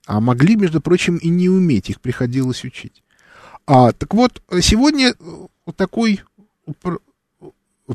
А 0.07 0.21
могли, 0.21 0.57
между 0.57 0.81
прочим, 0.81 1.17
и 1.17 1.29
не 1.29 1.49
уметь, 1.49 1.89
их 1.91 2.01
приходилось 2.01 2.65
учить. 2.65 3.03
А, 3.67 3.93
так 3.93 4.13
вот, 4.13 4.43
сегодня 4.61 5.15
вот 5.65 5.77
такой 5.77 6.21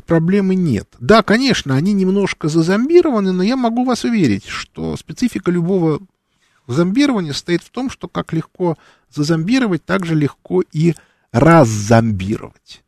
проблемы 0.06 0.54
нет. 0.54 0.88
Да, 1.00 1.22
конечно, 1.22 1.74
они 1.74 1.92
немножко 1.92 2.48
зазомбированы, 2.48 3.32
но 3.32 3.42
я 3.42 3.56
могу 3.56 3.84
вас 3.84 4.04
уверить, 4.04 4.46
что 4.46 4.96
специфика 4.96 5.50
любого 5.50 6.00
зомбирования 6.66 7.32
состоит 7.32 7.62
в 7.62 7.70
том, 7.70 7.90
что 7.90 8.08
как 8.08 8.32
легко 8.32 8.76
зазомбировать, 9.10 9.84
так 9.84 10.04
же 10.04 10.14
легко 10.14 10.62
и 10.72 10.94
раззомбировать. 11.32 12.82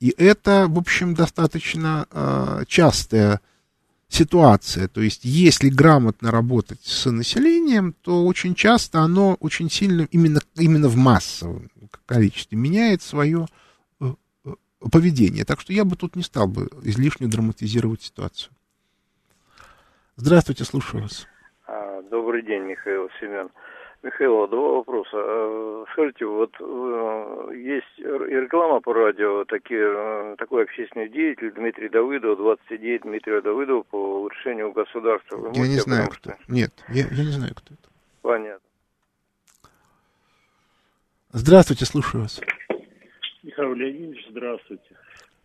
И 0.00 0.14
это, 0.16 0.66
в 0.68 0.78
общем, 0.78 1.14
достаточно 1.14 2.06
э, 2.10 2.64
частая 2.66 3.40
ситуация. 4.08 4.88
То 4.88 5.00
есть, 5.00 5.20
если 5.24 5.70
грамотно 5.70 6.30
работать 6.30 6.80
с 6.82 7.10
населением, 7.10 7.94
то 8.02 8.26
очень 8.26 8.54
часто 8.54 9.00
оно 9.00 9.34
очень 9.40 9.70
сильно 9.70 10.06
именно, 10.10 10.40
именно 10.56 10.88
в 10.88 10.96
массовом 10.96 11.70
количестве 12.04 12.58
меняет 12.58 13.02
свое 13.02 13.46
э, 13.46 13.61
поведение. 14.90 15.44
Так 15.44 15.60
что 15.60 15.72
я 15.72 15.84
бы 15.84 15.96
тут 15.96 16.16
не 16.16 16.22
стал 16.22 16.48
бы 16.48 16.68
излишне 16.82 17.26
драматизировать 17.26 18.02
ситуацию. 18.02 18.52
Здравствуйте, 20.16 20.64
слушаю 20.64 21.04
вас. 21.04 21.26
А, 21.66 22.02
добрый 22.02 22.42
день, 22.42 22.62
Михаил 22.62 23.08
Семен. 23.20 23.50
Михаил, 24.02 24.48
два 24.48 24.78
вопроса. 24.78 25.10
А, 25.14 25.84
скажите, 25.92 26.26
вот 26.26 26.50
э, 26.60 27.52
есть 27.54 27.98
реклама 27.98 28.80
по 28.80 28.92
радио, 28.92 29.44
такие, 29.44 29.80
э, 29.80 30.36
такой 30.38 30.64
общественный 30.64 31.08
деятель 31.08 31.52
Дмитрий 31.52 31.88
Давыдов, 31.88 32.36
29 32.38 33.02
Дмитрия 33.02 33.40
Давыдова 33.40 33.82
по 33.82 33.96
улучшению 33.96 34.72
государства. 34.72 35.36
Вы 35.36 35.52
я 35.54 35.68
не 35.68 35.78
знаю, 35.78 36.08
кто. 36.10 36.30
Что? 36.30 36.52
Нет, 36.52 36.72
я, 36.88 37.06
я 37.10 37.24
не 37.24 37.30
знаю, 37.30 37.54
кто 37.54 37.74
это. 37.74 37.88
Понятно. 38.22 38.68
Здравствуйте, 41.30 41.86
слушаю 41.86 42.24
вас. 42.24 42.40
Михаил 43.52 43.74
Леонидович, 43.74 44.26
здравствуйте. 44.30 44.96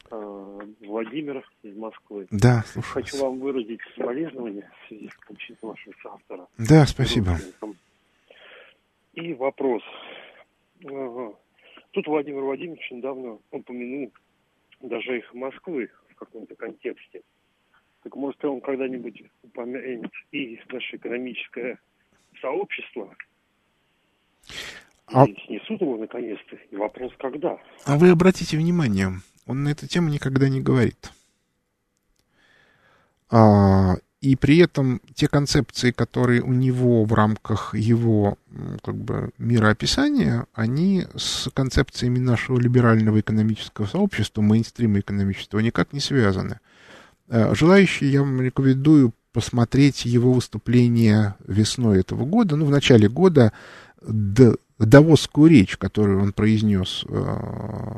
А, 0.10 0.60
Владимир 0.80 1.45
из 1.62 1.76
Москвы. 1.76 2.26
Да, 2.32 2.64
слушаю. 2.66 2.93
Хочу 3.03 3.18
вам 3.18 3.39
выразить 3.39 3.82
соболезнования 3.97 4.72
в 4.72 4.88
связи 4.88 5.10
с 5.10 5.26
кончиной 5.26 5.58
вашего 5.62 5.93
соавтора. 6.01 6.47
Да, 6.58 6.86
спасибо. 6.86 7.36
И 9.14 9.34
вопрос. 9.34 9.84
Тут 10.80 12.08
Владимир 12.08 12.43
Владимирович 12.43 12.89
недавно 12.91 13.39
упомянул 13.51 14.10
даже 14.80 15.18
их 15.18 15.34
Москвы 15.34 15.89
в 16.08 16.16
каком-то 16.16 16.55
контексте. 16.55 17.24
Так 18.03 18.16
может 18.16 18.43
он 18.45 18.62
когда-нибудь 18.62 19.22
упомянет 19.43 20.12
и 20.32 20.62
наше 20.72 20.95
экономическое 20.95 21.78
сообщество? 22.39 23.14
А... 25.08 25.26
Снесут 25.26 25.82
его 25.82 25.97
наконец-то. 25.97 26.58
И 26.70 26.76
вопрос, 26.76 27.12
когда? 27.18 27.58
А 27.86 27.97
вы 27.97 28.10
обратите 28.10 28.58
внимание, 28.58 29.14
он 29.45 29.64
на 29.64 29.70
эту 29.70 29.88
тему 29.88 30.10
никогда 30.10 30.49
не 30.49 30.62
говорит. 30.62 31.12
А, 33.30 33.95
и 34.20 34.36
при 34.36 34.58
этом 34.58 35.01
те 35.14 35.28
концепции, 35.28 35.91
которые 35.91 36.41
у 36.41 36.51
него 36.51 37.05
в 37.05 37.14
рамках 37.14 37.74
его 37.76 38.38
как 38.84 38.95
бы, 38.95 39.32
мироописания, 39.38 40.45
они 40.53 41.05
с 41.16 41.49
концепциями 41.53 42.20
нашего 42.20 42.60
либерального 42.60 43.20
экономического 43.20 43.86
сообщества, 43.86 44.41
мейнстрима 44.41 44.99
экономического, 44.99 45.60
никак 45.60 45.93
не 45.93 45.99
связаны. 45.99 46.60
Э, 47.30 47.53
желающие, 47.55 48.12
я 48.12 48.22
вам 48.22 48.41
рекомендую 48.41 49.14
посмотреть 49.32 50.05
его 50.05 50.34
выступление 50.34 51.36
весной 51.45 51.99
этого 51.99 52.26
года, 52.26 52.55
ну, 52.55 52.66
в 52.66 52.72
начале 52.72 53.08
года, 53.08 53.53
Давосскую 54.86 55.49
речь, 55.49 55.78
которую 55.78 56.21
он 56.21 56.34
произнес 56.34 57.03
э, 57.07 57.97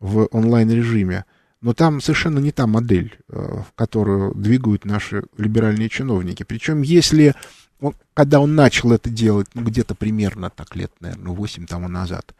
в 0.00 0.28
онлайн-режиме. 0.30 1.24
Но 1.60 1.72
там 1.72 2.00
совершенно 2.00 2.38
не 2.38 2.52
та 2.52 2.66
модель, 2.66 3.18
э, 3.28 3.62
в 3.66 3.72
которую 3.74 4.34
двигают 4.34 4.84
наши 4.84 5.24
либеральные 5.36 5.88
чиновники. 5.88 6.42
Причем, 6.42 6.82
если 6.82 7.34
он, 7.80 7.94
когда 8.12 8.40
он 8.40 8.54
начал 8.54 8.92
это 8.92 9.10
делать, 9.10 9.48
ну, 9.54 9.62
где-то 9.62 9.94
примерно 9.94 10.50
так 10.50 10.76
лет, 10.76 10.92
наверное, 11.00 11.32
8 11.32 11.66
тому 11.66 11.88
назад, 11.88 12.34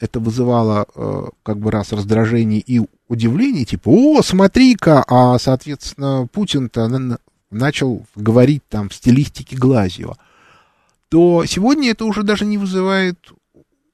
это 0.00 0.18
вызывало 0.18 0.86
э, 0.94 1.24
как 1.42 1.58
бы 1.58 1.70
раз 1.70 1.92
раздражение 1.92 2.60
и 2.60 2.80
удивление, 3.08 3.64
типа, 3.64 3.90
о, 3.90 4.22
смотри-ка, 4.22 5.04
а, 5.06 5.38
соответственно, 5.38 6.26
Путин-то 6.32 7.18
начал 7.50 8.06
говорить 8.14 8.62
там 8.68 8.88
в 8.88 8.94
стилистике 8.94 9.56
Глазьева, 9.56 10.16
то 11.10 11.44
сегодня 11.44 11.90
это 11.90 12.04
уже 12.04 12.22
даже 12.22 12.46
не 12.46 12.56
вызывает 12.56 13.32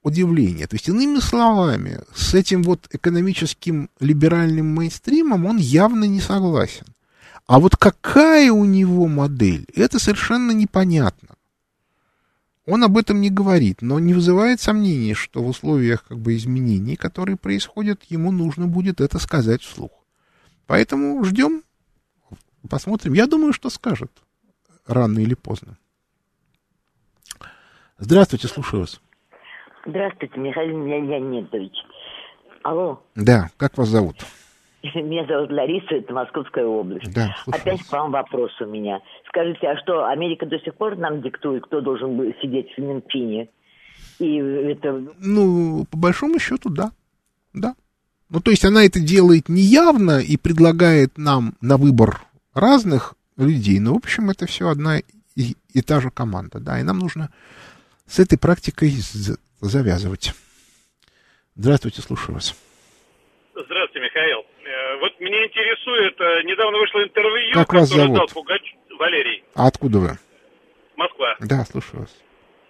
удивление. 0.03 0.67
То 0.67 0.75
есть, 0.75 0.87
иными 0.87 1.19
словами, 1.19 1.99
с 2.15 2.33
этим 2.35 2.63
вот 2.63 2.87
экономическим 2.91 3.89
либеральным 3.99 4.67
мейнстримом 4.67 5.45
он 5.45 5.57
явно 5.57 6.05
не 6.05 6.21
согласен. 6.21 6.85
А 7.47 7.59
вот 7.59 7.75
какая 7.75 8.51
у 8.51 8.65
него 8.65 9.07
модель, 9.07 9.65
это 9.73 9.99
совершенно 9.99 10.51
непонятно. 10.51 11.29
Он 12.67 12.83
об 12.83 12.97
этом 12.97 13.19
не 13.19 13.31
говорит, 13.31 13.81
но 13.81 13.97
не 13.97 14.13
вызывает 14.13 14.61
сомнений, 14.61 15.13
что 15.13 15.41
в 15.41 15.47
условиях 15.47 16.03
как 16.03 16.19
бы 16.19 16.35
изменений, 16.35 16.97
которые 16.97 17.35
происходят, 17.35 18.03
ему 18.09 18.31
нужно 18.31 18.67
будет 18.67 19.01
это 19.01 19.17
сказать 19.19 19.63
вслух. 19.63 19.91
Поэтому 20.67 21.23
ждем, 21.23 21.63
посмотрим. 22.69 23.13
Я 23.13 23.25
думаю, 23.25 23.53
что 23.53 23.69
скажет 23.69 24.11
рано 24.85 25.19
или 25.19 25.33
поздно. 25.33 25.77
Здравствуйте, 27.99 28.47
слушаю 28.47 28.81
вас. 28.81 29.01
Здравствуйте, 29.85 30.39
Михаил 30.39 30.85
Леонидович. 30.85 31.73
Алло. 32.63 33.01
Да, 33.15 33.49
как 33.57 33.77
вас 33.77 33.87
зовут? 33.87 34.17
Меня 34.83 35.25
зовут 35.25 35.51
Лариса, 35.51 35.95
это 35.95 36.13
Московская 36.13 36.65
область. 36.65 37.11
Да, 37.13 37.35
Опять 37.47 37.83
к 37.83 37.91
вам 37.91 38.11
вопрос 38.11 38.51
у 38.61 38.65
меня. 38.65 38.99
Скажите, 39.27 39.67
а 39.67 39.77
что, 39.77 40.05
Америка 40.05 40.45
до 40.45 40.59
сих 40.59 40.75
пор 40.75 40.95
нам 40.97 41.21
диктует, 41.21 41.63
кто 41.65 41.81
должен 41.81 42.17
был 42.17 42.31
сидеть 42.41 42.67
в 42.77 42.81
Минфине? 42.81 43.49
И 44.19 44.35
это... 44.37 45.03
Ну, 45.19 45.85
по 45.89 45.97
большому 45.97 46.39
счету, 46.39 46.69
да. 46.69 46.91
Да. 47.53 47.75
Ну, 48.29 48.41
то 48.41 48.51
есть 48.51 48.65
она 48.65 48.85
это 48.85 48.99
делает 48.99 49.49
неявно 49.49 50.19
и 50.19 50.37
предлагает 50.37 51.17
нам 51.17 51.53
на 51.61 51.77
выбор 51.77 52.21
разных 52.53 53.15
людей. 53.37 53.79
Но, 53.79 53.93
в 53.93 53.97
общем, 53.97 54.29
это 54.29 54.45
все 54.45 54.69
одна 54.69 54.99
и, 54.99 55.55
и 55.73 55.81
та 55.81 55.99
же 55.99 56.11
команда, 56.11 56.59
да. 56.59 56.79
И 56.79 56.83
нам 56.83 56.99
нужно 56.99 57.29
с 58.07 58.19
этой 58.19 58.39
практикой 58.39 58.91
завязывать. 59.61 60.33
Здравствуйте, 61.55 62.01
слушаю 62.01 62.35
вас. 62.35 62.55
Здравствуйте, 63.53 64.05
Михаил. 64.05 64.45
Э, 64.63 64.99
вот 64.99 65.19
меня 65.19 65.45
интересует, 65.45 66.19
э, 66.19 66.43
недавно 66.43 66.77
вышло 66.77 67.03
интервью, 67.03 67.53
как 67.53 67.73
вас 67.73 67.89
зовут? 67.89 68.17
дал 68.17 68.27
Пугач... 68.27 68.75
Валерий. 68.97 69.43
А 69.55 69.67
откуда 69.67 69.99
вы? 69.99 70.09
Москва. 70.95 71.35
Да, 71.39 71.65
слушаю 71.65 72.01
вас. 72.01 72.23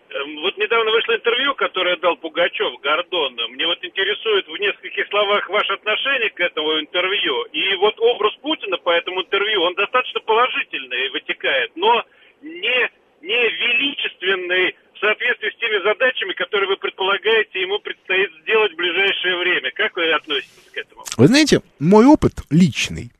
Эм, 0.09 0.41
вот 0.41 0.57
недавно 0.57 0.91
вышло 0.91 1.15
интервью, 1.15 1.55
которое 1.55 1.97
дал 1.97 2.15
Пугачев 2.17 2.79
Гордон. 2.81 3.35
Мне 3.51 3.67
вот 3.67 3.83
интересует 3.83 4.47
в 4.47 4.57
нескольких 4.57 5.07
словах 5.09 5.49
ваше 5.49 5.73
отношение 5.73 6.29
к 6.29 6.39
этому 6.39 6.79
интервью. 6.79 7.43
И 7.51 7.75
вот 7.75 7.99
образ 7.99 8.33
Путина 8.41 8.77
по 8.77 8.91
этому 8.91 9.21
интервью, 9.21 9.61
он 9.63 9.75
достаточно 9.75 10.21
положительный 10.21 11.09
вытекает, 11.09 11.71
но 11.75 12.05
не, 12.41 12.89
не 13.21 13.49
величественный 13.49 14.75
в 14.97 14.99
соответствии 14.99 15.49
с 15.49 15.59
теми 15.59 15.83
задачами, 15.83 16.33
которые 16.33 16.69
вы 16.69 16.77
предполагаете, 16.77 17.61
ему 17.61 17.79
предстоит 17.79 18.29
сделать 18.41 18.73
в 18.73 18.75
ближайшее 18.75 19.37
время. 19.37 19.71
Как 19.75 19.95
вы 19.95 20.11
относитесь 20.11 20.69
к 20.73 20.77
этому? 20.77 21.03
Вы 21.17 21.27
знаете, 21.27 21.61
мой 21.79 22.05
опыт 22.05 22.41
личный 22.49 23.11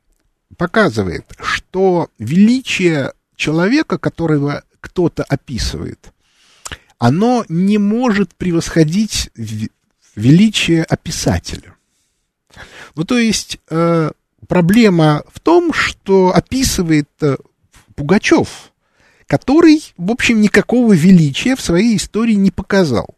показывает, 0.56 1.24
что 1.42 2.08
величие 2.18 3.12
человека, 3.36 3.98
которого 3.98 4.64
кто-то 4.80 5.24
описывает, 5.24 6.12
оно 6.98 7.44
не 7.48 7.78
может 7.78 8.34
превосходить 8.34 9.30
величие 10.16 10.82
описателя. 10.82 11.76
Ну, 12.96 13.04
то 13.04 13.18
есть 13.18 13.58
э, 13.70 14.10
проблема 14.48 15.22
в 15.32 15.38
том, 15.38 15.72
что 15.72 16.32
описывает 16.34 17.08
э, 17.20 17.36
Пугачев, 17.94 18.67
который, 19.28 19.94
в 19.96 20.10
общем, 20.10 20.40
никакого 20.40 20.94
величия 20.94 21.54
в 21.54 21.60
своей 21.60 21.96
истории 21.96 22.32
не 22.32 22.50
показал. 22.50 23.14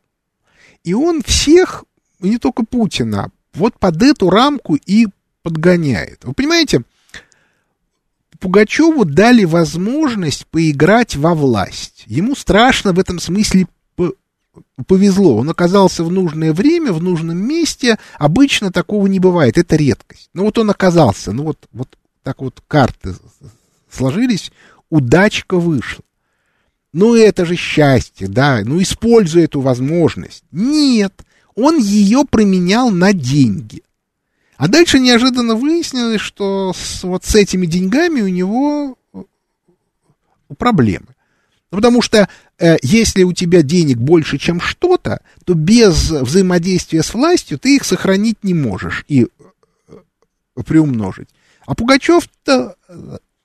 И 0.85 0.93
он 0.93 1.23
всех, 1.23 1.85
не 2.19 2.37
только 2.37 2.65
Путина, 2.65 3.31
вот 3.55 3.79
под 3.79 4.03
эту 4.03 4.29
рамку 4.29 4.75
и 4.75 5.07
подгоняет. 5.43 6.25
Вы 6.25 6.35
понимаете, 6.35 6.83
Пугачеву 8.41 9.05
дали 9.05 9.45
возможность 9.45 10.47
поиграть 10.47 11.15
во 11.15 11.35
власть. 11.35 12.05
Ему 12.07 12.35
страшно 12.35 12.93
в 12.93 12.99
этом 12.99 13.21
смысле 13.21 13.67
повезло. 14.87 15.37
Он 15.37 15.51
оказался 15.51 16.03
в 16.03 16.11
нужное 16.11 16.53
время, 16.53 16.93
в 16.93 17.03
нужном 17.03 17.37
месте. 17.37 17.99
Обычно 18.19 18.73
такого 18.73 19.07
не 19.07 19.21
бывает. 19.21 19.59
Это 19.59 19.77
редкость. 19.77 20.31
Ну 20.35 20.45
вот 20.45 20.59
он 20.59 20.71
оказался. 20.71 21.33
Ну 21.33 21.45
вот, 21.45 21.69
вот 21.73 21.97
так 22.23 22.41
вот 22.41 22.63
карты 22.67 23.15
сложились 23.91 24.51
удачка 24.91 25.57
вышла. 25.57 26.05
Ну, 26.93 27.14
это 27.14 27.47
же 27.47 27.55
счастье, 27.55 28.26
да, 28.26 28.62
ну, 28.64 28.82
используй 28.82 29.45
эту 29.45 29.61
возможность. 29.61 30.43
Нет, 30.51 31.24
он 31.55 31.78
ее 31.78 32.24
променял 32.28 32.91
на 32.91 33.12
деньги. 33.12 33.82
А 34.57 34.68
дальше 34.68 34.99
неожиданно 34.99 35.55
выяснилось, 35.55 36.20
что 36.20 36.74
с, 36.76 37.03
вот 37.05 37.24
с 37.24 37.34
этими 37.34 37.64
деньгами 37.64 38.20
у 38.20 38.28
него 38.28 38.99
э, 39.14 39.22
проблемы. 40.59 41.07
Ну, 41.70 41.78
потому 41.78 42.03
что 42.03 42.28
э, 42.59 42.76
если 42.82 43.22
у 43.22 43.32
тебя 43.32 43.62
денег 43.62 43.97
больше, 43.97 44.36
чем 44.36 44.61
что-то, 44.61 45.22
то 45.45 45.55
без 45.55 46.11
взаимодействия 46.11 47.03
с 47.03 47.14
властью 47.14 47.59
ты 47.59 47.76
их 47.76 47.84
сохранить 47.84 48.43
не 48.43 48.53
можешь 48.53 49.05
и 49.09 49.28
э, 49.28 49.93
приумножить. 50.66 51.28
А 51.64 51.74
Пугачев-то 51.74 52.76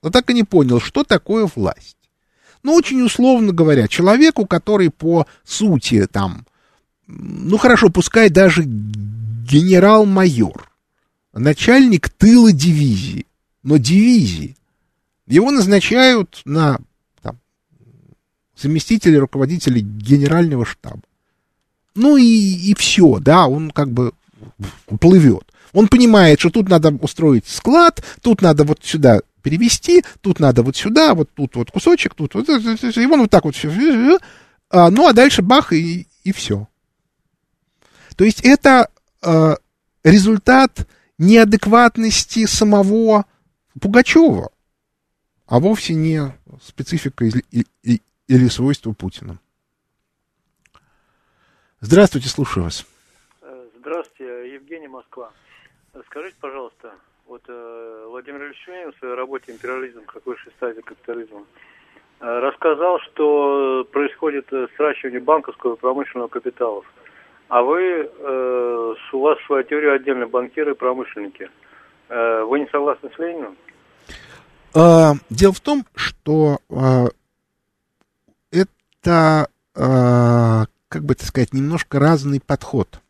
э, 0.06 0.10
так 0.10 0.30
и 0.30 0.34
не 0.34 0.44
понял, 0.44 0.80
что 0.80 1.04
такое 1.04 1.48
власть. 1.54 1.96
Ну, 2.62 2.74
очень 2.74 3.02
условно 3.02 3.52
говоря, 3.52 3.88
человеку, 3.88 4.46
который 4.46 4.90
по 4.90 5.26
сути 5.44 6.06
там, 6.06 6.46
ну 7.06 7.58
хорошо, 7.58 7.90
пускай 7.90 8.28
даже 8.28 8.64
генерал-майор, 8.64 10.70
начальник 11.32 12.08
тыла 12.08 12.52
дивизии, 12.52 13.26
но 13.62 13.76
дивизии, 13.76 14.56
его 15.26 15.50
назначают 15.50 16.42
на 16.44 16.78
там, 17.22 17.38
заместителя 18.56 19.20
руководителя 19.20 19.80
генерального 19.80 20.64
штаба. 20.64 21.02
Ну 21.94 22.16
и, 22.16 22.24
и 22.24 22.74
все, 22.74 23.18
да, 23.20 23.46
он 23.46 23.70
как 23.70 23.90
бы 23.90 24.12
плывет. 25.00 25.52
Он 25.76 25.88
понимает, 25.88 26.40
что 26.40 26.48
тут 26.48 26.70
надо 26.70 26.88
устроить 27.02 27.46
склад, 27.46 28.02
тут 28.22 28.40
надо 28.40 28.64
вот 28.64 28.82
сюда 28.82 29.20
перевести, 29.42 30.02
тут 30.22 30.40
надо 30.40 30.62
вот 30.62 30.74
сюда, 30.74 31.12
вот 31.12 31.28
тут 31.34 31.54
вот 31.54 31.70
кусочек, 31.70 32.14
тут 32.14 32.32
вот, 32.32 32.48
и 32.48 33.06
он 33.06 33.20
вот 33.20 33.30
так 33.30 33.44
вот 33.44 33.54
все. 33.54 34.18
А, 34.70 34.90
ну, 34.90 35.06
а 35.06 35.12
дальше 35.12 35.42
бах, 35.42 35.74
и, 35.74 36.08
и 36.24 36.32
все. 36.32 36.66
То 38.16 38.24
есть 38.24 38.40
это 38.42 38.88
э, 39.22 39.56
результат 40.02 40.88
неадекватности 41.18 42.46
самого 42.46 43.26
Пугачева, 43.78 44.48
а 45.46 45.60
вовсе 45.60 45.92
не 45.92 46.34
специфика 46.64 47.26
или, 47.26 48.00
или 48.28 48.48
свойства 48.48 48.92
Путина. 48.92 49.38
Здравствуйте, 51.82 52.30
слушаю 52.30 52.64
вас. 52.64 52.86
Здравствуйте, 53.78 54.54
Евгений 54.54 54.88
Москва. 54.88 55.32
Скажите, 56.06 56.36
пожалуйста, 56.40 56.92
вот 57.26 57.42
э, 57.48 58.06
Владимир 58.08 58.44
Ильич 58.44 58.66
Ленин 58.66 58.92
в 58.92 58.98
своей 58.98 59.14
работе 59.14 59.52
«Империализм 59.52 60.04
как 60.04 60.26
высшая 60.26 60.50
стадия 60.50 60.82
капитализма» 60.82 61.44
э, 62.20 62.24
рассказал, 62.24 62.98
что 63.00 63.84
происходит 63.92 64.52
э, 64.52 64.66
сращивание 64.76 65.20
банковского 65.20 65.74
и 65.74 65.78
промышленного 65.78 66.28
капиталов. 66.28 66.84
А 67.48 67.62
вы, 67.62 67.80
э, 67.80 68.94
у 69.12 69.20
вас 69.20 69.38
своя 69.46 69.62
теория 69.62 69.92
отдельно, 69.92 70.26
банкиры 70.26 70.72
и 70.72 70.74
промышленники. 70.74 71.50
Э, 72.08 72.42
вы 72.42 72.60
не 72.60 72.66
согласны 72.66 73.10
с 73.14 73.18
Лениным? 73.18 73.56
А, 74.74 75.14
дело 75.30 75.52
в 75.52 75.60
том, 75.60 75.86
что 75.94 76.58
а, 76.68 77.06
это, 78.50 79.48
а, 79.74 80.64
как 80.88 81.02
бы 81.02 81.14
это 81.14 81.24
сказать, 81.24 81.54
немножко 81.54 81.98
разный 81.98 82.42
подход. 82.44 83.00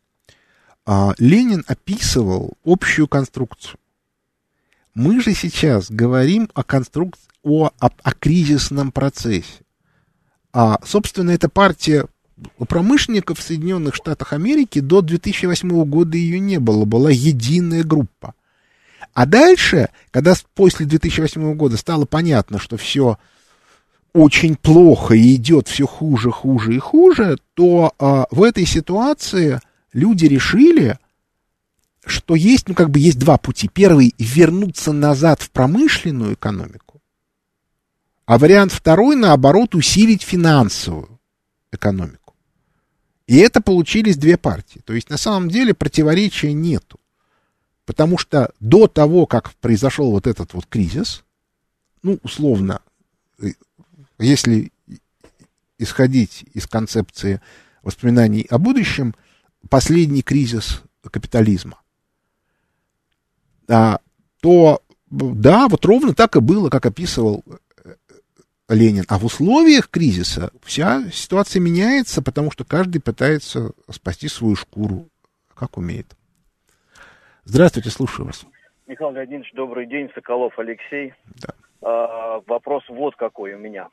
А, 0.89 1.13
Ленин 1.17 1.65
описывал 1.67 2.53
общую 2.63 3.09
конструкцию. 3.09 3.77
Мы 4.95 5.21
же 5.21 5.33
сейчас 5.33 5.91
говорим 5.91 6.49
о 6.53 6.63
конструкции, 6.63 7.27
о, 7.43 7.71
о, 7.77 7.89
о 8.01 8.11
кризисном 8.13 8.93
процессе. 8.93 9.63
А, 10.53 10.79
собственно, 10.85 11.31
эта 11.31 11.49
партия 11.49 12.05
промышленников 12.69 13.39
в 13.39 13.43
Соединенных 13.43 13.95
Штатах 13.95 14.31
Америки 14.31 14.79
до 14.79 15.01
2008 15.01 15.83
года 15.83 16.15
ее 16.15 16.39
не 16.39 16.57
было, 16.57 16.85
была 16.85 17.11
единая 17.11 17.83
группа. 17.83 18.33
А 19.13 19.25
дальше, 19.25 19.89
когда 20.09 20.35
после 20.55 20.85
2008 20.85 21.53
года 21.55 21.75
стало 21.75 22.05
понятно, 22.05 22.59
что 22.59 22.77
все 22.77 23.17
очень 24.13 24.55
плохо 24.55 25.15
и 25.15 25.35
идет 25.35 25.67
все 25.67 25.85
хуже, 25.85 26.31
хуже 26.31 26.75
и 26.75 26.79
хуже, 26.79 27.37
то 27.55 27.91
а, 27.99 28.25
в 28.31 28.41
этой 28.41 28.65
ситуации 28.65 29.59
люди 29.97 30.25
решили, 30.25 30.99
что 32.05 32.35
есть, 32.35 32.69
ну, 32.69 32.75
как 32.75 32.91
бы 32.91 32.99
есть 32.99 33.17
два 33.17 33.37
пути. 33.37 33.67
Первый— 33.67 34.13
вернуться 34.19 34.93
назад 34.93 35.41
в 35.41 35.49
промышленную 35.49 36.35
экономику, 36.35 37.01
а 38.25 38.37
вариант 38.37 38.71
второй, 38.71 39.15
наоборот, 39.15 39.73
усилить 39.73 40.21
финансовую 40.21 41.19
экономику. 41.71 42.35
И 43.25 43.37
это 43.37 43.59
получились 43.59 44.17
две 44.17 44.37
партии. 44.37 44.81
То 44.85 44.93
есть, 44.93 45.09
на 45.09 45.17
самом 45.17 45.49
деле, 45.49 45.73
противоречия 45.73 46.53
нету. 46.53 46.99
Потому 47.85 48.17
что 48.17 48.51
до 48.59 48.87
того, 48.87 49.25
как 49.25 49.53
произошел 49.55 50.11
вот 50.11 50.27
этот 50.27 50.53
вот 50.53 50.65
кризис, 50.67 51.23
ну, 52.03 52.19
условно, 52.21 52.81
э, 53.41 53.53
если 54.19 54.71
исходить 55.79 56.45
из 56.53 56.67
концепции 56.67 57.41
воспоминаний 57.81 58.45
о 58.49 58.57
будущем, 58.59 59.15
последний 59.67 60.21
кризис 60.21 60.83
капитализма, 61.09 61.79
а, 63.69 63.99
то 64.41 64.81
да, 65.09 65.67
вот 65.69 65.85
ровно 65.85 66.13
так 66.13 66.35
и 66.35 66.41
было, 66.41 66.69
как 66.69 66.85
описывал 66.85 67.43
э, 67.83 67.93
Ленин. 68.69 69.05
А 69.07 69.17
в 69.17 69.25
условиях 69.25 69.89
кризиса 69.89 70.51
вся 70.63 71.09
ситуация 71.11 71.61
меняется, 71.61 72.21
потому 72.21 72.51
что 72.51 72.65
каждый 72.65 73.01
пытается 73.01 73.71
спасти 73.89 74.27
свою 74.27 74.55
шкуру, 74.55 75.07
как 75.55 75.77
умеет. 75.77 76.07
Здравствуйте, 77.45 77.89
слушаю 77.89 78.25
вас. 78.25 78.45
Михаил 78.87 79.11
Леонидович, 79.11 79.53
добрый 79.53 79.87
день. 79.87 80.09
Соколов 80.13 80.57
Алексей. 80.59 81.13
Да. 81.41 81.49
А, 81.81 82.41
вопрос 82.45 82.83
вот 82.89 83.15
какой 83.15 83.53
у 83.53 83.57
меня. 83.57 83.87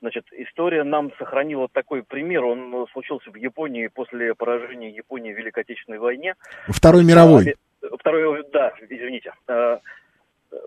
Значит, 0.00 0.26
история 0.32 0.84
нам 0.84 1.10
сохранила 1.18 1.68
такой 1.72 2.02
пример. 2.02 2.44
Он 2.44 2.86
случился 2.92 3.30
в 3.30 3.36
Японии 3.36 3.88
после 3.88 4.34
поражения 4.34 4.90
Японии 4.90 5.32
в 5.32 5.38
Великой 5.38 5.62
Отечественной 5.64 5.98
войне. 5.98 6.34
Второй 6.68 7.02
мировой. 7.04 7.56
А, 7.82 7.96
второй, 7.96 8.44
да, 8.52 8.72
извините. 8.88 9.32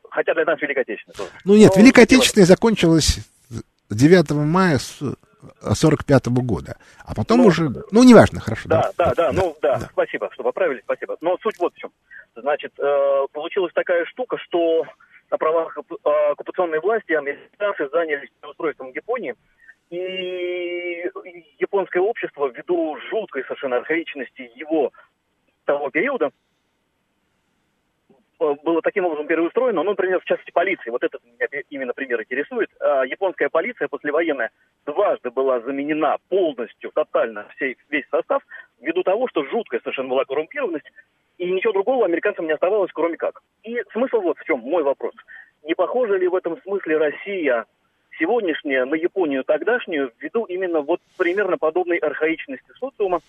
Хотя 0.09 0.33
для 0.33 0.45
нас 0.45 0.59
Великой 0.61 0.81
Отечественной 0.81 1.15
тоже. 1.15 1.29
Ну 1.45 1.55
нет, 1.55 1.71
Но, 1.75 1.81
Великая 1.81 2.03
Отечественная 2.03 2.47
закончилась 2.47 3.19
9 3.91 4.31
мая 4.31 4.77
с 4.79 4.99
45 5.73 6.27
-го 6.27 6.41
года. 6.41 6.77
А 7.05 7.15
потом 7.15 7.39
ну, 7.39 7.45
уже, 7.45 7.69
ну, 7.91 8.03
неважно, 8.03 8.39
хорошо. 8.39 8.67
Да, 8.67 8.91
да, 8.97 9.13
да, 9.13 9.13
да, 9.15 9.31
ну, 9.31 9.55
да, 9.61 9.77
да, 9.79 9.89
спасибо, 9.91 10.29
что 10.33 10.43
поправили, 10.43 10.81
спасибо. 10.83 11.17
Но 11.21 11.37
суть 11.41 11.57
вот 11.59 11.73
в 11.73 11.77
чем. 11.77 11.91
Значит, 12.35 12.73
э, 12.77 13.25
получилась 13.31 13.73
такая 13.73 14.05
штука, 14.05 14.37
что 14.37 14.85
на 15.31 15.37
правах 15.37 15.77
оккупационной 16.31 16.79
власти 16.79 17.13
американцы 17.13 17.89
занялись 17.89 18.29
устройством 18.47 18.91
Японии, 18.91 19.35
и 19.89 21.09
японское 21.57 21.99
общество, 21.99 22.47
ввиду 22.47 22.97
жуткой 23.09 23.43
совершенно 23.43 23.77
архаичности 23.77 24.51
его 24.55 24.91
того 25.65 25.89
периода, 25.89 26.31
Э, 28.39 28.55
было 28.63 28.81
таким 28.81 29.05
образом 29.05 29.27
переустроено, 29.27 29.83
ну, 29.83 29.91
например, 29.91 30.21
в 30.21 30.25
частности 30.25 30.51
полиции, 30.51 30.89
вот 30.89 31.03
этот 31.03 31.21
меня 31.25 31.47
именно 31.69 31.93
пример 31.93 32.21
интересует. 32.21 32.69
А, 32.79 33.03
японская 33.05 33.49
полиция 33.49 33.89
послевоенная 33.89 34.51
дважды 34.85 35.29
была 35.29 35.59
заменена 35.59 36.17
полностью, 36.29 36.91
тотально, 36.91 37.47
всей, 37.55 37.77
весь 37.89 38.07
состав, 38.09 38.41
ввиду 38.79 39.03
того, 39.03 39.27
что 39.27 39.43
жуткая 39.45 39.81
совершенно 39.81 40.09
была 40.09 40.23
коррумпированность, 40.23 40.89
и 41.39 41.49
ничего 41.49 41.73
другого 41.73 42.05
американцам 42.05 42.45
не 42.45 42.51
оставалось, 42.51 42.91
кроме 42.93 43.17
как. 43.17 43.41
И 43.63 43.81
смысл 43.93 44.19
вот 44.19 44.37
в 44.37 44.43
чем, 44.43 44.59
мой 44.59 44.83
вопрос. 44.83 45.13
Не 45.63 45.73
похожа 45.73 46.15
ли 46.15 46.27
в 46.27 46.35
этом 46.35 46.61
смысле 46.61 46.97
Россия 46.97 47.65
сегодняшняя 48.19 48.85
на 48.85 48.95
Японию 48.95 49.45
тогдашнюю, 49.45 50.11
ввиду 50.19 50.43
именно 50.43 50.81
вот 50.81 50.99
примерно 51.17 51.57
подобной 51.57 51.97
архаичности 51.97 52.69
социума, 52.77 53.21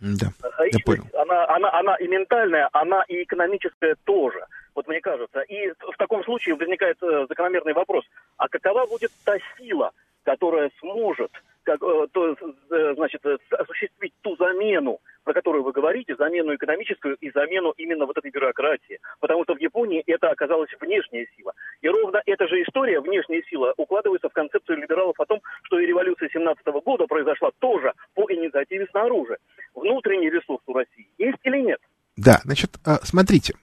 да, 0.00 0.28
я 0.64 0.78
понял. 0.84 1.04
Она, 1.14 1.48
она, 1.48 1.72
она 1.72 1.94
и 1.96 2.06
ментальная, 2.06 2.68
она 2.72 3.02
и 3.08 3.22
экономическая 3.22 3.96
тоже. 4.04 4.44
Вот 4.74 4.86
мне 4.86 5.00
кажется. 5.00 5.40
И 5.40 5.70
в 5.70 5.96
таком 5.96 6.22
случае 6.22 6.54
возникает 6.54 6.98
э, 7.02 7.26
закономерный 7.28 7.72
вопрос. 7.72 8.04
А 8.36 8.46
какова 8.48 8.86
будет 8.86 9.10
та 9.24 9.38
сила, 9.56 9.92
которая 10.22 10.70
сможет 10.80 11.32
как, 11.66 11.82
э, 11.82 12.06
то, 12.12 12.36
э, 12.70 12.94
значит, 12.94 13.20
э, 13.26 13.36
осуществить 13.50 14.14
ту 14.22 14.36
замену, 14.36 15.00
про 15.24 15.34
которую 15.34 15.64
вы 15.64 15.72
говорите, 15.72 16.14
замену 16.14 16.54
экономическую 16.54 17.16
и 17.16 17.30
замену 17.32 17.74
именно 17.76 18.06
вот 18.06 18.16
этой 18.16 18.30
бюрократии. 18.30 19.00
Потому 19.20 19.42
что 19.44 19.54
в 19.54 19.60
Японии 19.60 20.02
это 20.06 20.30
оказалась 20.30 20.70
внешняя 20.80 21.26
сила. 21.36 21.52
И 21.82 21.88
ровно 21.88 22.22
эта 22.24 22.46
же 22.46 22.62
история, 22.62 23.00
внешняя 23.00 23.42
сила, 23.50 23.74
укладывается 23.76 24.28
в 24.28 24.32
концепцию 24.32 24.78
либералов 24.78 25.18
о 25.18 25.26
том, 25.26 25.40
что 25.64 25.80
и 25.80 25.86
революция 25.86 26.28
17 26.32 26.64
года 26.84 27.06
произошла 27.06 27.50
тоже 27.58 27.92
по 28.14 28.30
инициативе 28.32 28.86
снаружи. 28.92 29.36
Внутренний 29.74 30.30
ресурс 30.30 30.62
у 30.66 30.72
России 30.72 31.08
есть 31.18 31.38
или 31.42 31.58
нет? 31.58 31.80
Да, 32.16 32.40
значит, 32.44 32.70
смотрите, 33.02 33.54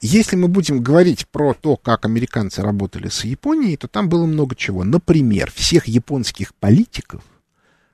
если 0.00 0.36
мы 0.36 0.48
будем 0.48 0.82
говорить 0.82 1.28
про 1.28 1.54
то, 1.54 1.76
как 1.76 2.04
американцы 2.04 2.62
работали 2.62 3.08
с 3.08 3.24
Японией, 3.24 3.76
то 3.76 3.86
там 3.86 4.08
было 4.08 4.26
много 4.26 4.56
чего. 4.56 4.82
Например, 4.82 5.50
всех 5.52 5.86
японских 5.86 6.54
политиков, 6.54 7.22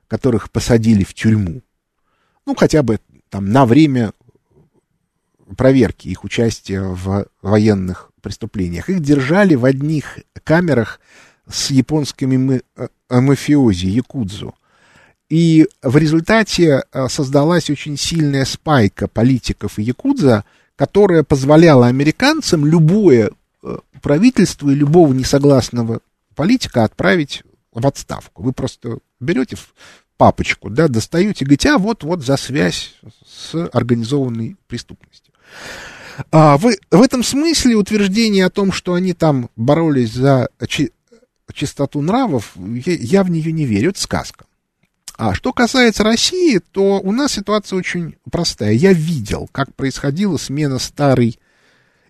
которых 0.09 0.51
посадили 0.51 1.05
в 1.05 1.13
тюрьму, 1.13 1.63
ну, 2.47 2.55
хотя 2.55 2.83
бы 2.83 3.01
там 3.29 3.51
на 3.51 3.67
время 3.67 4.13
проверки 5.57 6.09
их 6.09 6.25
участия 6.25 6.81
в 6.81 7.27
военных 7.43 8.11
преступлениях. 8.21 8.89
Их 8.89 9.01
держали 9.01 9.55
в 9.55 9.65
одних 9.65 10.19
камерах 10.43 11.01
с 11.49 11.71
японскими 11.71 12.63
э, 12.77 12.89
мафиози, 13.11 13.87
якудзу. 13.87 14.55
И 15.29 15.69
в 15.83 15.97
результате 15.97 16.85
э, 16.91 17.09
создалась 17.09 17.71
очень 17.71 17.97
сильная 17.97 18.45
спайка 18.45 19.09
политиков 19.09 19.79
и 19.79 19.83
якудза, 19.83 20.45
которая 20.77 21.23
позволяла 21.23 21.87
американцам 21.87 22.67
любое 22.67 23.31
э, 23.63 23.77
правительство 24.03 24.71
и 24.71 24.75
любого 24.75 25.13
несогласного 25.13 26.01
политика 26.35 26.85
отправить 26.85 27.43
в 27.73 27.87
отставку. 27.87 28.43
Вы 28.43 28.53
просто 28.53 28.99
берете 29.21 29.57
папочку, 30.17 30.71
да, 30.71 30.89
достаете, 30.89 31.45
говорите, 31.45 31.71
а 31.71 31.79
вот, 31.79 32.05
вот 32.05 32.25
за 32.25 32.37
связь 32.37 32.95
с 33.27 33.55
организованной 33.73 34.57
преступностью. 34.67 35.33
А, 36.31 36.57
в, 36.57 36.71
в 36.91 37.03
этом 37.03 37.25
смысле 37.25 37.77
утверждение 37.77 38.47
о 38.47 38.51
том, 38.51 38.71
что 38.71 38.95
они 38.95 39.13
там 39.13 39.51
боролись 39.57 40.13
за 40.13 40.49
чи, 40.69 40.93
чистоту 41.53 42.01
нравов, 42.01 42.53
я, 42.57 42.95
я 42.95 43.25
в 43.25 43.31
нее 43.31 43.53
не 43.53 43.65
верю, 43.65 43.91
это 43.91 44.01
сказка. 44.01 44.45
А 45.17 45.33
что 45.35 45.53
касается 45.53 46.03
России, 46.03 46.59
то 46.59 47.01
у 47.01 47.13
нас 47.13 47.33
ситуация 47.33 47.79
очень 47.79 48.17
простая. 48.31 48.73
Я 48.73 48.93
видел, 48.93 49.49
как 49.53 49.75
происходила 49.75 50.37
смена 50.39 50.79
старой 50.79 51.39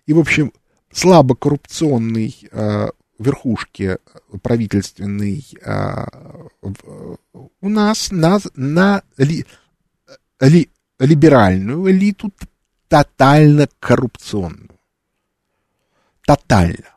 и, 0.07 0.13
в 0.13 0.19
общем, 0.19 0.51
слабо 0.91 1.35
коррупционной 1.35 2.35
э, 2.51 2.89
верхушки 3.19 3.97
правительственной 4.41 5.45
э, 5.61 6.05
у 7.61 7.69
нас 7.69 8.11
на, 8.11 8.39
на 8.55 9.03
ли, 9.17 9.45
ли, 10.39 10.69
либеральную 10.99 11.91
элиту 11.91 12.31
тотально 12.87 13.67
коррупционную. 13.79 14.79
Тотально. 16.25 16.95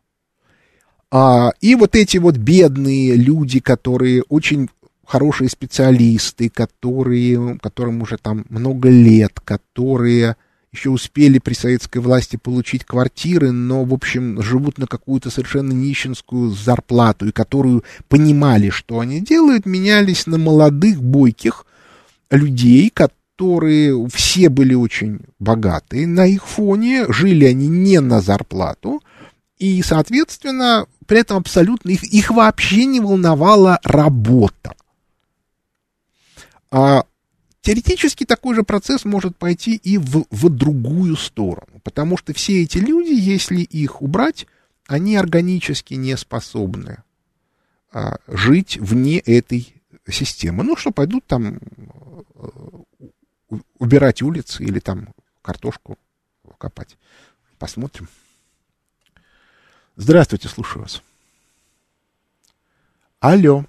А, 1.10 1.52
и 1.60 1.74
вот 1.74 1.94
эти 1.96 2.18
вот 2.18 2.36
бедные 2.36 3.14
люди, 3.14 3.60
которые 3.60 4.22
очень 4.28 4.68
хорошие 5.08 5.48
специалисты, 5.48 6.50
которые, 6.50 7.58
которым 7.62 8.02
уже 8.02 8.18
там 8.18 8.44
много 8.50 8.90
лет, 8.90 9.40
которые 9.42 10.36
еще 10.70 10.90
успели 10.90 11.38
при 11.38 11.54
советской 11.54 11.98
власти 11.98 12.36
получить 12.36 12.84
квартиры, 12.84 13.50
но, 13.50 13.84
в 13.84 13.94
общем, 13.94 14.42
живут 14.42 14.76
на 14.76 14.86
какую-то 14.86 15.30
совершенно 15.30 15.72
нищенскую 15.72 16.50
зарплату, 16.50 17.26
и 17.26 17.32
которую 17.32 17.84
понимали, 18.08 18.68
что 18.68 19.00
они 19.00 19.22
делают, 19.22 19.64
менялись 19.64 20.26
на 20.26 20.36
молодых, 20.36 21.02
бойких 21.02 21.64
людей, 22.30 22.90
которые 22.90 24.06
все 24.08 24.50
были 24.50 24.74
очень 24.74 25.20
богатые. 25.38 26.06
На 26.06 26.26
их 26.26 26.46
фоне 26.46 27.10
жили 27.10 27.46
они 27.46 27.68
не 27.68 28.00
на 28.00 28.20
зарплату, 28.20 29.02
и, 29.56 29.80
соответственно, 29.82 30.84
при 31.06 31.20
этом 31.20 31.38
абсолютно 31.38 31.88
их, 31.88 32.04
их 32.04 32.30
вообще 32.30 32.84
не 32.84 33.00
волновала 33.00 33.80
работа. 33.84 34.74
Теоретически 37.68 38.24
такой 38.24 38.54
же 38.54 38.62
процесс 38.62 39.04
может 39.04 39.36
пойти 39.36 39.76
и 39.76 39.98
в, 39.98 40.24
в 40.30 40.48
другую 40.48 41.16
сторону, 41.16 41.82
потому 41.84 42.16
что 42.16 42.32
все 42.32 42.62
эти 42.62 42.78
люди, 42.78 43.12
если 43.12 43.60
их 43.60 44.00
убрать, 44.00 44.46
они 44.86 45.16
органически 45.16 45.92
не 45.92 46.16
способны 46.16 47.02
а, 47.92 48.20
жить 48.26 48.78
вне 48.78 49.18
этой 49.18 49.82
системы. 50.08 50.64
Ну 50.64 50.76
что, 50.76 50.92
пойдут 50.92 51.26
там 51.26 51.58
э, 52.36 53.58
убирать 53.78 54.22
улицы 54.22 54.64
или 54.64 54.78
там 54.78 55.12
картошку 55.42 55.98
копать. 56.56 56.96
Посмотрим. 57.58 58.08
Здравствуйте, 59.94 60.48
слушаю 60.48 60.84
вас. 60.84 61.02
Алло. 63.20 63.66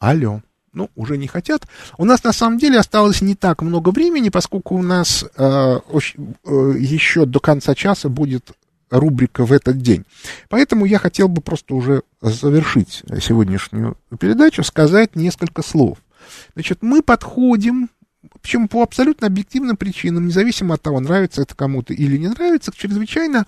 Алло 0.00 0.42
ну, 0.76 0.90
уже 0.94 1.16
не 1.16 1.26
хотят. 1.26 1.66
У 1.96 2.04
нас 2.04 2.22
на 2.22 2.32
самом 2.32 2.58
деле 2.58 2.78
осталось 2.78 3.22
не 3.22 3.34
так 3.34 3.62
много 3.62 3.88
времени, 3.88 4.28
поскольку 4.28 4.76
у 4.76 4.82
нас 4.82 5.24
э, 5.36 5.80
э, 5.88 6.74
еще 6.78 7.24
до 7.24 7.40
конца 7.40 7.74
часа 7.74 8.10
будет 8.10 8.52
рубрика 8.90 9.44
в 9.46 9.52
этот 9.52 9.78
день. 9.78 10.04
Поэтому 10.48 10.84
я 10.84 10.98
хотел 10.98 11.28
бы 11.28 11.40
просто 11.40 11.74
уже 11.74 12.02
завершить 12.20 13.02
сегодняшнюю 13.20 13.96
передачу, 14.20 14.62
сказать 14.62 15.16
несколько 15.16 15.62
слов. 15.62 15.98
Значит, 16.54 16.82
мы 16.82 17.02
подходим, 17.02 17.88
причем 18.42 18.68
по 18.68 18.82
абсолютно 18.82 19.26
объективным 19.28 19.76
причинам, 19.76 20.26
независимо 20.26 20.74
от 20.74 20.82
того, 20.82 21.00
нравится 21.00 21.42
это 21.42 21.54
кому-то 21.54 21.94
или 21.94 22.18
не 22.18 22.28
нравится, 22.28 22.70
к 22.70 22.76
чрезвычайно 22.76 23.46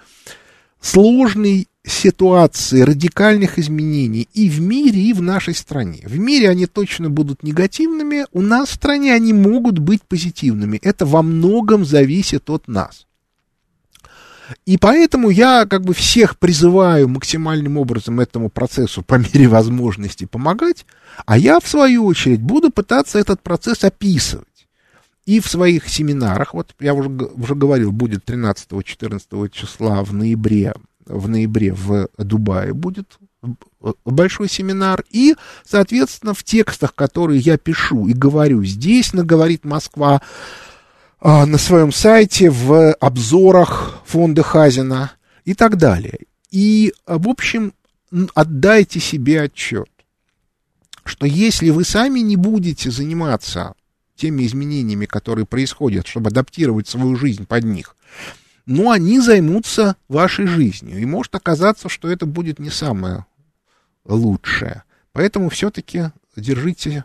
сложной 0.81 1.69
ситуации 1.85 2.83
радикальных 2.83 3.59
изменений 3.59 4.29
и 4.35 4.49
в 4.49 4.61
мире, 4.61 5.01
и 5.01 5.13
в 5.13 5.23
нашей 5.23 5.55
стране. 5.55 6.03
В 6.05 6.19
мире 6.19 6.51
они 6.51 6.67
точно 6.67 7.11
будут 7.11 7.43
негативными, 7.43 8.27
у 8.33 8.43
нас 8.43 8.69
в 8.69 8.75
стране 8.75 9.15
они 9.15 9.33
могут 9.33 9.79
быть 9.79 10.03
позитивными. 10.03 10.79
Это 10.83 11.07
во 11.07 11.23
многом 11.23 11.85
зависит 11.85 12.51
от 12.51 12.69
нас. 12.69 13.07
И 14.65 14.79
поэтому 14.79 15.31
я 15.31 15.67
как 15.67 15.85
бы 15.85 15.93
всех 15.93 16.39
призываю 16.39 17.09
максимальным 17.09 17.77
образом 17.77 18.21
этому 18.21 18.49
процессу 18.49 19.03
по 19.03 19.17
мере 19.17 19.47
возможности 19.49 20.25
помогать, 20.25 20.87
а 21.27 21.37
я, 21.37 21.61
в 21.61 21.69
свою 21.69 22.07
очередь, 22.07 22.41
буду 22.41 22.71
пытаться 22.71 23.19
этот 23.19 23.43
процесс 23.43 23.85
описывать. 23.85 24.47
И 25.29 25.41
в 25.41 25.47
своих 25.47 25.91
семинарах, 25.91 26.55
вот 26.55 26.75
я 26.81 26.95
уже, 26.95 27.11
уже 27.11 27.55
говорил, 27.55 27.93
будет 27.93 28.25
13-14 28.31 29.51
числа 29.51 30.03
в 30.03 30.15
ноябре 30.15 30.73
в 31.05 31.29
ноябре 31.29 31.75
в 31.75 32.09
Дубае 32.17 32.73
будет 32.73 33.19
большой 34.07 34.49
семинар, 34.49 35.05
и, 35.11 35.37
соответственно, 35.67 36.33
в 36.33 36.45
текстах, 36.45 36.95
которые 36.95 37.41
я 37.41 37.59
пишу 37.59 38.07
и 38.07 38.15
говорю 38.15 38.65
здесь, 38.65 39.13
на 39.13 39.23
«Говорит 39.23 39.67
Москва», 39.67 40.23
а, 41.21 41.45
на 41.45 41.59
своем 41.59 41.93
сайте, 41.93 42.49
в 42.49 42.95
обзорах 42.95 44.01
фонда 44.07 44.43
Хазина 44.43 45.13
и 45.45 45.53
так 45.53 45.77
далее. 45.77 46.21
И, 46.51 46.95
в 47.07 47.29
общем, 47.29 47.75
отдайте 48.35 48.99
себе 48.99 49.43
отчет, 49.43 49.91
что 51.05 51.27
если 51.27 51.69
вы 51.69 51.85
сами 51.85 52.21
не 52.21 52.37
будете 52.37 52.91
заниматься 52.91 53.75
теми 54.19 54.45
изменениями, 54.45 55.07
которые 55.07 55.47
происходят, 55.47 56.07
чтобы 56.07 56.29
адаптировать 56.29 56.89
свою 56.89 57.17
жизнь 57.17 57.47
под 57.47 57.65
них, 57.65 57.97
но 58.67 58.91
они 58.91 59.21
займутся 59.21 59.97
вашей 60.09 60.47
жизнью. 60.47 60.99
И 61.01 61.07
может 61.07 61.35
оказаться, 61.35 61.89
что 61.89 62.09
это 62.11 62.27
будет 62.27 62.59
не 62.59 62.69
самое 62.69 63.25
лучшее. 64.05 64.83
Поэтому 65.13 65.49
все-таки 65.49 66.11
держите 66.37 67.05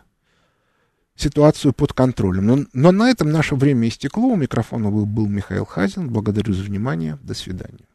ситуацию 1.16 1.72
под 1.72 1.92
контролем. 1.92 2.46
Но, 2.46 2.66
но 2.72 2.92
на 2.92 3.10
этом 3.10 3.30
наше 3.30 3.54
время 3.54 3.88
истекло. 3.88 4.24
У 4.24 4.36
микрофона 4.36 4.90
был, 4.90 5.06
был 5.06 5.26
Михаил 5.26 5.64
Хазин. 5.64 6.08
Благодарю 6.08 6.52
за 6.52 6.62
внимание. 6.62 7.18
До 7.22 7.34
свидания. 7.34 7.86